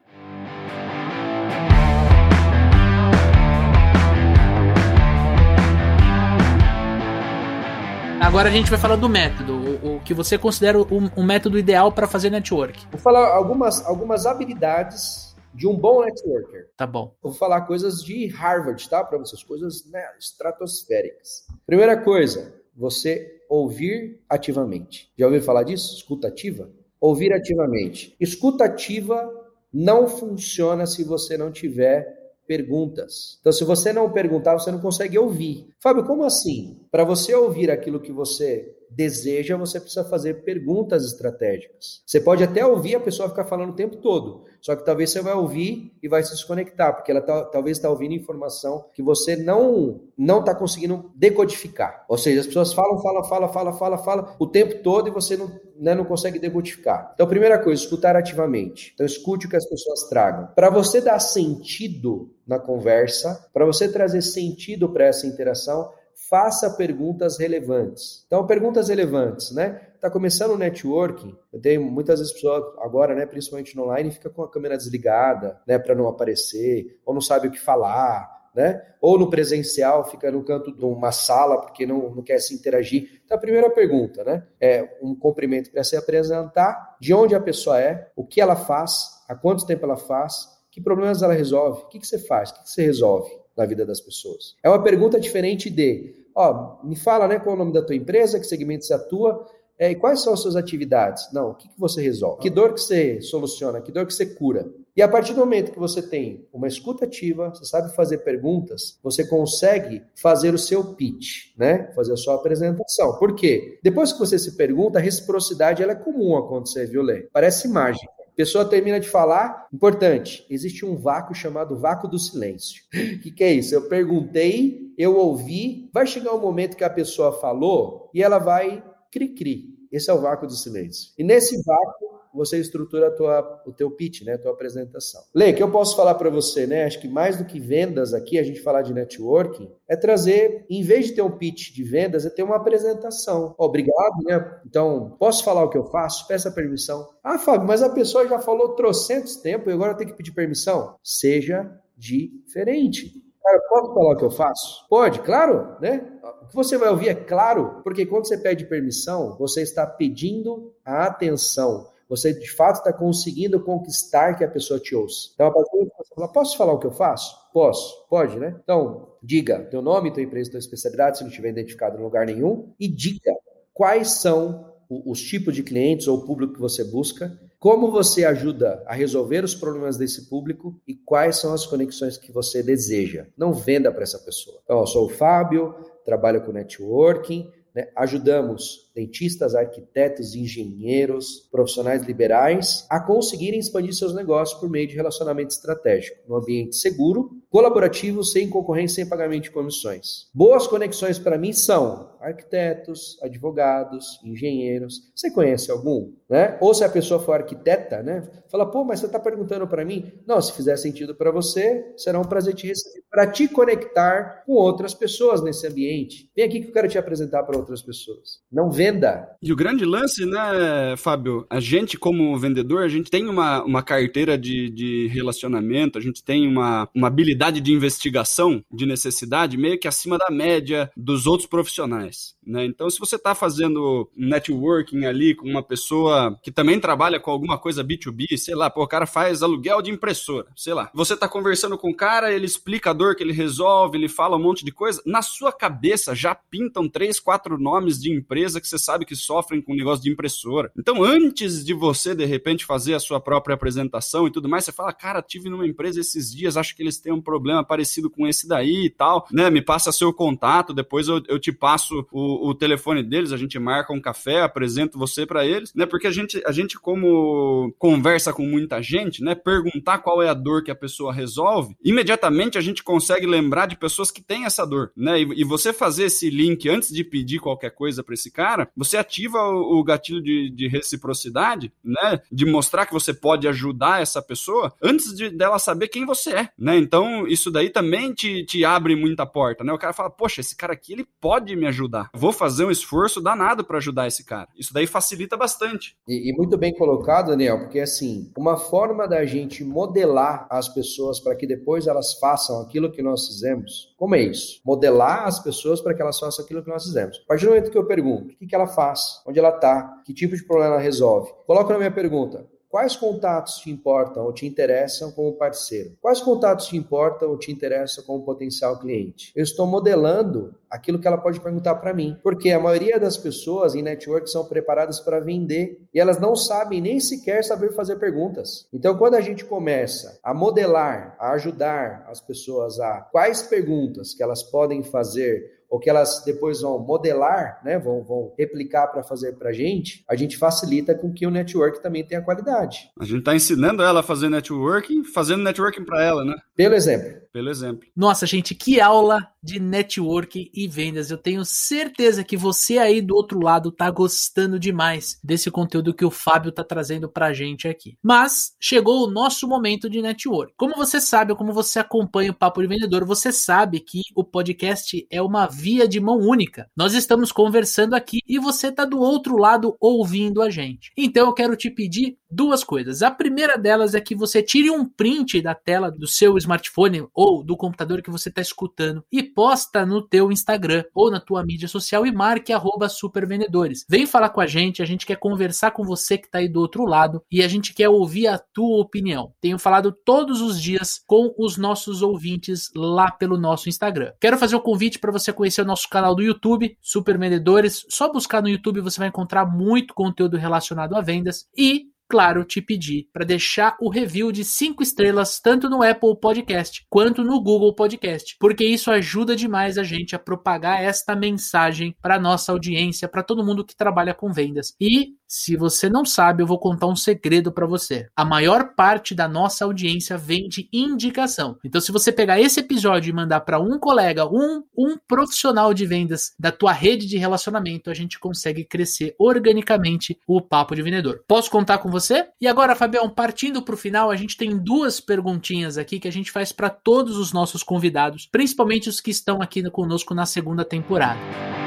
Agora 8.22 8.48
a 8.48 8.52
gente 8.52 8.70
vai 8.70 8.78
falar 8.78 8.94
do 8.94 9.08
método, 9.08 9.52
o, 9.52 9.96
o 9.96 10.00
que 10.00 10.14
você 10.14 10.38
considera 10.38 10.80
o, 10.80 10.86
um 11.16 11.24
método 11.24 11.58
ideal 11.58 11.90
para 11.90 12.06
fazer 12.06 12.30
network. 12.30 12.86
Vou 12.92 13.00
falar 13.00 13.34
algumas, 13.34 13.84
algumas 13.84 14.26
habilidades 14.26 15.34
de 15.52 15.66
um 15.66 15.76
bom 15.76 16.04
networker. 16.04 16.68
Tá 16.76 16.86
bom. 16.86 17.16
Vou 17.20 17.32
falar 17.32 17.62
coisas 17.62 18.00
de 18.00 18.28
Harvard, 18.28 18.88
tá? 18.88 19.02
Para 19.02 19.18
vocês, 19.18 19.42
coisas 19.42 19.84
né, 19.90 20.00
estratosféricas. 20.20 21.48
Primeira 21.66 22.00
coisa, 22.00 22.54
você 22.76 23.40
ouvir 23.50 24.22
ativamente. 24.30 25.12
Já 25.18 25.26
ouviu 25.26 25.42
falar 25.42 25.64
disso? 25.64 25.96
Escuta 25.96 26.28
ativa? 26.28 26.70
Ouvir 27.00 27.32
ativamente. 27.32 28.14
Escuta 28.20 28.66
ativa 28.66 29.28
não 29.72 30.06
funciona 30.06 30.86
se 30.86 31.02
você 31.02 31.36
não 31.36 31.50
tiver 31.50 32.21
perguntas. 32.52 33.38
Então, 33.40 33.50
se 33.50 33.64
você 33.64 33.94
não 33.94 34.12
perguntar, 34.12 34.52
você 34.52 34.70
não 34.70 34.78
consegue 34.78 35.18
ouvir. 35.18 35.68
Fábio, 35.80 36.04
como 36.04 36.22
assim? 36.22 36.78
Para 36.90 37.02
você 37.02 37.34
ouvir 37.34 37.70
aquilo 37.70 37.98
que 37.98 38.12
você 38.12 38.76
deseja, 38.94 39.56
você 39.56 39.80
precisa 39.80 40.04
fazer 40.04 40.44
perguntas 40.44 41.04
estratégicas. 41.04 42.02
Você 42.06 42.20
pode 42.20 42.44
até 42.44 42.64
ouvir 42.64 42.94
a 42.94 43.00
pessoa 43.00 43.28
ficar 43.28 43.44
falando 43.44 43.70
o 43.70 43.76
tempo 43.76 43.96
todo, 43.96 44.44
só 44.60 44.76
que 44.76 44.84
talvez 44.84 45.10
você 45.10 45.20
vai 45.20 45.34
ouvir 45.34 45.92
e 46.02 46.08
vai 46.08 46.22
se 46.22 46.32
desconectar, 46.32 46.94
porque 46.94 47.10
ela 47.10 47.20
tá, 47.20 47.44
talvez 47.44 47.78
está 47.78 47.88
ouvindo 47.90 48.14
informação 48.14 48.86
que 48.94 49.02
você 49.02 49.36
não 49.36 50.00
não 50.16 50.40
está 50.40 50.54
conseguindo 50.54 51.10
decodificar. 51.16 52.04
Ou 52.08 52.16
seja, 52.16 52.40
as 52.40 52.46
pessoas 52.46 52.72
falam, 52.72 52.98
falam, 53.02 53.24
falam, 53.24 53.52
falam, 53.52 53.72
falam, 53.72 53.98
falam 53.98 54.36
o 54.38 54.46
tempo 54.46 54.82
todo 54.82 55.08
e 55.08 55.10
você 55.10 55.36
não, 55.36 55.50
né, 55.76 55.94
não 55.94 56.04
consegue 56.04 56.38
decodificar. 56.38 57.10
Então, 57.14 57.26
primeira 57.26 57.58
coisa, 57.58 57.82
escutar 57.82 58.14
ativamente. 58.14 58.92
Então, 58.94 59.04
escute 59.04 59.46
o 59.46 59.50
que 59.50 59.56
as 59.56 59.68
pessoas 59.68 60.08
tragam. 60.08 60.48
Para 60.54 60.70
você 60.70 61.00
dar 61.00 61.18
sentido 61.18 62.30
na 62.46 62.58
conversa, 62.58 63.48
para 63.52 63.66
você 63.66 63.88
trazer 63.88 64.22
sentido 64.22 64.88
para 64.88 65.06
essa 65.06 65.26
interação, 65.26 65.90
faça 66.28 66.70
perguntas 66.70 67.38
relevantes. 67.38 68.24
Então, 68.26 68.46
perguntas 68.46 68.88
relevantes, 68.88 69.52
né? 69.52 69.88
Está 69.94 70.10
começando 70.10 70.52
o 70.52 70.58
networking, 70.58 71.36
eu 71.52 71.60
tenho 71.60 71.82
muitas 71.82 72.18
vezes 72.18 72.32
pessoas 72.32 72.64
agora, 72.78 73.14
né, 73.14 73.24
principalmente 73.24 73.76
no 73.76 73.84
online, 73.84 74.10
fica 74.10 74.28
com 74.28 74.42
a 74.42 74.50
câmera 74.50 74.76
desligada, 74.76 75.60
né, 75.66 75.78
para 75.78 75.94
não 75.94 76.08
aparecer, 76.08 76.98
ou 77.04 77.14
não 77.14 77.20
sabe 77.20 77.46
o 77.46 77.50
que 77.50 77.60
falar, 77.60 78.50
né? 78.54 78.82
Ou 79.00 79.18
no 79.18 79.30
presencial, 79.30 80.04
fica 80.10 80.30
no 80.30 80.44
canto 80.44 80.76
de 80.76 80.84
uma 80.84 81.12
sala 81.12 81.60
porque 81.60 81.86
não, 81.86 82.14
não 82.14 82.22
quer 82.22 82.38
se 82.38 82.54
interagir. 82.54 83.20
Então, 83.24 83.36
a 83.36 83.40
primeira 83.40 83.70
pergunta, 83.70 84.24
né? 84.24 84.46
É 84.60 84.98
um 85.02 85.14
cumprimento 85.14 85.70
para 85.70 85.84
se 85.84 85.96
apresentar, 85.96 86.96
de 87.00 87.14
onde 87.14 87.34
a 87.34 87.40
pessoa 87.40 87.80
é, 87.80 88.10
o 88.16 88.26
que 88.26 88.40
ela 88.40 88.56
faz, 88.56 89.22
há 89.28 89.34
quanto 89.34 89.66
tempo 89.66 89.84
ela 89.84 89.96
faz, 89.96 90.48
que 90.70 90.80
problemas 90.80 91.22
ela 91.22 91.34
resolve, 91.34 91.82
o 91.82 91.88
que, 91.88 91.98
que 91.98 92.06
você 92.06 92.18
faz, 92.18 92.50
o 92.50 92.54
que, 92.54 92.62
que 92.62 92.70
você 92.70 92.82
resolve 92.82 93.41
na 93.56 93.66
vida 93.66 93.84
das 93.84 94.00
pessoas. 94.00 94.56
É 94.62 94.68
uma 94.68 94.82
pergunta 94.82 95.20
diferente 95.20 95.68
de 95.70 96.22
Ó, 96.34 96.78
me 96.82 96.96
fala, 96.96 97.28
né, 97.28 97.38
qual 97.38 97.54
é 97.54 97.56
o 97.56 97.58
nome 97.58 97.72
da 97.72 97.82
tua 97.82 97.94
empresa, 97.94 98.40
que 98.40 98.46
segmento 98.46 98.84
você 98.84 98.94
atua, 98.94 99.46
é, 99.78 99.90
e 99.90 99.94
quais 99.94 100.22
são 100.22 100.32
as 100.32 100.40
suas 100.40 100.56
atividades? 100.56 101.28
Não, 101.32 101.50
o 101.50 101.54
que, 101.54 101.68
que 101.68 101.78
você 101.78 102.00
resolve? 102.00 102.40
Que 102.40 102.50
dor 102.50 102.74
que 102.74 102.80
você 102.80 103.20
soluciona? 103.20 103.80
Que 103.80 103.90
dor 103.90 104.06
que 104.06 104.14
você 104.14 104.26
cura? 104.26 104.70
E 104.94 105.02
a 105.02 105.08
partir 105.08 105.32
do 105.32 105.40
momento 105.40 105.72
que 105.72 105.78
você 105.78 106.02
tem 106.02 106.46
uma 106.52 106.68
escuta 106.68 107.04
ativa, 107.04 107.48
você 107.48 107.64
sabe 107.64 107.94
fazer 107.94 108.18
perguntas, 108.18 108.98
você 109.02 109.26
consegue 109.26 110.02
fazer 110.14 110.54
o 110.54 110.58
seu 110.58 110.94
pitch, 110.94 111.56
né? 111.56 111.90
Fazer 111.96 112.12
a 112.12 112.16
sua 112.16 112.34
apresentação. 112.34 113.18
Por 113.18 113.34
quê? 113.34 113.78
Depois 113.82 114.12
que 114.12 114.18
você 114.18 114.38
se 114.38 114.56
pergunta, 114.56 114.98
a 114.98 115.02
reciprocidade 115.02 115.82
ela 115.82 115.92
é 115.92 115.96
comum 115.96 116.36
acontecer, 116.36 116.86
viu, 116.86 117.02
Lê? 117.02 117.22
Parece 117.32 117.66
mágica. 117.68 118.21
Pessoa 118.34 118.64
termina 118.64 118.98
de 118.98 119.08
falar, 119.08 119.68
importante, 119.72 120.46
existe 120.48 120.86
um 120.86 120.96
vácuo 120.96 121.34
chamado 121.34 121.76
vácuo 121.76 122.08
do 122.08 122.18
silêncio. 122.18 122.82
O 122.94 123.18
que, 123.20 123.30
que 123.30 123.44
é 123.44 123.52
isso? 123.52 123.74
Eu 123.74 123.88
perguntei, 123.88 124.92
eu 124.96 125.16
ouvi, 125.16 125.90
vai 125.92 126.06
chegar 126.06 126.34
um 126.34 126.40
momento 126.40 126.76
que 126.76 126.84
a 126.84 126.90
pessoa 126.90 127.32
falou 127.32 128.10
e 128.14 128.22
ela 128.22 128.38
vai 128.38 128.82
cri-cri. 129.10 129.72
Esse 129.90 130.10
é 130.10 130.14
o 130.14 130.20
vácuo 130.20 130.46
do 130.46 130.54
silêncio. 130.54 131.12
E 131.18 131.22
nesse 131.22 131.62
vácuo, 131.62 132.21
você 132.34 132.58
estrutura 132.58 133.10
tua, 133.10 133.62
o 133.66 133.72
teu 133.72 133.90
pitch, 133.90 134.22
né, 134.22 134.34
a 134.34 134.38
tua 134.38 134.52
apresentação. 134.52 135.22
Lê, 135.34 135.52
que 135.52 135.62
eu 135.62 135.70
posso 135.70 135.96
falar 135.96 136.14
para 136.14 136.30
você, 136.30 136.66
né? 136.66 136.84
Acho 136.84 137.00
que 137.00 137.08
mais 137.08 137.36
do 137.36 137.44
que 137.44 137.60
vendas 137.60 138.14
aqui, 138.14 138.38
a 138.38 138.42
gente 138.42 138.60
falar 138.60 138.82
de 138.82 138.94
networking, 138.94 139.70
é 139.88 139.96
trazer, 139.96 140.64
em 140.68 140.82
vez 140.82 141.06
de 141.06 141.12
ter 141.12 141.22
um 141.22 141.30
pitch 141.30 141.72
de 141.72 141.82
vendas, 141.82 142.24
é 142.24 142.30
ter 142.30 142.42
uma 142.42 142.56
apresentação. 142.56 143.54
Obrigado, 143.58 144.22
né? 144.24 144.60
Então, 144.66 145.16
posso 145.18 145.44
falar 145.44 145.64
o 145.64 145.68
que 145.68 145.78
eu 145.78 145.86
faço? 145.86 146.26
Peça 146.26 146.50
permissão. 146.50 147.08
Ah, 147.22 147.38
Fábio, 147.38 147.66
mas 147.66 147.82
a 147.82 147.90
pessoa 147.90 148.26
já 148.26 148.38
falou 148.38 148.70
trocentos 148.70 149.36
tempo 149.36 149.68
e 149.68 149.72
agora 149.72 149.94
tem 149.94 150.06
que 150.06 150.14
pedir 150.14 150.32
permissão? 150.32 150.96
Seja 151.02 151.70
diferente. 151.96 153.22
Cara, 153.42 153.60
posso 153.68 153.94
falar 153.94 154.12
o 154.12 154.16
que 154.16 154.24
eu 154.24 154.30
faço? 154.30 154.86
Pode, 154.88 155.20
claro, 155.20 155.76
né? 155.80 156.08
O 156.42 156.46
que 156.46 156.54
você 156.54 156.78
vai 156.78 156.88
ouvir 156.90 157.08
é 157.08 157.14
claro, 157.14 157.80
porque 157.82 158.06
quando 158.06 158.26
você 158.26 158.38
pede 158.38 158.66
permissão, 158.66 159.36
você 159.36 159.62
está 159.62 159.86
pedindo 159.86 160.72
a 160.84 161.06
atenção 161.06 161.90
você 162.12 162.34
de 162.34 162.50
fato 162.50 162.76
está 162.76 162.92
conseguindo 162.92 163.58
conquistar 163.58 164.34
que 164.34 164.44
a 164.44 164.48
pessoa 164.48 164.78
te 164.78 164.94
ouça. 164.94 165.30
Então, 165.32 165.46
a 165.46 165.50
você 165.50 166.14
fala, 166.14 166.28
posso 166.30 166.58
falar 166.58 166.74
o 166.74 166.78
que 166.78 166.86
eu 166.86 166.92
faço? 166.92 167.34
Posso, 167.54 168.06
pode, 168.06 168.38
né? 168.38 168.54
Então, 168.62 169.08
diga 169.22 169.60
teu 169.70 169.80
nome, 169.80 170.12
tua 170.12 170.22
empresa, 170.22 170.50
tua 170.50 170.58
especialidade, 170.58 171.16
se 171.16 171.24
não 171.24 171.30
tiver 171.30 171.48
identificado 171.48 171.98
em 171.98 172.02
lugar 172.02 172.26
nenhum, 172.26 172.74
e 172.78 172.86
diga 172.86 173.32
quais 173.72 174.10
são 174.10 174.70
os 174.90 175.22
tipos 175.22 175.54
de 175.54 175.62
clientes 175.62 176.06
ou 176.06 176.20
público 176.20 176.52
que 176.52 176.60
você 176.60 176.84
busca, 176.84 177.32
como 177.58 177.90
você 177.90 178.26
ajuda 178.26 178.84
a 178.86 178.92
resolver 178.92 179.42
os 179.42 179.54
problemas 179.54 179.96
desse 179.96 180.28
público 180.28 180.78
e 180.86 180.94
quais 180.94 181.36
são 181.36 181.54
as 181.54 181.64
conexões 181.64 182.18
que 182.18 182.30
você 182.30 182.62
deseja. 182.62 183.26
Não 183.38 183.54
venda 183.54 183.90
para 183.90 184.02
essa 184.02 184.18
pessoa. 184.18 184.60
Então, 184.64 184.80
eu 184.80 184.86
sou 184.86 185.06
o 185.06 185.08
Fábio, 185.08 185.74
trabalho 186.04 186.44
com 186.44 186.52
networking, 186.52 187.50
né? 187.74 187.88
ajudamos 187.96 188.90
dentistas, 188.94 189.54
arquitetos, 189.54 190.34
engenheiros, 190.34 191.48
profissionais 191.50 192.02
liberais 192.02 192.86
a 192.90 193.00
conseguirem 193.00 193.58
expandir 193.60 193.94
seus 193.94 194.14
negócios 194.14 194.58
por 194.60 194.68
meio 194.68 194.86
de 194.86 194.94
relacionamento 194.94 195.50
estratégico, 195.50 196.18
num 196.28 196.36
ambiente 196.36 196.76
seguro, 196.76 197.30
colaborativo, 197.50 198.24
sem 198.24 198.48
concorrência, 198.48 198.96
sem 198.96 199.08
pagamento 199.08 199.44
de 199.44 199.50
comissões. 199.50 200.28
Boas 200.34 200.66
conexões 200.66 201.18
para 201.18 201.38
mim 201.38 201.52
são 201.52 202.12
arquitetos, 202.20 203.18
advogados, 203.22 204.20
engenheiros. 204.24 205.12
Você 205.14 205.30
conhece 205.30 205.70
algum? 205.70 206.12
Né? 206.28 206.56
Ou 206.60 206.72
se 206.72 206.84
a 206.84 206.88
pessoa 206.88 207.20
for 207.20 207.32
arquiteta, 207.32 208.02
né? 208.02 208.28
Fala, 208.48 208.70
pô, 208.70 208.84
mas 208.84 209.00
você 209.00 209.06
está 209.06 209.18
perguntando 209.18 209.66
para 209.66 209.84
mim? 209.84 210.12
Não, 210.26 210.40
se 210.40 210.52
fizer 210.52 210.76
sentido 210.76 211.14
para 211.14 211.30
você, 211.30 211.92
será 211.96 212.20
um 212.20 212.24
prazer 212.24 212.54
te 212.54 212.68
receber 212.68 213.02
para 213.10 213.26
te 213.26 213.48
conectar 213.48 214.44
com 214.46 214.52
outras 214.52 214.94
pessoas 214.94 215.42
nesse 215.42 215.66
ambiente. 215.66 216.30
Vem 216.34 216.44
aqui 216.44 216.60
que 216.60 216.68
eu 216.68 216.72
quero 216.72 216.88
te 216.88 216.96
apresentar 216.96 217.42
para 217.42 217.58
outras 217.58 217.82
pessoas. 217.82 218.40
Não 218.50 218.70
venda. 218.82 219.32
E 219.42 219.52
o 219.52 219.56
grande 219.56 219.84
lance, 219.84 220.24
né, 220.24 220.94
Fábio? 220.96 221.44
A 221.50 221.58
gente, 221.58 221.98
como 221.98 222.38
vendedor, 222.38 222.84
a 222.84 222.88
gente 222.88 223.10
tem 223.10 223.28
uma, 223.28 223.62
uma 223.64 223.82
carteira 223.82 224.38
de, 224.38 224.70
de 224.70 225.08
relacionamento, 225.08 225.98
a 225.98 226.00
gente 226.00 226.22
tem 226.22 226.46
uma, 226.46 226.88
uma 226.94 227.08
habilidade 227.08 227.60
de 227.60 227.72
investigação 227.72 228.64
de 228.72 228.86
necessidade 228.86 229.56
meio 229.56 229.78
que 229.78 229.88
acima 229.88 230.16
da 230.16 230.30
média 230.30 230.88
dos 230.96 231.26
outros 231.26 231.48
profissionais. 231.48 232.36
Né? 232.46 232.64
Então, 232.64 232.88
se 232.88 233.00
você 233.00 233.16
está 233.16 233.34
fazendo 233.34 234.08
networking 234.16 235.06
ali 235.06 235.34
com 235.34 235.48
uma 235.48 235.62
pessoa 235.62 236.38
que 236.40 236.52
também 236.52 236.78
trabalha 236.78 237.18
com 237.18 237.30
alguma 237.32 237.58
coisa 237.58 237.82
B2B, 237.82 238.36
sei 238.36 238.54
lá, 238.54 238.70
pô, 238.70 238.84
o 238.84 238.88
cara 238.88 239.06
faz 239.06 239.42
aluguel 239.42 239.82
de 239.82 239.90
impressora, 239.90 240.48
sei 240.56 240.72
lá. 240.72 240.88
Você 240.94 241.14
está 241.14 241.28
conversando 241.28 241.76
com 241.76 241.90
o 241.90 241.96
cara, 241.96 242.32
ele 242.32 242.46
explica 242.46 242.90
a 242.90 242.92
dor 242.92 243.16
que 243.16 243.24
ele 243.24 243.32
resolve, 243.32 243.98
ele 243.98 244.08
fala 244.08 244.36
um 244.36 244.42
monte 244.42 244.64
de 244.64 244.70
coisa. 244.70 245.02
Na 245.04 245.20
sua 245.20 245.52
cabeça 245.52 246.14
já 246.14 246.32
pintam 246.32 246.88
três, 246.88 247.18
quatro 247.18 247.58
nomes 247.58 248.00
de 248.00 248.12
empresa 248.12 248.60
que 248.60 248.68
você 248.72 248.78
sabe 248.78 249.04
que 249.04 249.14
sofrem 249.14 249.60
com 249.60 249.74
negócio 249.74 250.02
de 250.02 250.10
impressora. 250.10 250.70
Então, 250.78 251.02
antes 251.02 251.64
de 251.64 251.74
você, 251.74 252.14
de 252.14 252.24
repente, 252.24 252.64
fazer 252.64 252.94
a 252.94 253.00
sua 253.00 253.20
própria 253.20 253.54
apresentação 253.54 254.26
e 254.26 254.30
tudo 254.30 254.48
mais, 254.48 254.64
você 254.64 254.72
fala, 254.72 254.92
cara, 254.92 255.22
tive 255.22 255.48
numa 255.48 255.66
empresa 255.66 256.00
esses 256.00 256.32
dias, 256.32 256.56
acho 256.56 256.74
que 256.74 256.82
eles 256.82 256.98
têm 256.98 257.12
um 257.12 257.20
problema 257.20 257.64
parecido 257.64 258.10
com 258.10 258.26
esse 258.26 258.48
daí 258.48 258.86
e 258.86 258.90
tal, 258.90 259.26
né? 259.30 259.50
Me 259.50 259.62
passa 259.62 259.92
seu 259.92 260.12
contato, 260.12 260.72
depois 260.72 261.08
eu, 261.08 261.22
eu 261.28 261.38
te 261.38 261.52
passo 261.52 262.06
o, 262.10 262.48
o 262.48 262.54
telefone 262.54 263.02
deles, 263.02 263.32
a 263.32 263.36
gente 263.36 263.58
marca 263.58 263.92
um 263.92 264.00
café, 264.00 264.42
apresento 264.42 264.98
você 264.98 265.26
para 265.26 265.46
eles, 265.46 265.72
né? 265.74 265.86
Porque 265.86 266.06
a 266.06 266.10
gente, 266.10 266.42
a 266.46 266.52
gente, 266.52 266.78
como 266.78 267.74
conversa 267.78 268.32
com 268.32 268.46
muita 268.46 268.82
gente, 268.82 269.22
né? 269.22 269.34
Perguntar 269.34 269.98
qual 269.98 270.22
é 270.22 270.28
a 270.28 270.34
dor 270.34 270.62
que 270.62 270.70
a 270.70 270.74
pessoa 270.74 271.12
resolve, 271.12 271.76
imediatamente 271.84 272.56
a 272.56 272.60
gente 272.60 272.82
consegue 272.82 273.26
lembrar 273.26 273.66
de 273.66 273.76
pessoas 273.76 274.10
que 274.10 274.22
têm 274.22 274.44
essa 274.44 274.64
dor, 274.64 274.92
né? 274.96 275.20
E, 275.20 275.40
e 275.40 275.44
você 275.44 275.72
fazer 275.72 276.04
esse 276.04 276.30
link 276.30 276.68
antes 276.68 276.90
de 276.92 277.04
pedir 277.04 277.38
qualquer 277.38 277.70
coisa 277.70 278.02
para 278.02 278.14
esse 278.14 278.30
cara, 278.30 278.61
você 278.76 278.96
ativa 278.96 279.38
o, 279.38 279.80
o 279.80 279.84
gatilho 279.84 280.22
de, 280.22 280.50
de, 280.50 280.68
reciprocidade, 280.68 281.72
né? 281.84 282.20
De 282.30 282.46
mostrar 282.46 282.86
que 282.86 282.92
você 282.92 283.12
pode 283.12 283.46
ajudar 283.48 284.02
essa 284.02 284.22
pessoa 284.22 284.72
antes 284.82 285.14
de, 285.14 285.30
dela 285.30 285.58
saber 285.58 285.88
quem 285.88 286.04
você 286.04 286.30
é, 286.30 286.48
né? 286.58 286.76
Então, 286.76 287.26
isso 287.26 287.50
daí 287.50 287.70
também 287.70 288.12
te, 288.12 288.44
te 288.44 288.64
abre 288.64 288.96
muita 288.96 289.26
porta, 289.26 289.64
né? 289.64 289.72
O 289.72 289.78
cara 289.78 289.92
fala, 289.92 290.10
poxa, 290.10 290.40
esse 290.40 290.56
cara 290.56 290.72
aqui, 290.72 290.92
ele 290.92 291.06
pode 291.20 291.54
me 291.56 291.66
ajudar. 291.66 292.10
Vou 292.14 292.32
fazer 292.32 292.64
um 292.64 292.70
esforço 292.70 293.20
danado 293.20 293.64
para 293.64 293.78
ajudar 293.78 294.06
esse 294.06 294.24
cara. 294.24 294.48
Isso 294.56 294.72
daí 294.72 294.86
facilita 294.86 295.36
bastante. 295.36 295.96
E, 296.06 296.30
e 296.30 296.36
muito 296.36 296.56
bem 296.56 296.74
colocado, 296.74 297.28
Daniel, 297.28 297.60
porque 297.60 297.80
assim, 297.80 298.30
uma 298.36 298.56
forma 298.56 299.06
da 299.06 299.24
gente 299.24 299.64
modelar 299.64 300.46
as 300.50 300.68
pessoas 300.68 301.20
para 301.20 301.34
que 301.34 301.46
depois 301.46 301.86
elas 301.86 302.18
façam 302.18 302.60
aquilo 302.60 302.90
que 302.90 303.02
nós 303.02 303.26
fizemos, 303.26 303.92
como 303.96 304.14
é 304.14 304.22
isso? 304.22 304.60
Modelar 304.64 305.26
as 305.26 305.42
pessoas 305.42 305.80
para 305.80 305.94
que 305.94 306.02
elas 306.02 306.18
façam 306.18 306.44
aquilo 306.44 306.62
que 306.62 306.68
nós 306.68 306.84
fizemos. 306.84 307.22
A 307.24 307.28
partir 307.28 307.44
do 307.44 307.50
momento 307.50 307.70
que 307.70 307.78
eu 307.78 307.86
pergunto, 307.86 308.34
o 308.34 308.46
que, 308.46 308.51
que 308.52 308.56
ela 308.56 308.66
faz? 308.66 309.22
Onde 309.26 309.38
ela 309.38 309.48
está? 309.48 310.02
Que 310.04 310.12
tipo 310.12 310.36
de 310.36 310.44
problema 310.44 310.74
ela 310.74 310.82
resolve? 310.82 311.32
Coloca 311.46 311.72
na 311.72 311.78
minha 311.78 311.90
pergunta. 311.90 312.46
Quais 312.68 312.94
contatos 312.96 313.56
te 313.56 313.70
importam 313.70 314.24
ou 314.24 314.32
te 314.32 314.46
interessam 314.46 315.10
como 315.10 315.32
parceiro? 315.32 315.96
Quais 316.00 316.20
contatos 316.20 316.66
te 316.66 316.76
importam 316.76 317.30
ou 317.30 317.38
te 317.38 317.50
interessam 317.50 318.04
como 318.04 318.24
potencial 318.24 318.78
cliente? 318.78 319.32
Eu 319.34 319.42
estou 319.42 319.66
modelando 319.66 320.54
aquilo 320.70 320.98
que 320.98 321.06
ela 321.06 321.18
pode 321.18 321.38
perguntar 321.40 321.74
para 321.76 321.92
mim, 321.92 322.16
porque 322.22 322.50
a 322.50 322.58
maioria 322.58 322.98
das 322.98 323.18
pessoas 323.18 323.74
em 323.74 323.82
network 323.82 324.28
são 324.30 324.46
preparadas 324.46 325.00
para 325.00 325.20
vender 325.20 325.82
e 325.92 326.00
elas 326.00 326.18
não 326.18 326.34
sabem 326.34 326.80
nem 326.80 326.98
sequer 326.98 327.44
saber 327.44 327.72
fazer 327.72 327.96
perguntas. 327.96 328.66
Então, 328.72 328.96
quando 328.96 329.16
a 329.16 329.20
gente 329.20 329.44
começa 329.44 330.18
a 330.22 330.32
modelar, 330.32 331.14
a 331.18 331.32
ajudar 331.32 332.06
as 332.08 332.20
pessoas 332.20 332.80
a 332.80 333.00
quais 333.00 333.42
perguntas 333.42 334.14
que 334.14 334.22
elas 334.22 334.42
podem 334.42 334.82
fazer 334.82 335.61
ou 335.72 335.80
que 335.80 335.88
elas 335.88 336.22
depois 336.22 336.60
vão 336.60 336.78
modelar, 336.78 337.58
né, 337.64 337.78
vão, 337.78 338.04
vão 338.04 338.34
replicar 338.38 338.88
para 338.88 339.02
fazer 339.02 339.32
para 339.38 339.48
a 339.48 339.52
gente, 339.54 340.04
a 340.06 340.14
gente 340.14 340.36
facilita 340.36 340.94
com 340.94 341.10
que 341.10 341.26
o 341.26 341.30
network 341.30 341.82
também 341.82 342.04
tenha 342.04 342.20
qualidade. 342.20 342.90
A 343.00 343.06
gente 343.06 343.20
está 343.20 343.34
ensinando 343.34 343.82
ela 343.82 344.00
a 344.00 344.02
fazer 344.02 344.28
networking, 344.28 345.02
fazendo 345.02 345.42
networking 345.42 345.82
para 345.82 346.04
ela, 346.04 346.26
né? 346.26 346.34
Pelo 346.54 346.74
exemplo. 346.74 347.22
Pelo 347.32 347.48
exemplo. 347.48 347.88
Nossa, 347.96 348.26
gente, 348.26 348.54
que 348.54 348.82
aula 348.82 349.26
de 349.42 349.58
networking 349.58 350.48
e 350.54 350.68
vendas. 350.68 351.10
Eu 351.10 351.18
tenho 351.18 351.44
certeza 351.44 352.22
que 352.22 352.36
você 352.36 352.78
aí 352.78 353.00
do 353.00 353.14
outro 353.14 353.40
lado 353.40 353.72
tá 353.72 353.90
gostando 353.90 354.58
demais 354.58 355.18
desse 355.22 355.50
conteúdo 355.50 355.94
que 355.94 356.04
o 356.04 356.10
Fábio 356.10 356.52
tá 356.52 356.62
trazendo 356.62 357.08
pra 357.08 357.32
gente 357.32 357.66
aqui. 357.66 357.96
Mas 358.02 358.54
chegou 358.60 359.04
o 359.04 359.10
nosso 359.10 359.48
momento 359.48 359.90
de 359.90 360.00
network. 360.00 360.54
Como 360.56 360.74
você 360.76 361.00
sabe, 361.00 361.34
como 361.34 361.52
você 361.52 361.78
acompanha 361.78 362.30
o 362.30 362.34
Papo 362.34 362.62
de 362.62 362.68
Vendedor, 362.68 363.04
você 363.04 363.32
sabe 363.32 363.80
que 363.80 364.02
o 364.14 364.22
podcast 364.22 365.06
é 365.10 365.20
uma 365.20 365.46
via 365.46 365.88
de 365.88 365.98
mão 365.98 366.18
única. 366.18 366.68
Nós 366.76 366.94
estamos 366.94 367.32
conversando 367.32 367.94
aqui 367.94 368.20
e 368.26 368.38
você 368.38 368.70
tá 368.70 368.84
do 368.84 369.00
outro 369.00 369.36
lado 369.36 369.76
ouvindo 369.80 370.40
a 370.40 370.50
gente. 370.50 370.92
Então 370.96 371.26
eu 371.26 371.34
quero 371.34 371.56
te 371.56 371.70
pedir 371.70 372.16
duas 372.30 372.62
coisas. 372.64 373.02
A 373.02 373.10
primeira 373.10 373.58
delas 373.58 373.94
é 373.94 374.00
que 374.00 374.14
você 374.14 374.42
tire 374.42 374.70
um 374.70 374.84
print 374.84 375.40
da 375.42 375.54
tela 375.54 375.90
do 375.90 376.06
seu 376.06 376.36
smartphone 376.38 377.06
ou 377.14 377.42
do 377.42 377.56
computador 377.56 378.02
que 378.02 378.10
você 378.10 378.28
está 378.28 378.40
escutando 378.40 379.04
e 379.12 379.31
posta 379.32 379.84
no 379.84 380.02
teu 380.02 380.30
Instagram 380.30 380.84
ou 380.94 381.10
na 381.10 381.20
tua 381.20 381.44
mídia 381.44 381.68
social 381.68 382.06
e 382.06 382.12
marque 382.12 382.52
arroba 382.52 382.88
supervendedores. 382.88 383.84
Vem 383.88 384.06
falar 384.06 384.30
com 384.30 384.40
a 384.40 384.46
gente, 384.46 384.82
a 384.82 384.86
gente 384.86 385.06
quer 385.06 385.16
conversar 385.16 385.70
com 385.72 385.84
você 385.84 386.18
que 386.18 386.26
está 386.26 386.38
aí 386.38 386.48
do 386.48 386.60
outro 386.60 386.84
lado 386.84 387.22
e 387.30 387.42
a 387.42 387.48
gente 387.48 387.74
quer 387.74 387.88
ouvir 387.88 388.26
a 388.26 388.38
tua 388.38 388.80
opinião. 388.80 389.32
Tenho 389.40 389.58
falado 389.58 389.92
todos 390.04 390.40
os 390.40 390.60
dias 390.60 391.00
com 391.06 391.34
os 391.38 391.56
nossos 391.56 392.02
ouvintes 392.02 392.70
lá 392.74 393.10
pelo 393.10 393.38
nosso 393.38 393.68
Instagram. 393.68 394.12
Quero 394.20 394.38
fazer 394.38 394.56
o 394.56 394.58
um 394.58 394.62
convite 394.62 394.98
para 394.98 395.12
você 395.12 395.32
conhecer 395.32 395.62
o 395.62 395.66
nosso 395.66 395.88
canal 395.88 396.14
do 396.14 396.22
YouTube, 396.22 396.76
Super 396.80 397.18
Vendedores. 397.18 397.84
Só 397.88 398.12
buscar 398.12 398.42
no 398.42 398.48
YouTube 398.48 398.80
você 398.80 398.98
vai 398.98 399.08
encontrar 399.08 399.46
muito 399.46 399.94
conteúdo 399.94 400.36
relacionado 400.36 400.94
a 400.94 401.00
vendas 401.00 401.46
e 401.56 401.91
claro, 402.12 402.44
te 402.44 402.60
pedir 402.60 403.08
para 403.10 403.24
deixar 403.24 403.74
o 403.80 403.88
review 403.88 404.30
de 404.30 404.44
5 404.44 404.82
estrelas 404.82 405.40
tanto 405.40 405.70
no 405.70 405.82
Apple 405.82 406.14
Podcast 406.20 406.84
quanto 406.90 407.24
no 407.24 407.40
Google 407.40 407.74
Podcast, 407.74 408.36
porque 408.38 408.66
isso 408.66 408.90
ajuda 408.90 409.34
demais 409.34 409.78
a 409.78 409.82
gente 409.82 410.14
a 410.14 410.18
propagar 410.18 410.82
esta 410.82 411.16
mensagem 411.16 411.96
para 412.02 412.20
nossa 412.20 412.52
audiência, 412.52 413.08
para 413.08 413.22
todo 413.22 413.42
mundo 413.42 413.64
que 413.64 413.74
trabalha 413.74 414.12
com 414.12 414.30
vendas. 414.30 414.76
E 414.78 415.14
se 415.32 415.56
você 415.56 415.88
não 415.88 416.04
sabe, 416.04 416.42
eu 416.42 416.46
vou 416.46 416.58
contar 416.58 416.86
um 416.86 416.94
segredo 416.94 417.50
para 417.50 417.66
você. 417.66 418.06
A 418.14 418.22
maior 418.22 418.74
parte 418.74 419.14
da 419.14 419.26
nossa 419.26 419.64
audiência 419.64 420.18
vem 420.18 420.46
de 420.46 420.68
indicação. 420.70 421.56
Então, 421.64 421.80
se 421.80 421.90
você 421.90 422.12
pegar 422.12 422.38
esse 422.38 422.60
episódio 422.60 423.08
e 423.08 423.14
mandar 423.14 423.40
para 423.40 423.58
um 423.58 423.78
colega, 423.78 424.26
um, 424.26 424.62
um 424.76 424.98
profissional 425.08 425.72
de 425.72 425.86
vendas 425.86 426.34
da 426.38 426.52
tua 426.52 426.70
rede 426.70 427.06
de 427.06 427.16
relacionamento, 427.16 427.88
a 427.88 427.94
gente 427.94 428.20
consegue 428.20 428.62
crescer 428.62 429.14
organicamente 429.18 430.18
o 430.26 430.38
papo 430.38 430.74
de 430.74 430.82
vendedor. 430.82 431.24
Posso 431.26 431.50
contar 431.50 431.78
com 431.78 431.90
você? 431.90 432.26
E 432.38 432.46
agora, 432.46 432.76
Fabião, 432.76 433.08
partindo 433.08 433.62
para 433.62 433.74
o 433.74 433.78
final, 433.78 434.10
a 434.10 434.16
gente 434.16 434.36
tem 434.36 434.58
duas 434.58 435.00
perguntinhas 435.00 435.78
aqui 435.78 435.98
que 435.98 436.08
a 436.08 436.12
gente 436.12 436.30
faz 436.30 436.52
para 436.52 436.68
todos 436.68 437.16
os 437.16 437.32
nossos 437.32 437.62
convidados, 437.62 438.28
principalmente 438.30 438.90
os 438.90 439.00
que 439.00 439.10
estão 439.10 439.40
aqui 439.40 439.62
conosco 439.70 440.12
na 440.12 440.26
segunda 440.26 440.62
temporada. 440.62 441.61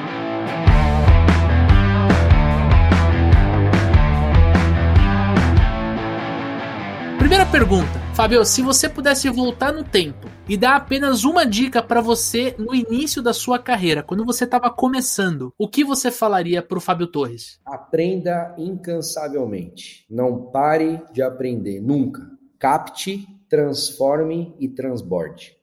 Primeira 7.26 7.48
pergunta, 7.48 8.00
Fabio, 8.14 8.46
se 8.46 8.62
você 8.62 8.88
pudesse 8.88 9.28
voltar 9.32 9.74
no 9.74 9.84
tempo 9.84 10.30
e 10.48 10.56
dar 10.56 10.76
apenas 10.76 11.24
uma 11.24 11.44
dica 11.44 11.82
para 11.82 12.00
você 12.00 12.54
no 12.60 12.76
início 12.76 13.20
da 13.20 13.34
sua 13.34 13.58
carreira, 13.58 14.04
quando 14.04 14.24
você 14.24 14.44
estava 14.44 14.70
começando, 14.70 15.52
o 15.58 15.68
que 15.68 15.84
você 15.84 16.12
falaria 16.12 16.62
para 16.62 16.78
o 16.78 16.82
Fábio 16.82 17.08
Torres? 17.08 17.60
Aprenda 17.66 18.54
incansavelmente. 18.60 20.06
Não 20.08 20.52
pare 20.52 21.02
de 21.12 21.24
aprender 21.24 21.82
nunca. 21.82 22.30
Capte, 22.60 23.28
transforme 23.50 24.56
e 24.60 24.70
transborde. 24.70 25.58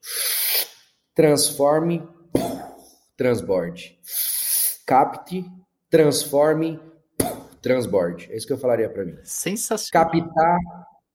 Transforme, 1.15 2.03
transborde. 3.17 4.01
Capte, 4.85 5.49
transforme, 5.89 6.81
transborde. 7.63 8.33
É 8.33 8.37
isso 8.37 8.49
que 8.49 8.53
eu 8.53 8.59
falaria 8.59 8.91
para 8.91 9.05
mim. 9.05 9.15
Sensacional. 9.23 10.11
Captar, 10.11 10.59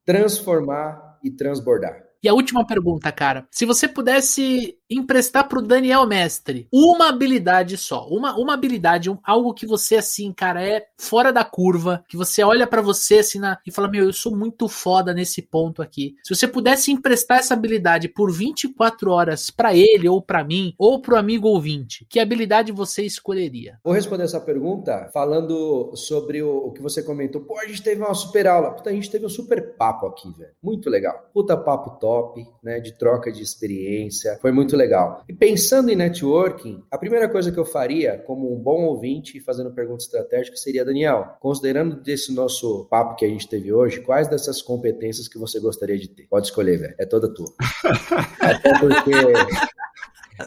transformar 0.08 1.20
e 1.22 1.30
transbordar. 1.30 2.02
E 2.24 2.30
a 2.30 2.34
última 2.34 2.66
pergunta, 2.66 3.12
cara. 3.12 3.46
Se 3.52 3.66
você 3.66 3.90
pudesse 3.90 4.77
emprestar 4.90 5.48
pro 5.48 5.62
Daniel 5.62 6.06
Mestre 6.06 6.68
uma 6.72 7.10
habilidade 7.10 7.78
só, 7.78 8.08
uma, 8.08 8.38
uma 8.38 8.54
habilidade, 8.54 9.10
um, 9.10 9.18
algo 9.24 9.54
que 9.54 9.66
você, 9.66 9.98
assim, 9.98 10.32
cara, 10.32 10.64
é 10.64 10.88
fora 10.98 11.32
da 11.32 11.44
curva, 11.44 12.04
que 12.08 12.18
você 12.18 12.44
olha 12.44 12.66
para 12.66 12.82
você 12.82 13.20
assim 13.20 13.40
na, 13.40 13.58
e 13.66 13.72
fala: 13.72 13.88
Meu, 13.88 14.06
eu 14.06 14.14
sou 14.14 14.36
muito 14.36 14.68
foda 14.68 15.14
nesse 15.14 15.42
ponto 15.42 15.82
aqui. 15.82 16.16
Se 16.24 16.36
você 16.36 16.48
pudesse 16.48 16.92
emprestar 16.92 17.40
essa 17.40 17.54
habilidade 17.54 18.08
por 18.08 18.32
24 18.32 19.12
horas 19.12 19.50
para 19.50 19.76
ele, 19.76 20.08
ou 20.08 20.22
para 20.22 20.44
mim, 20.44 20.74
ou 20.78 21.02
pro 21.02 21.18
amigo 21.18 21.48
ouvinte, 21.48 22.06
que 22.10 22.20
habilidade 22.20 22.72
você 22.72 23.04
escolheria? 23.04 23.80
Vou 23.84 23.94
responder 23.94 24.24
essa 24.24 24.40
pergunta 24.40 25.10
falando 25.14 25.92
sobre 25.96 26.42
o, 26.42 26.68
o 26.68 26.72
que 26.72 26.82
você 26.82 27.04
comentou. 27.04 27.42
Pô, 27.42 27.60
a 27.60 27.66
gente 27.66 27.84
teve 27.84 28.02
uma 28.02 28.14
super 28.14 28.48
aula. 28.48 28.72
Puta, 28.72 28.90
a 28.90 28.94
gente 28.94 29.10
teve 29.10 29.26
um 29.26 29.30
super 29.30 29.76
papo 29.76 30.08
aqui, 30.08 30.32
velho. 30.38 30.52
Muito 30.62 30.90
legal. 30.90 31.30
Puta 31.34 31.58
papo 31.58 32.00
top 32.00 32.46
né, 32.64 32.80
de 32.80 32.94
troca 32.98 33.32
de 33.32 33.42
experiência. 33.42 34.38
Foi 34.42 34.52
muito 34.52 34.77
legal. 34.78 35.24
E 35.28 35.34
pensando 35.34 35.90
em 35.90 35.96
networking, 35.96 36.84
a 36.90 36.98
primeira 36.98 37.28
coisa 37.28 37.52
que 37.52 37.58
eu 37.58 37.66
faria, 37.66 38.18
como 38.20 38.54
um 38.54 38.60
bom 38.60 38.86
ouvinte 38.86 39.40
fazendo 39.40 39.72
pergunta 39.72 40.04
estratégica, 40.04 40.56
seria, 40.56 40.86
Daniel, 40.86 41.38
considerando 41.40 41.96
desse 42.02 42.34
nosso 42.34 42.86
papo 42.86 43.16
que 43.16 43.26
a 43.26 43.30
gente 43.30 43.48
teve 43.48 43.74
hoje, 43.74 44.02
quais 44.02 44.28
dessas 44.28 44.62
competências 44.62 45.28
que 45.28 45.38
você 45.38 45.60
gostaria 45.60 45.98
de 45.98 46.08
ter? 46.08 46.28
Pode 46.28 46.48
escolher, 46.48 46.78
velho. 46.78 46.96
É 46.98 47.06
toda 47.06 47.34
tua. 47.34 47.52
Até 48.40 48.80
porque 48.80 49.12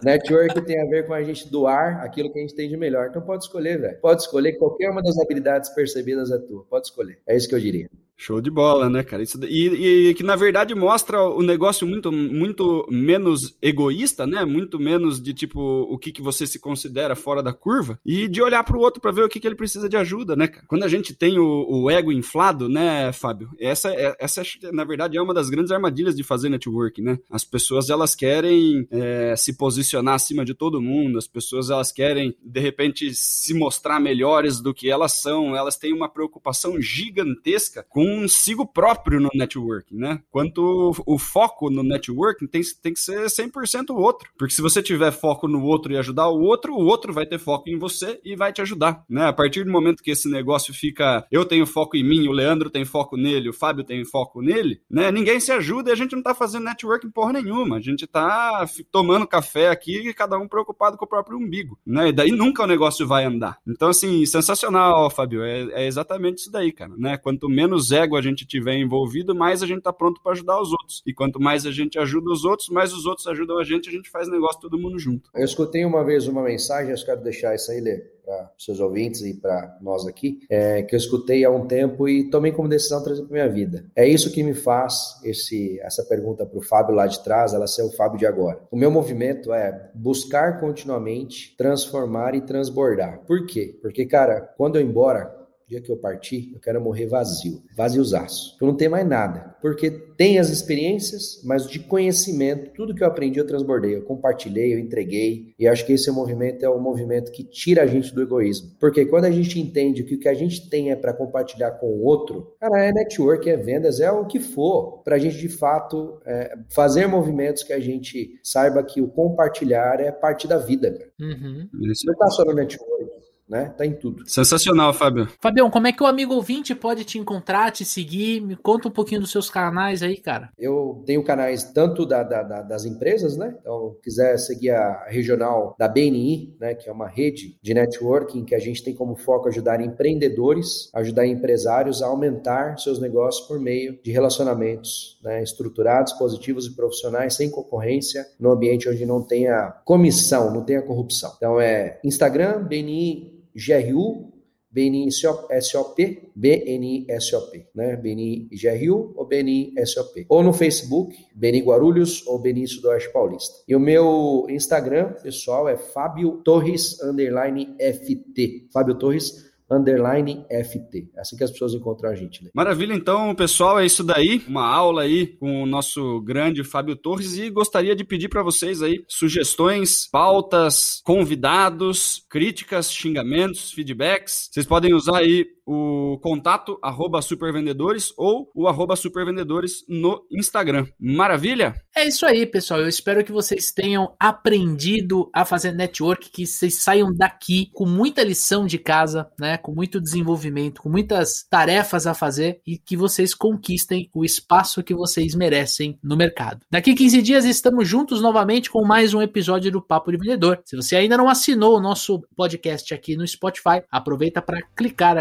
Network 0.02 0.60
tem 0.62 0.80
a 0.80 0.86
ver 0.86 1.06
com 1.06 1.12
a 1.12 1.22
gente 1.22 1.50
doar 1.50 2.02
aquilo 2.02 2.32
que 2.32 2.38
a 2.38 2.42
gente 2.42 2.54
tem 2.54 2.68
de 2.68 2.76
melhor. 2.76 3.08
Então 3.08 3.22
pode 3.22 3.44
escolher, 3.44 3.80
velho. 3.80 3.98
Pode 4.00 4.22
escolher 4.22 4.52
qualquer 4.54 4.90
uma 4.90 5.02
das 5.02 5.18
habilidades 5.18 5.70
percebidas 5.70 6.30
é 6.30 6.38
tua. 6.38 6.64
Pode 6.64 6.86
escolher. 6.86 7.18
É 7.26 7.36
isso 7.36 7.48
que 7.48 7.54
eu 7.54 7.60
diria. 7.60 7.90
Show 8.20 8.38
de 8.38 8.50
bola, 8.50 8.90
né, 8.90 9.02
cara? 9.02 9.22
Isso, 9.22 9.42
e, 9.46 10.10
e, 10.10 10.14
que 10.14 10.22
na 10.22 10.36
verdade 10.36 10.74
mostra 10.74 11.22
o 11.22 11.40
negócio 11.40 11.86
muito, 11.86 12.12
muito 12.12 12.86
menos 12.90 13.56
egoísta, 13.62 14.26
né? 14.26 14.44
Muito 14.44 14.78
menos 14.78 15.22
de 15.22 15.32
tipo 15.32 15.58
o 15.58 15.96
que, 15.96 16.12
que 16.12 16.20
você 16.20 16.46
se 16.46 16.58
considera 16.58 17.16
fora 17.16 17.42
da 17.42 17.54
curva 17.54 17.98
e 18.04 18.28
de 18.28 18.42
olhar 18.42 18.62
para 18.62 18.76
o 18.76 18.80
outro 18.80 19.00
para 19.00 19.10
ver 19.10 19.24
o 19.24 19.28
que, 19.28 19.40
que 19.40 19.46
ele 19.46 19.54
precisa 19.54 19.88
de 19.88 19.96
ajuda, 19.96 20.36
né, 20.36 20.48
cara? 20.48 20.66
Quando 20.68 20.82
a 20.82 20.88
gente 20.88 21.14
tem 21.14 21.38
o, 21.38 21.64
o 21.66 21.90
ego 21.90 22.12
inflado, 22.12 22.68
né, 22.68 23.10
Fábio? 23.10 23.48
Essa, 23.58 23.88
é, 23.88 24.14
essa 24.20 24.42
na 24.70 24.84
verdade 24.84 25.16
é 25.16 25.22
uma 25.22 25.32
das 25.32 25.48
grandes 25.48 25.72
armadilhas 25.72 26.14
de 26.14 26.22
fazer 26.22 26.50
network, 26.50 27.00
né? 27.00 27.18
As 27.30 27.42
pessoas 27.42 27.88
elas 27.88 28.14
querem 28.14 28.86
é, 28.90 29.34
se 29.34 29.56
posicionar 29.56 30.16
acima 30.16 30.44
de 30.44 30.52
todo 30.52 30.82
mundo, 30.82 31.16
as 31.16 31.26
pessoas 31.26 31.70
elas 31.70 31.90
querem 31.90 32.36
de 32.44 32.60
repente 32.60 33.14
se 33.14 33.54
mostrar 33.54 33.98
melhores 33.98 34.60
do 34.60 34.74
que 34.74 34.90
elas 34.90 35.22
são, 35.22 35.56
elas 35.56 35.78
têm 35.78 35.94
uma 35.94 36.10
preocupação 36.10 36.78
gigantesca 36.78 37.82
com 37.88 38.09
consigo 38.10 38.66
próprio 38.66 39.20
no 39.20 39.30
networking, 39.34 39.96
né? 39.96 40.20
Quanto 40.30 40.92
o 41.06 41.18
foco 41.18 41.70
no 41.70 41.82
networking 41.82 42.46
tem, 42.46 42.62
tem 42.82 42.92
que 42.92 43.00
ser 43.00 43.26
100% 43.26 43.90
o 43.90 43.96
outro. 43.96 44.28
Porque 44.36 44.54
se 44.54 44.62
você 44.62 44.82
tiver 44.82 45.12
foco 45.12 45.46
no 45.46 45.62
outro 45.62 45.92
e 45.92 45.96
ajudar 45.96 46.28
o 46.28 46.40
outro, 46.40 46.74
o 46.74 46.84
outro 46.84 47.12
vai 47.12 47.26
ter 47.26 47.38
foco 47.38 47.68
em 47.68 47.78
você 47.78 48.20
e 48.24 48.34
vai 48.34 48.52
te 48.52 48.60
ajudar, 48.60 49.04
né? 49.08 49.26
A 49.26 49.32
partir 49.32 49.64
do 49.64 49.70
momento 49.70 50.02
que 50.02 50.10
esse 50.10 50.28
negócio 50.28 50.74
fica, 50.74 51.26
eu 51.30 51.44
tenho 51.44 51.66
foco 51.66 51.96
em 51.96 52.04
mim, 52.04 52.28
o 52.28 52.32
Leandro 52.32 52.70
tem 52.70 52.84
foco 52.84 53.16
nele, 53.16 53.48
o 53.48 53.52
Fábio 53.52 53.84
tem 53.84 54.04
foco 54.04 54.42
nele, 54.42 54.80
né? 54.90 55.10
Ninguém 55.10 55.38
se 55.38 55.52
ajuda 55.52 55.90
e 55.90 55.92
a 55.92 55.96
gente 55.96 56.14
não 56.14 56.22
tá 56.22 56.34
fazendo 56.34 56.64
networking 56.64 57.10
porra 57.10 57.32
nenhuma. 57.32 57.76
A 57.76 57.80
gente 57.80 58.06
tá 58.06 58.66
tomando 58.90 59.26
café 59.26 59.68
aqui 59.68 60.08
e 60.08 60.14
cada 60.14 60.38
um 60.38 60.48
preocupado 60.48 60.96
com 60.96 61.04
o 61.04 61.08
próprio 61.08 61.38
umbigo, 61.38 61.78
né? 61.86 62.08
E 62.08 62.12
daí 62.12 62.30
nunca 62.30 62.64
o 62.64 62.66
negócio 62.66 63.06
vai 63.06 63.24
andar. 63.24 63.58
Então, 63.66 63.88
assim, 63.88 64.24
sensacional, 64.26 65.10
Fábio. 65.10 65.42
É, 65.42 65.82
é 65.82 65.86
exatamente 65.86 66.38
isso 66.38 66.50
daí, 66.50 66.72
cara, 66.72 66.92
né? 66.96 67.16
Quanto 67.16 67.48
menos 67.48 67.92
ego 68.00 68.16
a 68.16 68.22
gente 68.22 68.46
tiver 68.46 68.76
envolvido, 68.76 69.34
mais 69.34 69.62
a 69.62 69.66
gente 69.66 69.78
está 69.78 69.92
pronto 69.92 70.20
para 70.22 70.32
ajudar 70.32 70.60
os 70.60 70.72
outros. 70.72 71.02
E 71.06 71.12
quanto 71.12 71.40
mais 71.40 71.66
a 71.66 71.70
gente 71.70 71.98
ajuda 71.98 72.30
os 72.30 72.44
outros, 72.44 72.68
mais 72.68 72.92
os 72.92 73.06
outros 73.06 73.26
ajudam 73.26 73.58
a 73.58 73.64
gente, 73.64 73.88
a 73.88 73.92
gente 73.92 74.10
faz 74.10 74.28
negócio 74.28 74.60
todo 74.60 74.78
mundo 74.78 74.98
junto. 74.98 75.30
Eu 75.34 75.44
escutei 75.44 75.84
uma 75.84 76.04
vez 76.04 76.26
uma 76.26 76.42
mensagem, 76.42 76.92
eu 76.92 77.04
quero 77.04 77.22
deixar 77.22 77.54
isso 77.54 77.70
aí, 77.70 77.80
Lê 77.80 78.20
para 78.30 78.52
seus 78.56 78.78
ouvintes 78.78 79.22
e 79.22 79.34
para 79.34 79.76
nós 79.80 80.06
aqui, 80.06 80.40
é, 80.48 80.82
que 80.82 80.94
eu 80.94 80.98
escutei 80.98 81.44
há 81.44 81.50
um 81.50 81.66
tempo 81.66 82.08
e 82.08 82.30
tomei 82.30 82.52
como 82.52 82.68
decisão 82.68 83.02
trazer 83.02 83.22
para 83.22 83.32
minha 83.32 83.48
vida. 83.48 83.86
É 83.96 84.06
isso 84.06 84.32
que 84.32 84.42
me 84.42 84.54
faz 84.54 85.20
esse, 85.24 85.80
essa 85.80 86.04
pergunta 86.04 86.46
para 86.46 86.58
o 86.58 86.62
Fábio 86.62 86.94
lá 86.94 87.06
de 87.06 87.22
trás, 87.24 87.52
ela 87.52 87.66
ser 87.66 87.82
o 87.82 87.90
Fábio 87.90 88.18
de 88.18 88.26
agora. 88.26 88.60
O 88.70 88.76
meu 88.76 88.90
movimento 88.90 89.52
é 89.52 89.90
buscar 89.94 90.60
continuamente 90.60 91.56
transformar 91.56 92.34
e 92.34 92.40
transbordar. 92.40 93.20
Por 93.26 93.46
quê? 93.46 93.76
Porque, 93.82 94.06
cara, 94.06 94.40
quando 94.56 94.76
eu 94.76 94.82
ir 94.82 94.86
embora, 94.86 95.39
dia 95.70 95.80
que 95.80 95.90
eu 95.90 95.96
partir, 95.96 96.50
eu 96.52 96.58
quero 96.58 96.80
morrer 96.80 97.06
vazio, 97.06 97.62
vaziozaço. 97.76 98.56
Eu 98.60 98.66
não 98.66 98.76
tenho 98.76 98.90
mais 98.90 99.06
nada, 99.06 99.54
porque 99.62 99.88
tem 99.88 100.38
as 100.40 100.50
experiências, 100.50 101.40
mas 101.44 101.68
de 101.68 101.78
conhecimento, 101.78 102.72
tudo 102.74 102.94
que 102.94 103.04
eu 103.04 103.06
aprendi 103.06 103.38
eu 103.38 103.46
transbordei, 103.46 103.94
eu 103.94 104.02
compartilhei, 104.02 104.74
eu 104.74 104.78
entreguei, 104.80 105.54
e 105.56 105.68
acho 105.68 105.86
que 105.86 105.92
esse 105.92 106.10
movimento 106.10 106.64
é 106.64 106.68
o 106.68 106.80
movimento 106.80 107.30
que 107.30 107.44
tira 107.44 107.84
a 107.84 107.86
gente 107.86 108.12
do 108.12 108.20
egoísmo. 108.20 108.72
Porque 108.80 109.06
quando 109.06 109.26
a 109.26 109.30
gente 109.30 109.60
entende 109.60 110.02
que 110.02 110.16
o 110.16 110.18
que 110.18 110.28
a 110.28 110.34
gente 110.34 110.68
tem 110.68 110.90
é 110.90 110.96
para 110.96 111.12
compartilhar 111.12 111.70
com 111.72 111.86
o 111.86 112.02
outro, 112.02 112.52
cara, 112.60 112.84
é 112.84 112.92
network, 112.92 113.48
é 113.48 113.56
vendas, 113.56 114.00
é 114.00 114.10
o 114.10 114.26
que 114.26 114.40
for, 114.40 115.02
para 115.04 115.14
a 115.14 115.18
gente 115.18 115.38
de 115.38 115.48
fato 115.48 116.20
é, 116.26 116.58
fazer 116.68 117.06
movimentos 117.06 117.62
que 117.62 117.72
a 117.72 117.80
gente 117.80 118.40
saiba 118.42 118.82
que 118.82 119.00
o 119.00 119.06
compartilhar 119.06 120.00
é 120.00 120.10
parte 120.10 120.48
da 120.48 120.58
vida, 120.58 120.90
cara. 120.90 121.10
Uhum. 121.20 121.68
Isso 121.90 122.06
não 122.06 122.14
está 122.14 122.26
só 122.30 122.44
no 122.44 122.54
network 122.54 123.09
né? 123.50 123.74
Tá 123.76 123.84
em 123.84 123.92
tudo. 123.92 124.22
Sensacional, 124.28 124.94
Fábio. 124.94 125.28
Fabião, 125.40 125.68
como 125.68 125.88
é 125.88 125.92
que 125.92 126.02
o 126.02 126.06
amigo 126.06 126.34
ouvinte 126.34 126.74
pode 126.74 127.04
te 127.04 127.18
encontrar, 127.18 127.72
te 127.72 127.84
seguir? 127.84 128.40
Me 128.40 128.54
conta 128.54 128.86
um 128.86 128.92
pouquinho 128.92 129.20
dos 129.20 129.32
seus 129.32 129.50
canais 129.50 130.02
aí, 130.02 130.16
cara. 130.16 130.50
Eu 130.56 131.02
tenho 131.04 131.24
canais 131.24 131.64
tanto 131.64 132.06
da, 132.06 132.22
da, 132.22 132.42
da, 132.44 132.62
das 132.62 132.84
empresas, 132.84 133.36
né? 133.36 133.56
Então, 133.60 133.96
quiser 134.02 134.38
seguir 134.38 134.70
a 134.70 135.06
regional 135.08 135.74
da 135.76 135.88
BNI, 135.88 136.54
né? 136.60 136.74
Que 136.74 136.88
é 136.88 136.92
uma 136.92 137.08
rede 137.08 137.58
de 137.60 137.74
networking 137.74 138.44
que 138.44 138.54
a 138.54 138.60
gente 138.60 138.84
tem 138.84 138.94
como 138.94 139.16
foco 139.16 139.48
ajudar 139.48 139.80
empreendedores, 139.80 140.88
ajudar 140.94 141.26
empresários 141.26 142.02
a 142.02 142.06
aumentar 142.06 142.78
seus 142.78 143.00
negócios 143.00 143.46
por 143.48 143.58
meio 143.58 143.98
de 144.02 144.12
relacionamentos 144.12 145.18
né? 145.24 145.42
estruturados, 145.42 146.12
positivos 146.12 146.66
e 146.66 146.76
profissionais, 146.76 147.34
sem 147.34 147.50
concorrência, 147.50 148.26
no 148.38 148.52
ambiente 148.52 148.88
onde 148.88 149.04
não 149.04 149.22
tenha 149.22 149.72
comissão, 149.84 150.52
não 150.52 150.62
tenha 150.64 150.82
corrupção. 150.82 151.32
Então, 151.36 151.60
é 151.60 151.98
Instagram, 152.04 152.62
BNI 152.62 153.39
GRU, 153.54 154.32
BNI 154.72 155.10
SOP, 155.10 156.30
BNI 156.36 157.06
SOP, 157.18 157.66
né? 157.74 157.96
BNI 157.96 158.48
GRU 158.52 159.12
ou 159.16 159.26
BNI 159.26 159.74
SOP. 159.84 160.26
Ou 160.28 160.44
no 160.44 160.52
Facebook, 160.52 161.16
BNI 161.34 161.62
Guarulhos 161.62 162.24
ou 162.26 162.38
BNI 162.38 162.68
Sudoeste 162.68 163.12
Paulista. 163.12 163.56
E 163.66 163.74
o 163.74 163.80
meu 163.80 164.46
Instagram, 164.48 165.14
pessoal, 165.14 165.68
é 165.68 165.76
Fábio 165.76 166.40
Torres, 166.44 167.02
underline 167.02 167.74
FT. 167.80 168.68
Fábio 168.72 168.96
Torres, 168.96 169.49
underline 169.70 170.44
FT. 170.50 171.10
É 171.16 171.20
assim 171.20 171.36
que 171.36 171.44
as 171.44 171.50
pessoas 171.50 171.74
encontram 171.74 172.10
a 172.10 172.14
gente. 172.14 172.42
Né? 172.42 172.50
Maravilha, 172.54 172.94
então, 172.94 173.34
pessoal, 173.34 173.78
é 173.78 173.86
isso 173.86 174.02
daí. 174.02 174.42
Uma 174.48 174.66
aula 174.66 175.02
aí 175.02 175.26
com 175.26 175.62
o 175.62 175.66
nosso 175.66 176.20
grande 176.22 176.64
Fábio 176.64 176.96
Torres 176.96 177.38
e 177.38 177.50
gostaria 177.50 177.94
de 177.94 178.04
pedir 178.04 178.28
para 178.28 178.42
vocês 178.42 178.82
aí 178.82 179.04
sugestões, 179.08 180.08
pautas, 180.10 181.00
convidados, 181.04 182.24
críticas, 182.28 182.92
xingamentos, 182.92 183.72
feedbacks. 183.72 184.48
Vocês 184.50 184.66
podem 184.66 184.94
usar 184.94 185.18
aí 185.18 185.46
o 185.72 186.18
contato 186.18 186.76
arroba 186.82 187.22
supervendedores 187.22 188.12
ou 188.16 188.50
o 188.52 188.66
arroba 188.66 188.96
supervendedores 188.96 189.84
no 189.88 190.26
Instagram. 190.32 190.84
Maravilha? 190.98 191.80
É 191.94 192.08
isso 192.08 192.26
aí, 192.26 192.44
pessoal. 192.44 192.80
Eu 192.80 192.88
espero 192.88 193.22
que 193.22 193.30
vocês 193.30 193.70
tenham 193.70 194.12
aprendido 194.18 195.30
a 195.32 195.44
fazer 195.44 195.70
network, 195.70 196.28
que 196.30 196.44
vocês 196.44 196.82
saiam 196.82 197.14
daqui 197.14 197.70
com 197.72 197.86
muita 197.86 198.24
lição 198.24 198.66
de 198.66 198.78
casa, 198.78 199.30
né? 199.38 199.58
Com 199.58 199.72
muito 199.72 200.00
desenvolvimento, 200.00 200.82
com 200.82 200.88
muitas 200.88 201.46
tarefas 201.48 202.04
a 202.04 202.14
fazer 202.14 202.60
e 202.66 202.76
que 202.76 202.96
vocês 202.96 203.32
conquistem 203.32 204.10
o 204.12 204.24
espaço 204.24 204.82
que 204.82 204.94
vocês 204.94 205.36
merecem 205.36 205.96
no 206.02 206.16
mercado. 206.16 206.66
Daqui 206.68 206.94
15 206.94 207.22
dias 207.22 207.44
estamos 207.44 207.86
juntos 207.86 208.20
novamente 208.20 208.68
com 208.68 208.84
mais 208.84 209.14
um 209.14 209.22
episódio 209.22 209.70
do 209.70 209.80
Papo 209.80 210.10
de 210.10 210.18
Vendedor. 210.18 210.60
Se 210.64 210.74
você 210.74 210.96
ainda 210.96 211.16
não 211.16 211.28
assinou 211.28 211.76
o 211.76 211.80
nosso 211.80 212.20
podcast 212.34 212.92
aqui 212.92 213.16
no 213.16 213.26
Spotify, 213.26 213.84
aproveita 213.88 214.42
para 214.42 214.62
clicar 214.74 215.16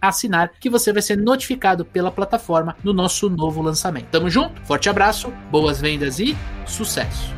assinar, 0.00 0.52
que 0.60 0.70
você 0.70 0.92
vai 0.92 1.02
ser 1.02 1.16
notificado 1.16 1.84
pela 1.84 2.10
plataforma 2.10 2.76
no 2.82 2.92
nosso 2.92 3.28
novo 3.28 3.62
lançamento. 3.62 4.06
Tamo 4.10 4.28
junto, 4.28 4.60
forte 4.62 4.88
abraço, 4.88 5.32
boas 5.50 5.80
vendas 5.80 6.18
e 6.18 6.36
sucesso! 6.66 7.32